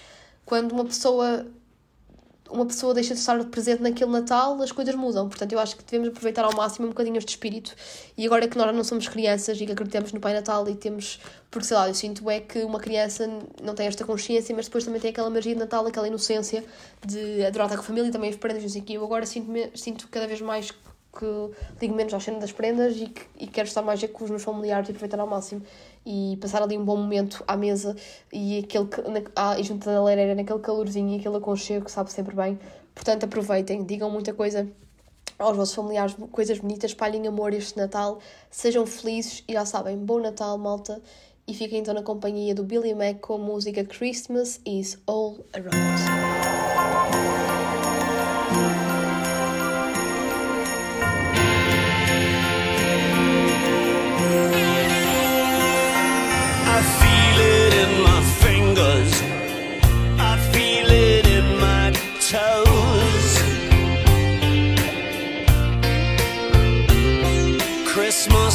quando 0.45 0.73
uma 0.73 0.85
pessoa 0.85 1.47
uma 2.51 2.67
pessoa 2.67 2.93
deixa 2.93 3.15
de 3.15 3.21
estar 3.21 3.43
presente 3.47 3.83
naquele 3.83 4.11
Natal, 4.11 4.61
as 4.61 4.71
coisas 4.71 4.95
mudam. 4.95 5.29
Portanto, 5.29 5.53
eu 5.53 5.59
acho 5.59 5.77
que 5.77 5.85
devemos 5.85 6.09
aproveitar 6.09 6.45
ao 6.45 6.55
máximo 6.55 6.87
um 6.87 6.91
bocadinho 6.91 7.17
este 7.17 7.31
espírito. 7.31 7.75
E 8.17 8.27
agora 8.27 8.47
que 8.47 8.59
nós 8.59 8.75
não 8.75 8.85
somos 8.85 9.09
crianças 9.09 9.61
e 9.61 9.67
que 9.67 9.73
acreditamos 9.73 10.13
no 10.13 10.21
Pai 10.21 10.35
Natal 10.35 10.69
e 10.69 10.75
temos. 10.75 11.19
Porque, 11.51 11.67
sei 11.67 11.77
lá, 11.77 11.89
eu 11.89 11.95
sinto 11.95 12.29
é 12.31 12.41
que 12.41 12.63
uma 12.63 12.79
criança 12.79 13.29
não 13.63 13.75
tem 13.75 13.87
esta 13.87 14.05
consciência, 14.05 14.55
mas 14.55 14.67
depois 14.67 14.85
também 14.85 15.01
tem 15.01 15.11
aquela 15.11 15.31
magia 15.31 15.55
de 15.55 15.61
Natal, 15.61 15.87
aquela 15.87 16.07
inocência 16.07 16.65
de 17.07 17.45
adorar 17.45 17.67
estar 17.67 17.77
com 17.77 17.83
a 17.83 17.87
família 17.87 18.09
e 18.09 18.13
também 18.13 18.31
as 18.31 18.37
prendas, 18.37 18.63
não 18.63 18.71
sei 18.71 18.83
o 18.83 18.85
quê. 18.85 18.93
Eu 18.95 19.05
agora 19.05 19.27
sinto, 19.27 19.51
sinto 19.79 20.09
cada 20.09 20.27
vez 20.27 20.41
mais 20.41 20.73
que 21.13 21.27
ligo 21.81 21.95
menos 21.95 22.15
à 22.15 22.21
cena 22.21 22.39
das 22.39 22.53
prendas 22.53 22.97
e, 22.97 23.07
que, 23.07 23.23
e 23.39 23.47
quero 23.47 23.69
estar 23.69 23.83
mais 23.83 24.03
é 24.03 24.09
com 24.09 24.25
os 24.25 24.31
meus 24.31 24.43
familiares 24.43 24.89
e 24.89 24.93
aproveitar 24.93 25.21
ao 25.21 25.27
máximo 25.27 25.63
e 26.07 26.39
passar 26.41 26.63
ali 26.63 26.77
um 26.79 26.85
bom 26.85 26.97
momento 26.97 27.45
à 27.47 27.57
mesa 27.57 27.95
e, 28.33 28.61
aquele, 28.61 28.89
na, 29.09 29.23
ah, 29.37 29.59
e 29.59 29.63
junto 29.63 29.85
da 29.85 30.01
lareira, 30.01 30.35
naquele 30.35 30.59
calorzinho 30.59 31.15
e 31.15 31.21
aquele 31.21 31.37
aconchego 31.37 31.85
que 31.85 31.91
sabe 31.91 32.11
sempre 32.11 32.35
bem. 32.35 32.59
Portanto, 32.95 33.25
aproveitem, 33.25 33.85
digam 33.85 34.11
muita 34.11 34.33
coisa 34.33 34.67
aos 35.39 35.57
vossos 35.57 35.75
familiares, 35.75 36.15
coisas 36.31 36.59
bonitas, 36.59 36.93
espalhem 36.93 37.27
amor 37.27 37.53
este 37.53 37.77
Natal, 37.77 38.19
sejam 38.51 38.87
felizes 38.87 39.45
e 39.49 39.53
já 39.53 39.67
sabem, 39.67 39.97
bom 39.99 40.21
Natal, 40.21 40.57
malta. 40.57 41.01
E 41.47 41.55
fiquem 41.55 41.81
então 41.81 41.93
na 41.93 42.03
companhia 42.03 42.55
do 42.55 42.63
Billy 42.63 42.95
Mac 42.95 43.19
com 43.21 43.35
a 43.35 43.39
música 43.39 43.85
Christmas 43.85 44.61
is 44.65 44.97
All 45.07 45.39
Around. 45.53 45.73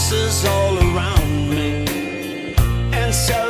Christmas 0.09 0.45
all 0.45 0.77
around 0.77 1.49
me, 1.49 1.83
and 2.93 3.13
so 3.13 3.46